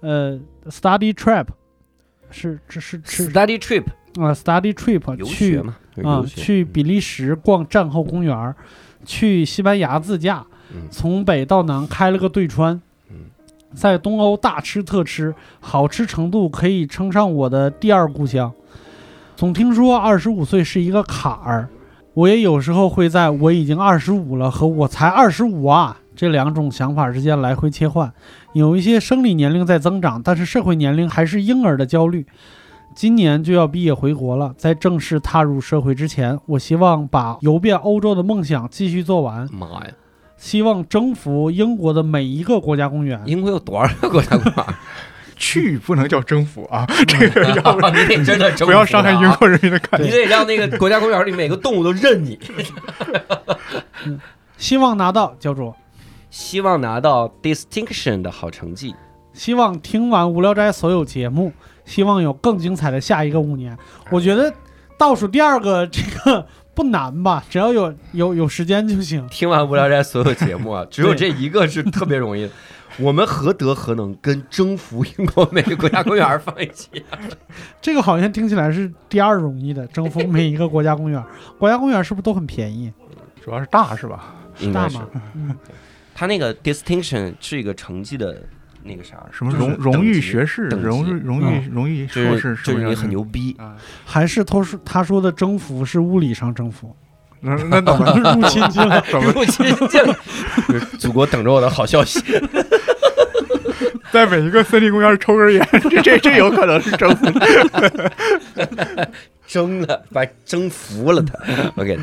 [0.00, 1.46] 呃 study trip，
[2.30, 3.28] 是这是是。
[3.30, 3.84] Study trip
[4.20, 5.58] 啊，study trip 游去
[6.02, 8.54] 啊去比利时逛战后公园儿，
[9.04, 10.44] 去西班牙自驾，
[10.74, 10.88] 嗯。
[10.90, 12.80] 从北到南开了个对川
[13.10, 13.16] 嗯，
[13.74, 18.52] 在东欧大吃特吃，好吃程度可以称上我的第二故乡。
[19.36, 21.68] 总听说二十五岁是一个坎儿，
[22.14, 28.12] 我也有时候会在我已经二十五了和我才二十五啊这两种想法之间来回切换，
[28.54, 32.26] 有一些生理年龄在增长，但是社会年龄还是婴儿的焦虑。
[32.94, 39.88] 今年就要毕业回国了，在正式踏入社会之前，我希望把游遍欧洲的梦想继续做完，妈呀，
[40.38, 43.20] 希望征服英国的每一个国家公园。
[43.26, 44.64] 英国有多少个国家公园？
[45.38, 50.08] 去不能叫征服啊，这个要不 你得真的征服不要伤害英国人民的感你。
[50.08, 52.38] 得让那个国家公园里每个动物都认你。
[54.56, 55.76] 希望拿到叫做，
[56.36, 58.94] 希望拿到 distinction 的好成绩。
[59.32, 61.50] 希望听完无聊斋所有节目，
[61.86, 63.74] 希望有更精彩的下一个五年。
[64.10, 64.52] 我觉得
[64.98, 69.26] 倒数第二个这个不难吧， 只要有有有时间就行。
[69.30, 72.50] 听完无聊斋所有节目啊， 只有这一个是特别容易的。
[72.98, 77.02] 我们何德何能跟征服英国每个国家公园放一起？
[77.80, 81.22] 这个好像听起来是第二容易的，征服每一个国家公园。
[81.58, 82.92] 国家公园是不是都很便宜？
[83.42, 84.34] 主要是大是吧？
[84.60, 85.08] 应该是大吗？
[85.34, 85.56] 嗯，
[86.18, 88.42] 他那个 distinction 是一个成绩的
[88.82, 93.76] 那个啥，什么荣荣誉学士、荣誉荣誉荣誉就硕是士，就是你很是不是牛逼，啊？
[94.06, 96.96] 还是他说他说的征服是物理上征服，
[97.40, 99.04] 那那 怎么入侵进了。
[99.10, 100.18] 怎么入侵进了，
[100.98, 102.18] 祖国等着我的好消息。
[104.10, 105.68] 在每一个森林公园抽根烟？
[105.90, 107.26] 这这这有可能是征服。
[109.46, 111.34] 征了，把征服了他。
[111.76, 111.98] OK，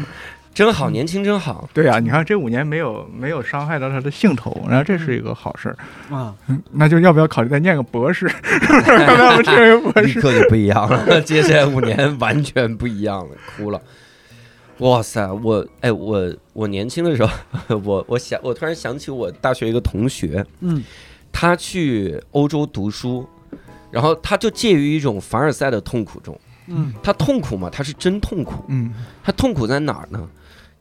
[0.54, 1.68] 真好，年轻真好。
[1.74, 5.78] 对呀、你看这五年没有没有伤害到他的兴头，然后这是一个好事儿。
[6.16, 8.28] 啊，嗯那就要不要考虑再念个博士？
[8.86, 10.08] 看来我们这个博士。
[10.08, 13.82] 立刻就不一样了， 接下来五年完全不一样了，哭了。
[14.80, 17.32] 哇塞，我哎我我年轻的时候，
[17.84, 20.84] 我我想我突然想起我大学一个同学，嗯
[21.32, 23.28] 他去欧洲读书，
[23.92, 26.38] 然后他就介于一种凡尔赛的痛苦中。
[26.68, 28.64] 嗯他痛苦嘛，他是真痛苦。
[28.68, 28.94] 嗯
[29.24, 30.28] 他痛苦在哪儿呢？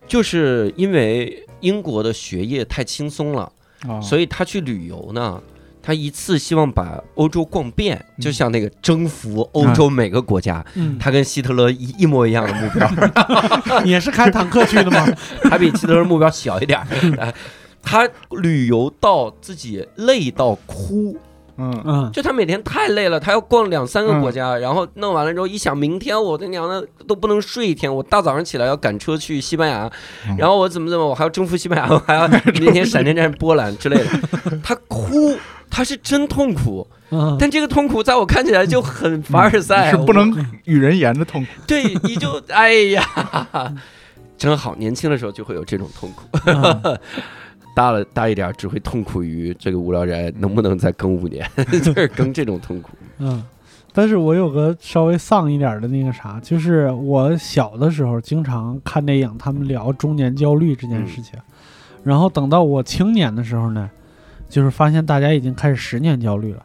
[0.07, 3.51] 就是因为英国的学业太轻松了，
[3.89, 5.41] 啊，所以他去旅游呢，
[5.83, 10.65] 他一次希望把欧洲逛遍，就像那个征服欧洲每个国家。
[10.75, 12.89] 嗯，他跟希特勒一一模一样的目标，
[13.85, 15.07] 也是开坦克去的吗？
[15.45, 16.79] 他比希特勒目标小一点。
[17.85, 21.17] 他旅游到自己累到哭，
[21.63, 21.83] 嗯。
[21.87, 22.11] 嗯。
[22.13, 29.91] 就他每天太累了，他要逛两三个国家，然后弄完了之后一想，明天我的娘的都不能睡一天，我大早上起来要赶车去西班牙，
[30.29, 30.37] 嗯。
[30.37, 32.27] 然后我怎么怎么，我还要征服西班牙，我还要
[32.61, 34.07] 明天闪电战波兰之类的，
[34.63, 35.37] 他哭。
[35.75, 40.31] 他是真痛苦，嗯，但这个痛苦在我看起来就很凡尔赛，是不能
[40.65, 41.49] 与人言的痛苦。
[41.67, 43.03] 对，你就哎呀，
[44.37, 46.99] 真好，年轻的时候就会有这种痛苦，嗯
[47.75, 51.49] 大了大一点儿只会痛苦于这个无聊宅能不能再更五年，
[51.83, 52.91] 就是更这种痛苦。
[53.19, 53.43] 嗯，
[53.93, 61.39] 但是我有个稍微丧一点的那个啥，就是我小的时候经常看电影，他们聊中年焦虑这件事情，
[62.05, 63.91] 然后等到我青年的时候呢，
[64.49, 66.65] 就是发现大家已经开始十年焦虑了，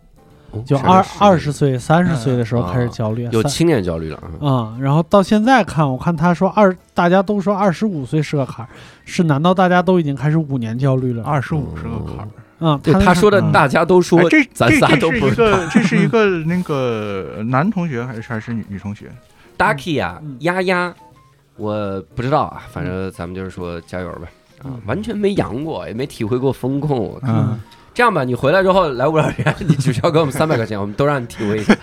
[0.65, 4.47] 就二二十岁、三十岁的时候开始焦虑，三有青年焦虑了啊。
[4.47, 8.69] 啊、然后到现在看，我看他说二，大家都说二十五岁是个坎儿，
[9.05, 11.23] 是难道大家都已经开始五年焦虑了？
[11.23, 12.27] 二十五是个坎儿。
[12.59, 15.47] 嗯，对，他他说的嗯大家都说哎，这咱仨这这是都不知道。
[15.47, 19.11] 一个，这是一个那个男同学还是还是女女同学？
[19.57, 20.93] Ducky 啊嗯，丫丫，
[21.55, 24.21] 我不知道啊，反正咱们就是说加油吧。
[24.23, 27.15] 啊嗯，完全没阳过，也没体会过风控。
[27.21, 27.59] 嗯，
[27.97, 31.75] 这样吧，你回来之后来五老人，你只需要给我们三百块钱，我们都让你体会一下。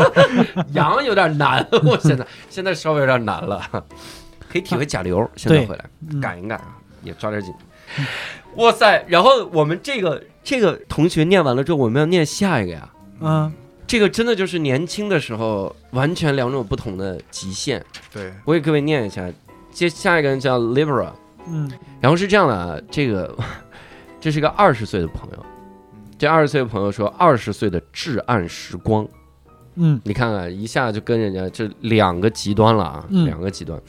[0.72, 3.60] 羊有点难，我现在现在稍微有点难了，
[4.50, 5.30] 可以体会甲流。
[5.36, 7.52] 现在回来嗯赶一赶啊，也抓点紧。
[8.56, 9.04] 哇塞！
[9.06, 12.88] 然后我们这个这个同学念完了之后，我们要念下一个呀。
[13.20, 13.52] 嗯
[13.86, 17.84] 这个真的就是年轻的时候完全两种不同的极限。
[18.10, 19.30] 对，我给各位念一下，
[19.70, 21.10] 接下一个人叫 Libra，
[21.46, 21.70] 嗯
[22.00, 23.36] 然后是这样的啊，这个
[24.22, 25.44] 这是一个二十岁的朋友，
[26.16, 29.04] 这二十岁的朋友说二十岁的至暗时光，
[29.74, 30.00] 嗯。
[30.04, 33.26] 你看看一下就跟人家这两个极端了啊，嗯。
[33.26, 33.82] 两个极端。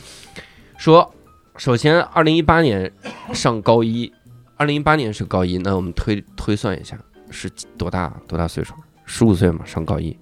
[0.75, 1.13] 说
[1.55, 2.91] 首先二零一八年
[3.31, 4.11] 上高一，
[4.57, 6.97] 二零一八年是高一，那我们推推算一下
[7.29, 7.47] 是
[7.77, 8.73] 多大多大岁数？
[9.05, 10.17] 十五岁嘛，上高一，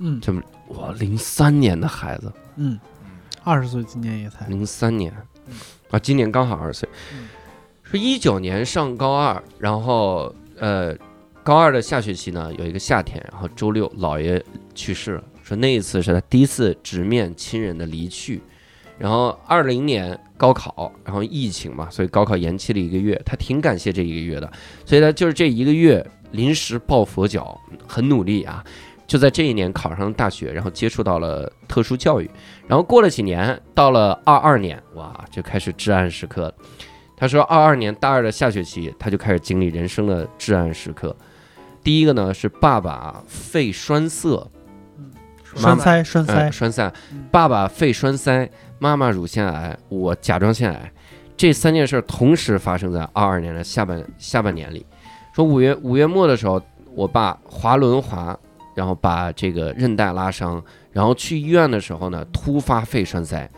[0.00, 0.20] 嗯。
[0.20, 2.76] 这么哇，零三年的孩子，嗯，
[3.44, 4.48] 二十岁今年也才。
[4.48, 5.14] 零三年。
[5.90, 6.88] 啊，今年刚好二十岁。
[7.12, 7.28] 嗯，
[7.94, 10.94] 是一九年上高二，然后呃，
[11.42, 14.42] 高二的下学期呢有一个夏天，然后周六姥爷
[14.74, 18.42] 去世了，说那一次是他第一次直面亲人的离去。
[18.98, 24.52] 然后二零年高考，然后疫情嘛，所以高考延期了一个月，他挺感谢这一个月的，
[24.84, 28.64] 所以他就是这一个月临时抱佛脚，很努力啊，
[29.06, 32.30] 就在这一年考上了大学，然后接触到了特殊教育，
[32.68, 36.54] 然后过了几年，到了二二年，哇，就开始至暗时刻。
[37.16, 41.14] 他说，二二年大二的下学期，他就开始经历人生的至暗时刻。
[41.82, 44.50] 第一个呢是爸爸肺栓塞，
[45.54, 46.32] 栓塞栓塞。
[46.34, 46.92] 嗯，栓塞。
[47.12, 50.92] 嗯，爸爸肺栓塞，妈妈乳腺癌，我甲状腺癌，
[51.36, 54.84] 这三件事儿同时发生在二二年的下半下半年里。
[55.34, 56.60] 说五月五月末的时候，
[56.94, 58.36] 我爸滑轮滑，
[58.74, 63.48] 然后把这个韧带拉伤，然后去医院的时候呢，突发肺栓塞，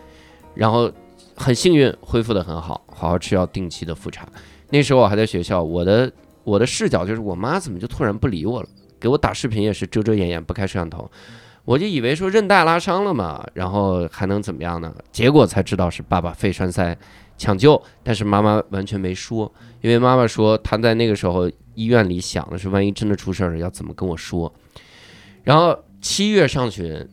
[0.54, 0.90] 然后
[1.36, 4.26] 很幸运恢复的很好，好好吃药，定期的复查。
[4.70, 6.10] 那时候我还在学校，我的
[6.42, 8.68] 我的视角就是我妈怎么就突然不理我了，
[8.98, 11.08] 给我打视频也是遮遮掩掩，不开摄像头。
[11.64, 14.94] 我就以为说韧带拉伤了嘛，然后还能怎么样呢？
[15.10, 16.96] 结果才知道是爸爸肺栓塞，
[17.36, 24.52] 抢救，但是妈妈完全没说，因为妈妈说她在那个时候医院里想的是，万一真的出事儿了要怎么跟我说。
[25.42, 27.08] 然后七月上旬，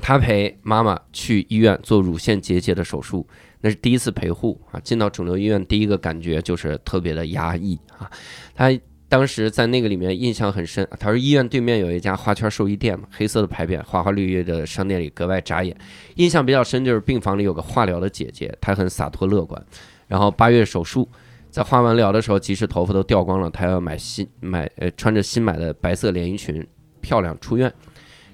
[0.00, 3.26] 他陪妈妈去医院做乳腺结节的手术，
[3.60, 4.80] 那是第一次陪护啊。
[4.80, 8.10] 进到肿瘤医院，第一个感觉就是特别的压抑啊。
[8.54, 8.70] 他
[9.08, 15.76] 当时在那个里面印象很深，他说医院对面有一家花圈寿衣店嘛，黑色的牌匾，花花绿绿的商店里格外扎眼。
[16.16, 19.64] 印象比较深就是病房里有个化疗的姐姐，她很洒脱乐观。
[20.08, 21.08] 然后八月手术，
[21.50, 26.66] 在化完疗的时候，即使头发都掉光了，她要买新买呃穿着新买的白色连衣裙，
[27.00, 27.72] 漂亮出院。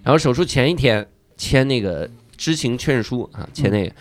[0.03, 1.07] 然后手术前一天
[1.41, 3.95] 签那个知情确认书啊，签那个，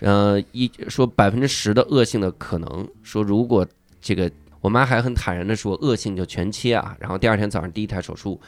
[0.00, 3.66] 呃一说百分之十的恶性的可能，说如果
[4.00, 4.30] 这个。
[4.60, 8.40] 我妈还很坦然的说：“恶性就全切啊。”然后第二天早上第一台手术，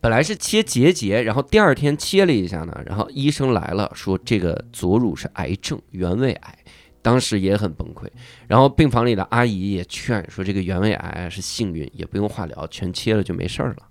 [0.00, 6.58] 本来是切结节，然后第二天切了一下呢，然后医生来了，说这个左乳是癌症，原位癌，
[7.02, 8.08] 当时也很崩溃。
[8.48, 13.86] 然后病房里的阿姨也劝说，这个原位癌是幸运，也不用化疗，全切了就没事儿了。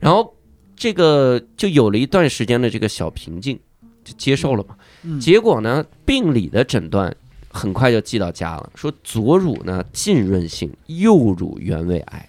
[0.00, 0.34] 然后
[0.76, 3.58] 这个就有了一段时间的这个小平静，
[4.04, 4.76] 就接受了嘛。
[5.02, 7.14] 嗯结果呢，病理的诊断。
[7.54, 12.28] 很快就寄到家了，说左乳呢浸润性，右乳原位癌。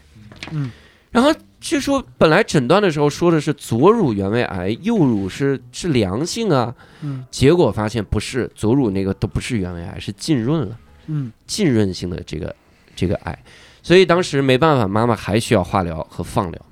[0.51, 0.69] 嗯，
[1.11, 6.75] 然后据说本来诊断的时候说的是左乳原位癌，右乳是是良性啊。
[7.03, 12.53] 嗯结果发现不是，左乳那个都不是原位癌，是浸润了，嗯浸润性的这个
[12.93, 13.43] 这个癌。
[13.81, 16.65] 所以当时没办法，妈妈还需要化疗和放疗。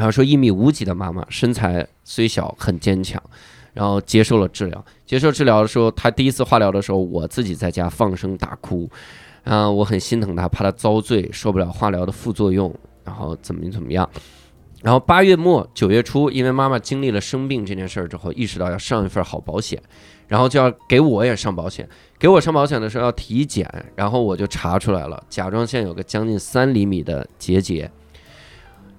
[0.00, 3.22] 然后说一米五几的妈妈，身材虽小很坚强。
[3.72, 8.90] 然后接受了治疗，接受治疗的时候，她第一次化疗的时候，我自己在家放声大哭，
[9.44, 12.74] 啊，我很心疼她，怕她遭罪，受不了化疗的副作用，
[13.04, 14.10] 然后怎么怎么样。
[14.82, 19.80] 然后八月末九月初，因为妈妈经历了生病这件事儿之后，意识到要上一份好保险，
[20.26, 21.88] 然后就要给我也上保险。
[22.18, 27.88] 给我上保险的时候要体检，然后我就查出来了甲状腺有个将近三厘米的结节，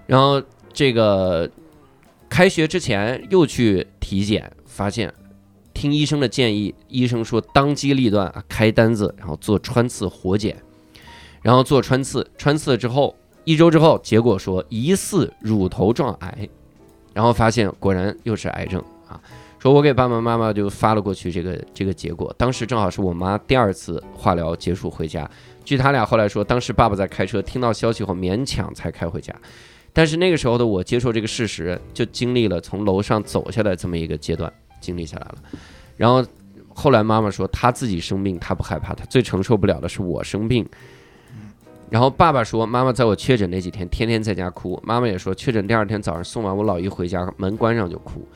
[0.07, 0.41] 然后
[0.73, 1.49] 这个
[2.29, 4.51] 开学之前又去体检。
[4.65, 5.13] 发现，
[5.73, 10.55] 听医生的建议，医生说当机立断啊，开单子，然后做穿刺活检，
[11.41, 16.47] 然后做穿刺，穿刺之后一周之后，结果说疑似乳头状癌，
[17.13, 19.19] 然后发现果然又是癌症啊。
[19.59, 25.29] 说我给爸爸妈妈就发了过去这个这个结果，当时正好是我妈第二次化疗结束回家，
[25.65, 29.35] 据他俩后来说，当时爸爸在开车，听到消息后勉强才开回家。
[29.93, 34.51] 但是那个时候的我接受这个事实，就经历了从楼上走下来这么一个阶段。
[34.81, 35.35] 经历下来了，
[35.95, 36.25] 然后
[36.73, 40.67] 后来妈妈说她自己生病，她不害怕，她最承受不了的是我生病。
[41.87, 48.27] 然后爸爸说，妈妈在我确诊那几天天天在家哭，妈妈也说确诊第二天早上送完我老姨回家，门关上就哭。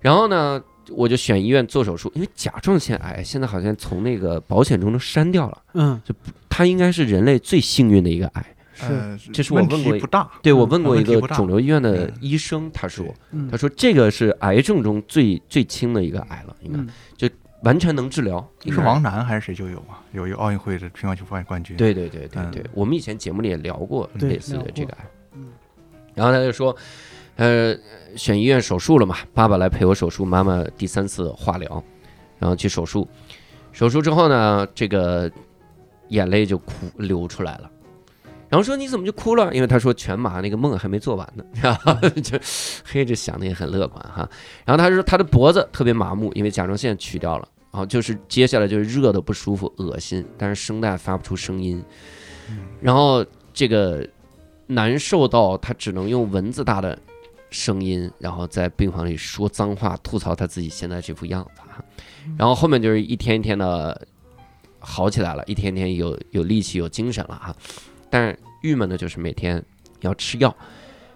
[0.00, 6.12] 然后呢，我就选医院做手术，因为甲状腺癌现在好像从那个保险中都删掉了，嗯，就
[6.48, 8.44] 它应该是人类最幸运的一个癌。
[8.88, 13.06] 呃，这是我问问过对我问过一个肿瘤医院的嗯医生，他说。
[13.32, 16.78] 嗯他说这个是癌症中最最轻的一个癌了，应该
[17.16, 18.46] 就完全能治疗。
[18.66, 20.00] 是王楠还是谁就有啊？
[20.12, 25.06] 有一个奥运会的乒乓球冠冠军。，对对对对嗯对，我们以前节目里也聊过类似的这个癌。
[25.34, 25.48] 嗯
[26.14, 26.76] 然后他就说，
[27.36, 27.74] 呃，
[28.16, 31.82] 选医院手术了嘛，爸爸来陪我手术，妈妈第三次化疗，
[32.38, 33.08] 然后去手术。
[33.72, 35.30] 手术之后呢，这个
[36.08, 37.70] 眼泪就哭流出来了。
[38.50, 39.54] 然后说你怎么就哭了？
[39.54, 41.44] 因为他说全麻那个梦还没做完呢，
[42.20, 42.36] 就
[42.84, 44.28] 嘿这想的也很乐观哈。
[44.66, 51.80] 然后他说他的脖子特别麻木，因为甲状腺取掉了，然后就是接下来就是热的不舒服、恶心，但是声带发不出声音，
[52.80, 53.24] 然后
[53.54, 54.04] 这个
[54.66, 56.98] 难受到他只能用蚊子大的
[57.50, 61.78] 声音，然后在病房里说脏话，吐槽他自己现在这副样子啊。
[62.36, 64.06] 然后后面就是一天一天的
[64.80, 67.54] 好起来了，一天天有有力气、有精神了哈。
[68.10, 69.64] 但是郁闷的就是每天
[70.00, 70.54] 要吃药，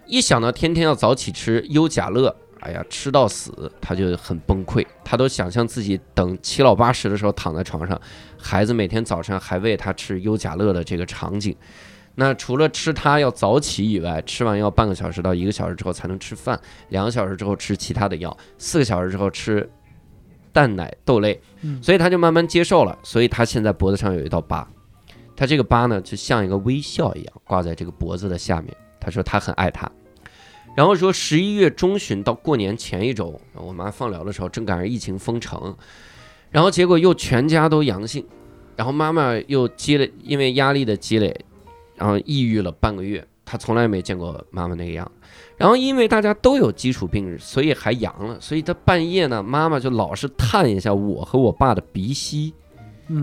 [0.07, 4.87] 一想到天天要早起吃优甲乐，哎呀，吃到死，他就很崩溃。
[5.05, 8.01] 他都想象自己等七老八十的时候躺在床上，
[8.39, 11.55] 孩子每天早上还喂他吃优甲乐的这个场景。
[12.17, 16.59] 那除了吃它要早起以外，吃完药半个小时到一个小时之后才能吃饭，
[16.91, 19.69] 两个小时之后吃其他的药，四个小时之后吃
[20.53, 22.97] 蛋奶豆类，嗯所以他就慢慢接受了。
[23.03, 24.65] 所以他现在脖子上有一道疤，
[25.37, 28.75] 他这个疤呢就像一个微笑一样挂在这个脖子的下面。
[29.01, 29.91] 他说他很爱他，
[30.77, 35.77] 然后说十一月中旬到过年前一周，我妈放疗的时候正赶上疫情封城，
[36.51, 38.25] 然后结果又全家都阳性，
[38.77, 41.35] 然后妈妈又积累因为压力的积累。
[41.97, 45.09] 然后抑郁了半个月，他从来没见过妈妈那个样。
[45.57, 52.53] 然后因为大家都有基础病，所以还阳了，所以他半夜呢，妈妈就老是探一下我和我爸的鼻息，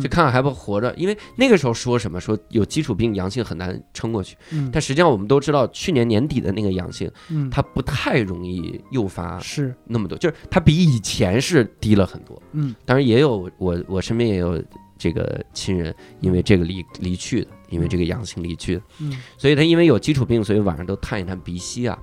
[0.02, 0.94] 就看看还不活着。
[0.95, 12.41] 因为那个时候说什么说有基础病阳性很难撑过去，嗯但实际上我们都知道，去年年底的那个阳性，嗯，它不太容易诱发是那么多，就是它比以前是低了很多。
[12.53, 14.62] 嗯当然也有我我身边也有
[14.98, 18.82] 这个亲人因为这个离离去的，因为这个阳性离去的。
[18.99, 21.98] 嗯所以他因为有基础病，所以晚上都探一探鼻息啊。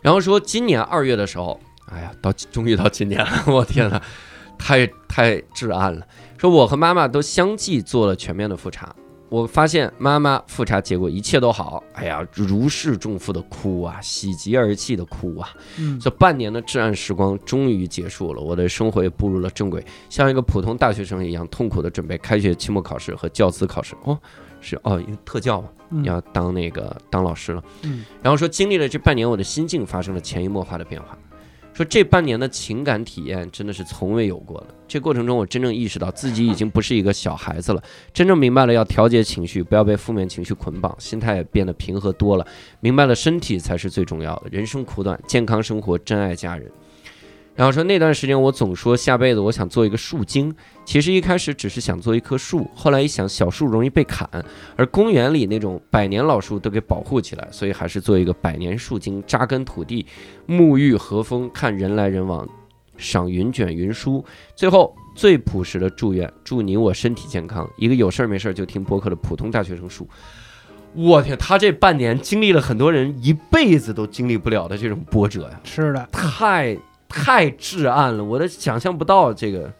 [0.00, 4.02] 然后说今年二月的时候，哎呀，到终于到今年了，我天呐，
[4.58, 6.06] 太太至暗了。
[6.42, 8.92] 说我和妈妈都相继做了全面的复查，
[9.28, 15.50] 我发现妈妈复查结果一切都好，哎呀，如释重负的哭啊，喜极而泣的哭啊。
[15.78, 23.94] 嗯这半年的至暗时光终于结束了，我的生活也步入了正轨，像一个普通大学生一样痛苦的准备开学期末考试和教资考试。
[24.02, 24.18] 哦，
[24.60, 27.62] 是哦，因为特教嘛，嗯要当那个当老师了。
[27.82, 31.16] 嗯然后说经历了这半年，我的心境发生了潜移默化的变化。
[31.74, 34.66] 说这半年的情感体验真的是从未有过的。
[34.86, 37.82] 这过程中，我真正意识到自己已经不是一个小孩子了，
[38.12, 42.46] 真正明白了要调节情绪，不要被负面情绪捆绑，心态也变得平和多了。
[42.80, 46.70] 明白了身体才是最重要的，人生苦短，健康生活，珍爱家人。
[47.54, 50.54] 然后说那段时间，我总说下辈子我想做一个树精，
[50.86, 54.28] 其实一开始只是想做一棵树，后来一想小树容易被砍，
[54.74, 60.06] 而公园里那种百年老树都给保护起来，所以还是做一个百年树精，扎根土地，
[60.48, 62.48] 沐浴和风，看人来人往，
[62.96, 64.24] 赏云卷云舒。
[64.56, 70.08] 最后最朴实的祝愿，祝你我身体健康，一个有事儿没事儿就听播客的普通大学生树。
[70.94, 76.76] 我天，他这半年经历了很多人一辈子都经历不了的这种波折呀，是的，太
[77.12, 79.72] 太至暗了，我都想象不到这个。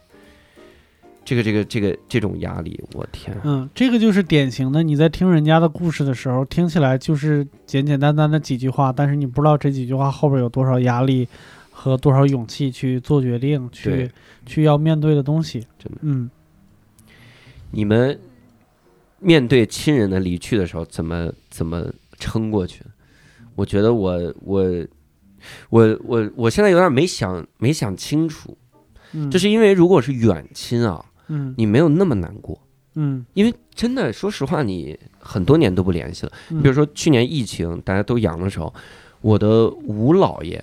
[1.24, 3.34] 这个这个这个这种压力，我天！
[3.44, 11.28] 嗯，这个就是典型的，你在听人家的故事的时候，听起来就是简简单单的几句话，但是你不知道这几句话后边有多少压力
[11.70, 14.10] 和多少勇气去做决定，去
[14.44, 15.60] 去要面对的东西。
[15.78, 16.28] 真的嗯
[17.70, 18.18] 你们
[19.20, 21.86] 面对亲人的离去的时候，怎么怎么
[22.18, 22.82] 撑过去？
[23.54, 24.64] 我觉得我我
[25.70, 28.56] 我我我现在有点没想没想清楚，
[29.12, 32.58] 嗯，就是因为如果是远亲啊，嗯你没有那么难过，
[32.94, 36.32] 嗯因为真的说实话，你很多年都不联系了。
[36.50, 38.72] 嗯，比如说去年疫情大家都阳的时候，
[39.20, 40.62] 我的五姥爷，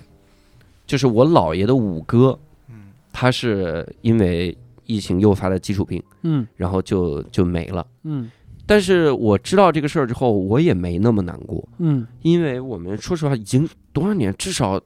[0.86, 2.38] 就是我姥爷的五哥，
[2.68, 7.86] 嗯他是因为疫情诱发的基础病，嗯然后就就没了。
[8.04, 8.30] 嗯
[8.70, 12.06] 但是我知道这个事儿之后，我也没那么难过，嗯。
[12.22, 14.80] 因为我们说实话已经多少年，至少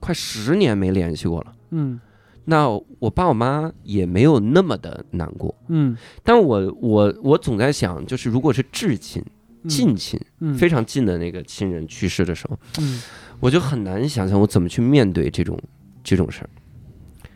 [0.00, 1.54] 快十年没联系过了。
[1.70, 1.98] 嗯。
[2.44, 2.68] 那
[2.98, 5.96] 我爸我妈也没有那么的难过，嗯。
[6.22, 9.24] 但我我我总在想，就是如果是至亲、
[9.62, 9.68] 嗯。
[9.70, 10.54] 近亲、嗯。
[10.54, 13.00] 非常近的那个亲人去世的时候，嗯。
[13.40, 15.58] 我就很难想象我怎么去面对这种
[16.04, 16.50] 这种事儿。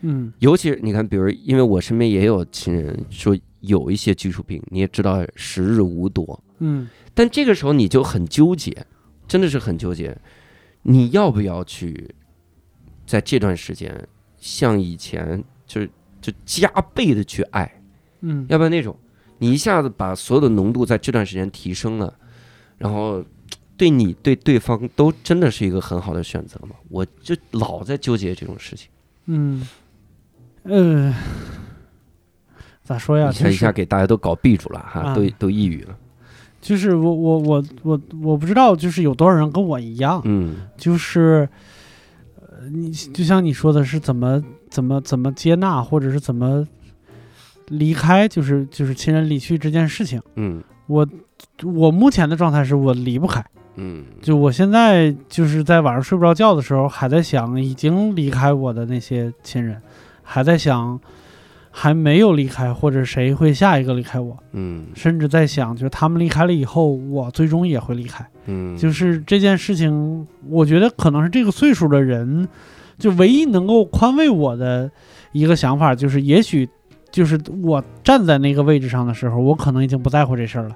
[0.02, 0.30] 嗯。
[0.40, 3.34] 尤其是你看，比如因为我身边也有亲人说
[3.66, 6.88] 有一些基础病，你也知道时日无多，嗯。
[7.14, 8.86] 但这个时候你就很纠结，
[9.28, 10.16] 真的是很纠结，
[10.82, 12.14] 你要不要去
[13.06, 14.06] 在这段时间
[14.38, 15.90] 像以前就是
[16.20, 17.80] 就加倍的去爱，
[18.20, 18.46] 嗯。
[18.48, 18.96] 要不然那种
[19.38, 22.14] 你一下子把所有的浓度在这段时间提升了，
[22.78, 23.24] 然后
[23.76, 26.76] 对你对对方都真的是一个很好的选择吗？
[26.88, 28.88] 我就老在纠结这种事情，
[29.26, 29.66] 嗯。
[30.68, 31.14] 呃，
[32.86, 33.28] 咋说呀？
[33.28, 35.14] 一下一下给大家都搞闭住了哈，啊。
[35.14, 35.94] 都都抑郁了，
[36.60, 40.56] 就是我我我我我不知道，就是有多少人跟我一样，嗯。
[40.78, 41.48] 就是，
[42.40, 46.66] 呃，你就像你说的是怎么怎么怎么接纳，或者是怎么
[47.68, 50.22] 离开，就是就是亲人离去这件事情。
[50.36, 50.62] 嗯。
[50.86, 51.04] 我
[51.64, 53.44] 我目前的状态是我离不开，
[53.74, 59.82] 嗯，就我现在就是在晚上睡不着觉的时候，还在想已经离开我的那些亲人，
[60.22, 61.00] 还在想
[61.78, 68.26] 还没有离开或者谁会下一个离开我，嗯甚至在想就是他们离开了以后，我最终也会离开。
[68.46, 72.48] 嗯，就是这件事情，我觉得可能是这个岁数的人，
[72.98, 74.90] 就唯一能够宽慰我的
[75.32, 76.66] 一个想法，就是也许
[77.10, 80.74] 就是我站在那个位置上的时候，我可能已经不在乎这事儿了。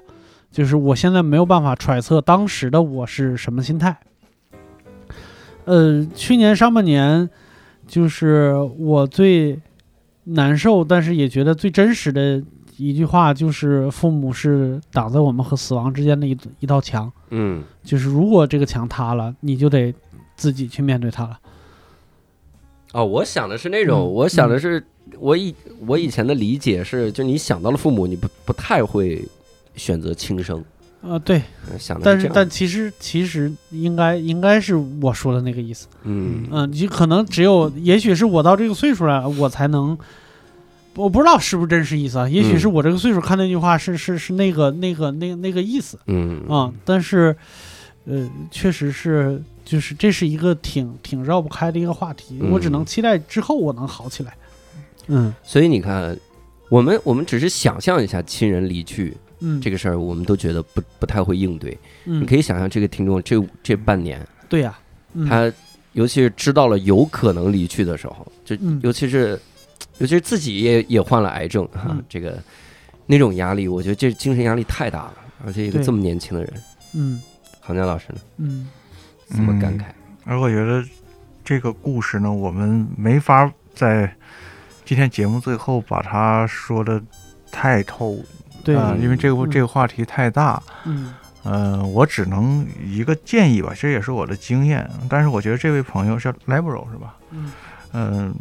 [0.51, 3.97] 就是我现在没有办法揣测当时的我是什么心态。
[5.65, 7.27] 呃，去年上半年，
[7.87, 9.57] 就是我最
[10.33, 12.41] 难受，但是也觉得最真实的
[12.77, 17.11] 一句话，就是父母是挡在我们和死亡之间的一一道墙。
[17.29, 19.93] 嗯就是如果这个墙塌了，你就得
[20.35, 21.39] 自己去面对它了。
[22.93, 24.83] 哦，我想的是那种，嗯我想的是
[25.19, 25.53] 我以
[25.85, 29.23] 我以前的理解是，就你想到了父母，你不不太会
[29.75, 30.63] 选择轻生，
[31.01, 31.41] 呃，对，
[31.71, 35.87] 呃想但是，但其实其实应该应该是我说的那个意思。
[36.03, 39.97] 嗯嗯，你可能只有，也许是我到这个岁数了，我才能。
[40.95, 42.27] 我不知道是不是真实意思啊？
[42.27, 47.35] 也许是嗯我这个岁数看那句话是是是那个那个那那个意思嗯啊、但是，
[48.05, 54.35] 呃，确实是就是这是一个挺挺绕不开的一个话题，我只能嗯期待之后我能好起来。
[55.07, 55.33] 嗯。
[55.43, 56.17] 所以你看，
[56.69, 61.77] 我们我们只是想象一下亲人离去嗯，这个事儿，我们都觉得不不太会应对。
[62.05, 62.21] 嗯。
[62.21, 64.77] 你可以想象这个听众这这半年，对呀、
[65.13, 65.51] 嗯、他
[65.93, 68.79] 尤其是知道了有可能离去的时候，就嗯。
[68.83, 69.39] 尤其是
[70.01, 72.37] 尤其是自己也也患了癌症哈嗯，这个
[73.05, 75.13] 那种压力，我觉得这精神压力太大了，
[75.45, 76.53] 而且一个这么年轻的人，
[76.95, 77.21] 嗯
[77.59, 78.67] 杭江老师呢，嗯
[79.27, 79.83] 怎么感慨？
[80.25, 80.83] 而我觉得
[81.43, 84.11] 这个故事呢，我们没法在
[84.83, 86.99] 今天节目最后把它说的
[87.51, 88.17] 太透
[88.63, 90.61] 对，啊、因为这个嗯这个话题太大。
[90.85, 91.13] 嗯
[91.43, 94.87] 呃，我只能一个建议吧，这也是我的经验。
[95.09, 97.17] 但是我觉得这位朋友叫 Libro 是吧？
[97.31, 97.51] 嗯
[97.93, 98.35] 嗯、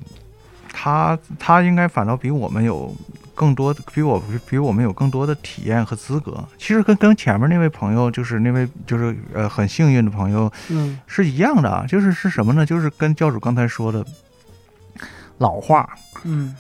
[0.73, 2.95] 他他应该反倒比我们有
[3.35, 6.45] 更多的，比我比我们有更多的体验和资格。
[6.59, 12.65] 其实跟跟前面那位朋友，就是那位就是呃很幸运的朋友嗯是一样的啊，就是是什么呢？
[12.67, 14.05] 就是跟教主刚才说的
[15.39, 15.89] 老话，
[16.25, 16.55] 嗯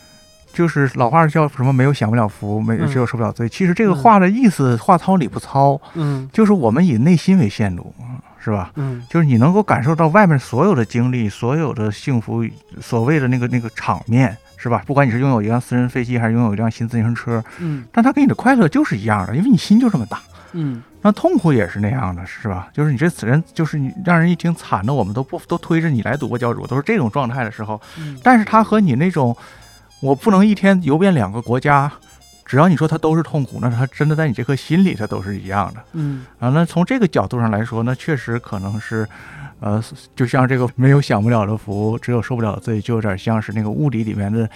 [0.52, 1.72] 就是老话叫什么？
[1.72, 3.48] 没有享不了福，没只有受不了罪。
[3.48, 7.94] 其实这个嗯话的意思，话糙理不糙，嗯就是我们以内心为线路，
[8.42, 8.72] 是吧？
[8.76, 12.44] 嗯就是你能够感受到外面所有的经历，所有的幸福，
[12.80, 14.82] 所谓的那个那个场面，是吧？
[14.86, 20.20] 不管你是拥有一辆私人飞机，还是拥有一辆新自行车，嗯但它给你的快乐就是一样的，因为你心就这么大。
[20.52, 22.68] 嗯那痛苦也是那样的，是吧？
[22.74, 27.80] 就是你这死人，就是你让人一听惨的，我们都不都推着你来赌博教主，都是这种状态的时候。
[27.98, 29.34] 嗯但是他和你那种，
[30.02, 31.90] 我不能一天游遍两个国家，
[32.50, 36.48] 只要你说它都是痛苦，那它真的在你这颗心里，它都是一样的嗯啊。
[36.48, 39.06] 那从这个角度上来说，那确实可能是，
[39.60, 39.80] 呃，
[40.16, 44.50] 就像这个没有享不了的福，只有受不了的罪，就有点像是那个物理里面的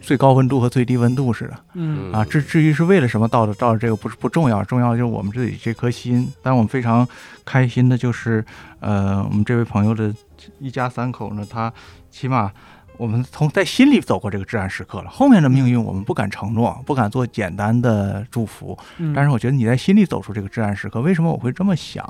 [0.00, 1.54] 最高温度和最低温度似的。
[1.74, 6.32] 嗯啊，至至于是为了什么到的到的这个不是不重要，重要的就是我们自己这颗心。
[6.44, 7.04] 但我们非常
[7.44, 8.44] 开心的就是，
[8.78, 10.14] 呃，我们这位朋友的
[10.60, 11.72] 一家三口呢，他
[12.08, 12.52] 起码
[12.96, 15.10] 我们从在心里走过这个至暗时刻了。
[15.10, 18.78] 后面的命运我们不敢承诺，不敢做简单的祝福。
[18.98, 22.08] 嗯，但是我觉得你在心里走出这个至暗时刻，为什么我会这么想？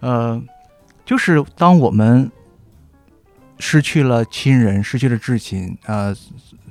[0.00, 0.40] 呃，
[1.04, 2.30] 就是当我们
[3.58, 6.14] 失去了亲人，失去了至亲，呃，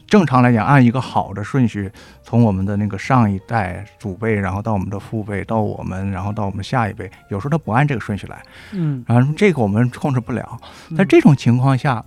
[0.08, 1.92] 正常来讲，按一个好的顺序，
[2.24, 8.42] 从我们的那个上一代祖辈，然后到我们的父辈，到我们，然后到我们下一辈，有时候他不按这个顺序来，
[8.72, 10.60] 嗯然后这个我们控制不了。
[10.90, 12.04] 嗯在这种情况下，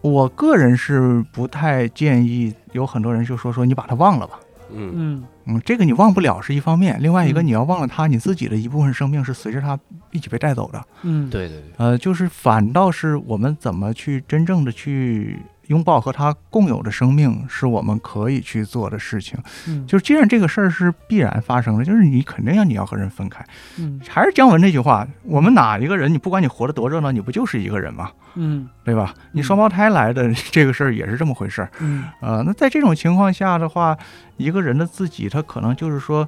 [0.00, 4.38] 我个人是不太建议，有很多人就说说你把它忘了吧。
[4.70, 4.92] 嗯。
[4.94, 5.24] 嗯。
[5.50, 7.46] 嗯，这个你忘不了是一方面，另外一个嗯。
[7.46, 9.78] 你要忘了他，你自己的一部分生命是随着他
[10.10, 10.84] 一起被带走的。
[11.02, 11.28] 嗯。
[11.30, 15.38] 对对对，呃，就是反倒是我们怎么去真正的去
[15.68, 19.38] 拥抱和他共有的生命，是我们可以去做的事情。
[19.66, 23.44] 嗯就是既然这个事儿是必然发生的，就是你肯定要你要和人分开。
[23.78, 28.10] 嗯还是姜文那句话，我们哪一个人，你不管你活得多热闹，你不就是一个人吗？
[28.34, 29.14] 嗯对吧？
[29.32, 31.70] 你嗯双胞胎来的这个事儿也是这么回事儿。
[31.80, 33.96] 嗯呃，那在这种情况下的话，
[34.36, 36.26] 一个人的自己，他可能就是说，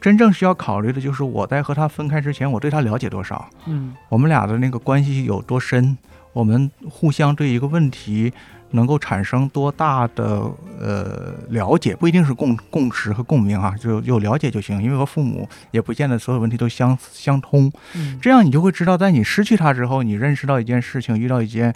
[0.00, 5.96] 真正需要考虑的就是我在和他分开之前，我对他了解多少，嗯我们俩的那个关系有多深，
[6.32, 8.32] 我们互相对一个问题
[8.70, 10.48] 能够产生多大的
[10.80, 17.72] 呃了解，不一定是共共识和共鸣啊，就有了解就行，因为和父母也不见得所有问题都相相通。
[17.94, 21.74] 嗯这样你就会知道，在你失去他之后，你认识到一件事情，遇到一件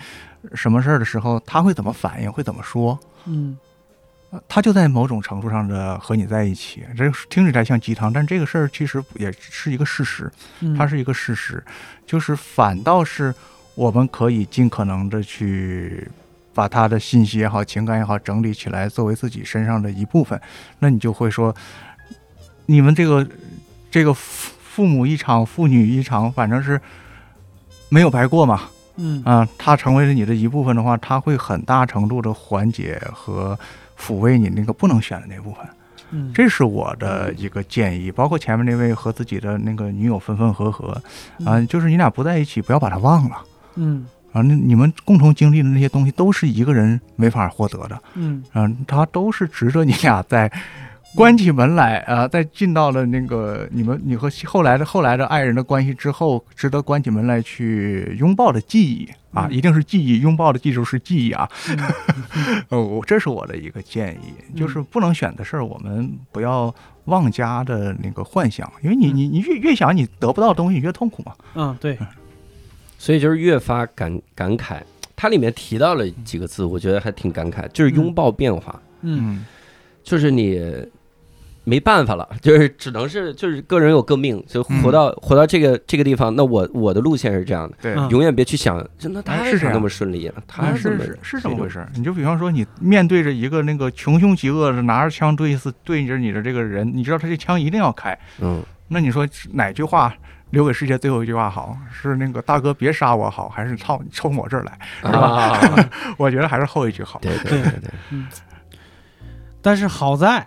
[0.55, 2.99] 什么事儿的时候，他会怎么反应，会怎么说。
[3.27, 3.59] 嗯
[4.31, 6.85] 呃他就在某种程度上的和你在一起。
[6.97, 11.63] 这听起来像鸡汤，但这个事儿其实也是一个事实，嗯它是一个事实，
[12.07, 13.35] 就是反倒是
[13.75, 16.09] 我们可以尽可能的去
[16.55, 20.41] 把他的信息也好、情感也好整理起来，作为自己身上的一部分。
[20.79, 21.55] 那你就会说，
[22.67, 23.27] 你们这个
[23.91, 26.81] 这个父父母一场，父女一场，反正是
[27.89, 28.63] 没有白过嘛。
[28.97, 33.59] 嗯啊，他成为了你的一部分的话，他会很大程度的缓解和
[33.99, 35.67] 抚慰你那个不能选的那部分。
[36.11, 41.03] 嗯，这是我的一个建议，包括前面那位和自己的那个女友分分合合，
[41.45, 43.37] 啊，就是你俩不在一起，不要把他忘了
[43.77, 44.07] 嗯。
[44.33, 44.43] 啊。
[44.43, 48.43] 那你们共同经历的那些东西，都是一个人没法获得的，嗯。
[48.53, 50.51] 啊，他都是值得你俩在
[51.15, 59.53] 关起门来啊，在进到了那个你们你和后来的后来的爱人的关系之后，值得关起门来去拥抱的记忆啊，嗯。
[59.53, 61.49] 一定是记忆，拥抱的记住是记忆啊。
[61.69, 61.79] 嗯。
[62.71, 66.75] 呃， 我这是我的一个建议，就是不能选的事儿，我们不要
[67.05, 69.17] 妄加的那个幻想，因为你嗯。
[69.17, 71.33] 你你越越想你得不到的东西，你越痛苦嘛。
[71.55, 71.97] 嗯对，
[72.99, 74.81] 所以就是越发感感慨。
[75.17, 79.45] 它里面提到了几个字，我觉得还挺感慨，就是拥抱变化，嗯。
[80.03, 80.61] 就是你
[81.63, 86.35] 没办法了， 就是只能是就是个人有个命，就活到、活到这个这个地方。
[86.37, 87.95] 那我我的路线是这样的，对。
[87.95, 88.11] 嗯。
[88.11, 89.67] 永远别去想，真的他哎是这样。
[89.67, 90.35] 为啥那么顺利了？
[90.47, 91.89] 他啊，怎么是是是这么回事儿。
[91.95, 100.15] 你就比方说，你面对着一个那个穷凶极恶的拿着枪对死对着你的这个人，你知道他这枪一定要开，嗯，那你说哪句话
[100.55, 101.77] 留给世界最后一句话好？
[101.93, 105.11] 是那个大哥别杀我好，还是操你冲我这儿来？
[105.11, 105.59] 啊，
[106.17, 107.19] 我觉得还是后一句好。
[107.21, 107.91] 对对对对，
[109.61, 110.47] 但是好在，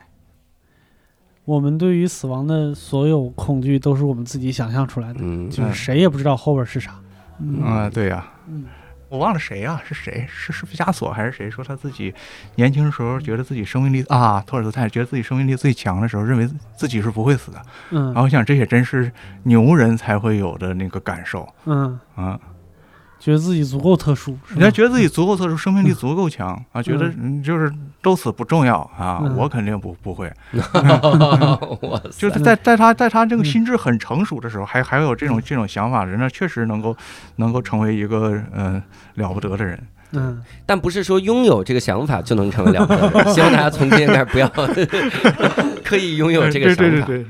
[1.45, 6.95] 我们对于死亡的所有恐惧都是我们自己想象出来的，嗯，就是谁也不知道后边是啥。
[7.39, 8.65] 嗯啊、对呀、嗯
[9.09, 9.81] 我忘了谁啊？
[9.87, 10.27] 是谁？
[10.29, 12.13] 是是毕加索还是谁说他自己
[12.55, 17.61] 年轻时候觉得自己生命力啊，托尔斯泰觉得自己生命力最强的时候，认为自己是不会死的。
[17.91, 19.11] 嗯然后我想这也真是
[19.43, 22.39] 牛人才会有的那个感受嗯，啊。
[23.19, 24.61] 觉得自己足够特殊，是吧？
[24.61, 27.73] 人家觉得自己足够特殊，生命力足够强啊，觉得嗯就是
[28.07, 30.31] 都死不重要啊，嗯我肯定不不会。
[30.53, 36.95] 哇塞，就是在在他在他这个心智很成熟的时候，还还有这种这种想法的人呢，确实能够
[37.35, 38.83] 能够成为一个嗯、呃
[39.15, 39.77] 了不得的人。
[40.13, 43.27] 嗯但不是说拥有这个想法就能成为了不得的人。
[43.35, 44.47] 希望大家从今天开始不要
[45.83, 46.81] 刻意拥有这个想法。
[46.81, 47.25] 对对对对，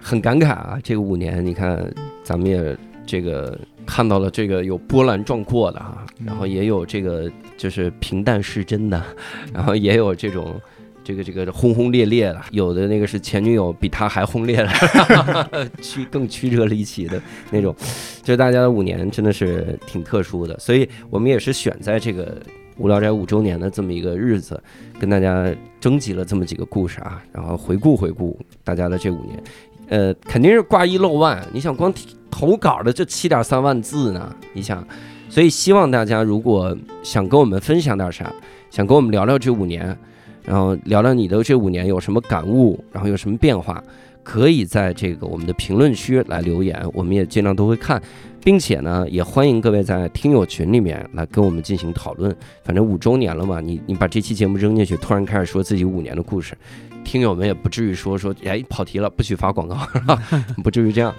[0.00, 1.78] 很感慨啊，这个五年，你看
[2.24, 2.74] 咱们也
[3.04, 3.54] 这个
[3.88, 9.02] 看到了这个有波澜壮阔的啊，嗯然后也有这个就是平淡是真的，
[9.52, 10.60] 然后也有这种。
[11.04, 17.18] 这个这个轰轰烈烈的，有的那个是前女友比他还轰烈的， 曲更曲折离奇的
[17.50, 17.74] 那种，
[18.22, 22.38] 就是大家的五年真的是挺特殊的，所以我们也是选在这个
[22.76, 24.62] 无聊斋五周年的这么一个日子，
[25.00, 25.50] 跟大家
[25.80, 29.42] 征集了这么几个故事啊，然后回顾回顾大家的这五年，
[29.88, 31.42] 呃，肯定是挂一漏万。
[31.54, 34.86] 你想光提投稿的就七点三万字呢，你想，
[35.28, 38.32] 所以希望大家如果想跟我们分享点啥，
[38.70, 39.96] 想跟我们聊聊这五年，
[40.44, 43.82] 然后聊聊你的这五年有什么感悟，然后有什么变化，
[44.22, 48.00] 可以在这个我们的评论区来留言，我们也尽量都会看，
[48.44, 52.34] 并且呢，也欢迎各位在听友群里面来跟我们进行讨论。
[52.62, 56.56] 反正五周年了嘛，你你把这期节目扔进去，突然开始说自己五年的故事，
[57.04, 59.76] 听友们也不至于说说哎跑题了，不许发广告？
[60.62, 61.14] 不至于这样。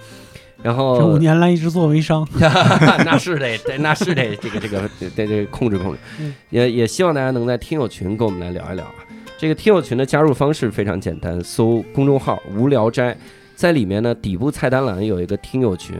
[0.62, 8.94] 然后这五年来一直做微商， 那是得，对，那是得这个这个得得控制控制嗯，也也希望大家能在听友群跟我们来聊一聊啊。
[9.38, 13.16] 这个听友群的加入方式非常简单，搜公众号“无聊斋”，
[13.56, 15.96] 在里面呢底部菜单栏有一个听友群，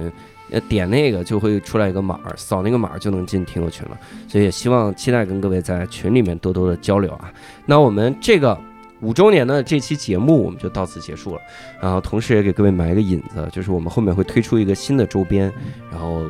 [0.51, 3.99] 呃，点那个就会出来一个码儿，扫那个码儿就能进听友群了。
[4.29, 7.33] 所以也希望期待跟各位在群里面多多的交流啊。
[7.65, 8.59] 那我们这个
[9.01, 11.41] 五周年的这期节目我们就到此结束了，
[11.81, 15.53] 然后同时也给各位埋一个引子，就是我们后面会推出一个新的周边，
[15.91, 16.25] 然后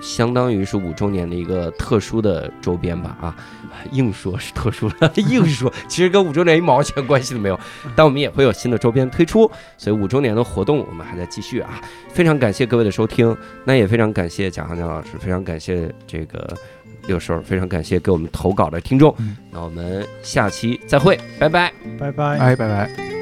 [0.00, 3.16] 相当于是五周年的一个特殊的周边吧。
[3.22, 3.36] 啊，
[3.92, 7.58] 硬说是特殊的，硬说其实跟五周年一毛钱关系都没有，
[7.94, 16.48] 但我们也会有新的周边推出，所以五周年的活动我们还在继续啊，非常感谢各位的收听，那也非常感谢蒋航江老师，非常感谢这个
[17.06, 21.72] 六叔，非常感谢给我们投稿的听众嗯，那我们下期再会，拜拜。
[21.98, 22.38] 拜拜。
[22.38, 23.15] 哎，拜拜。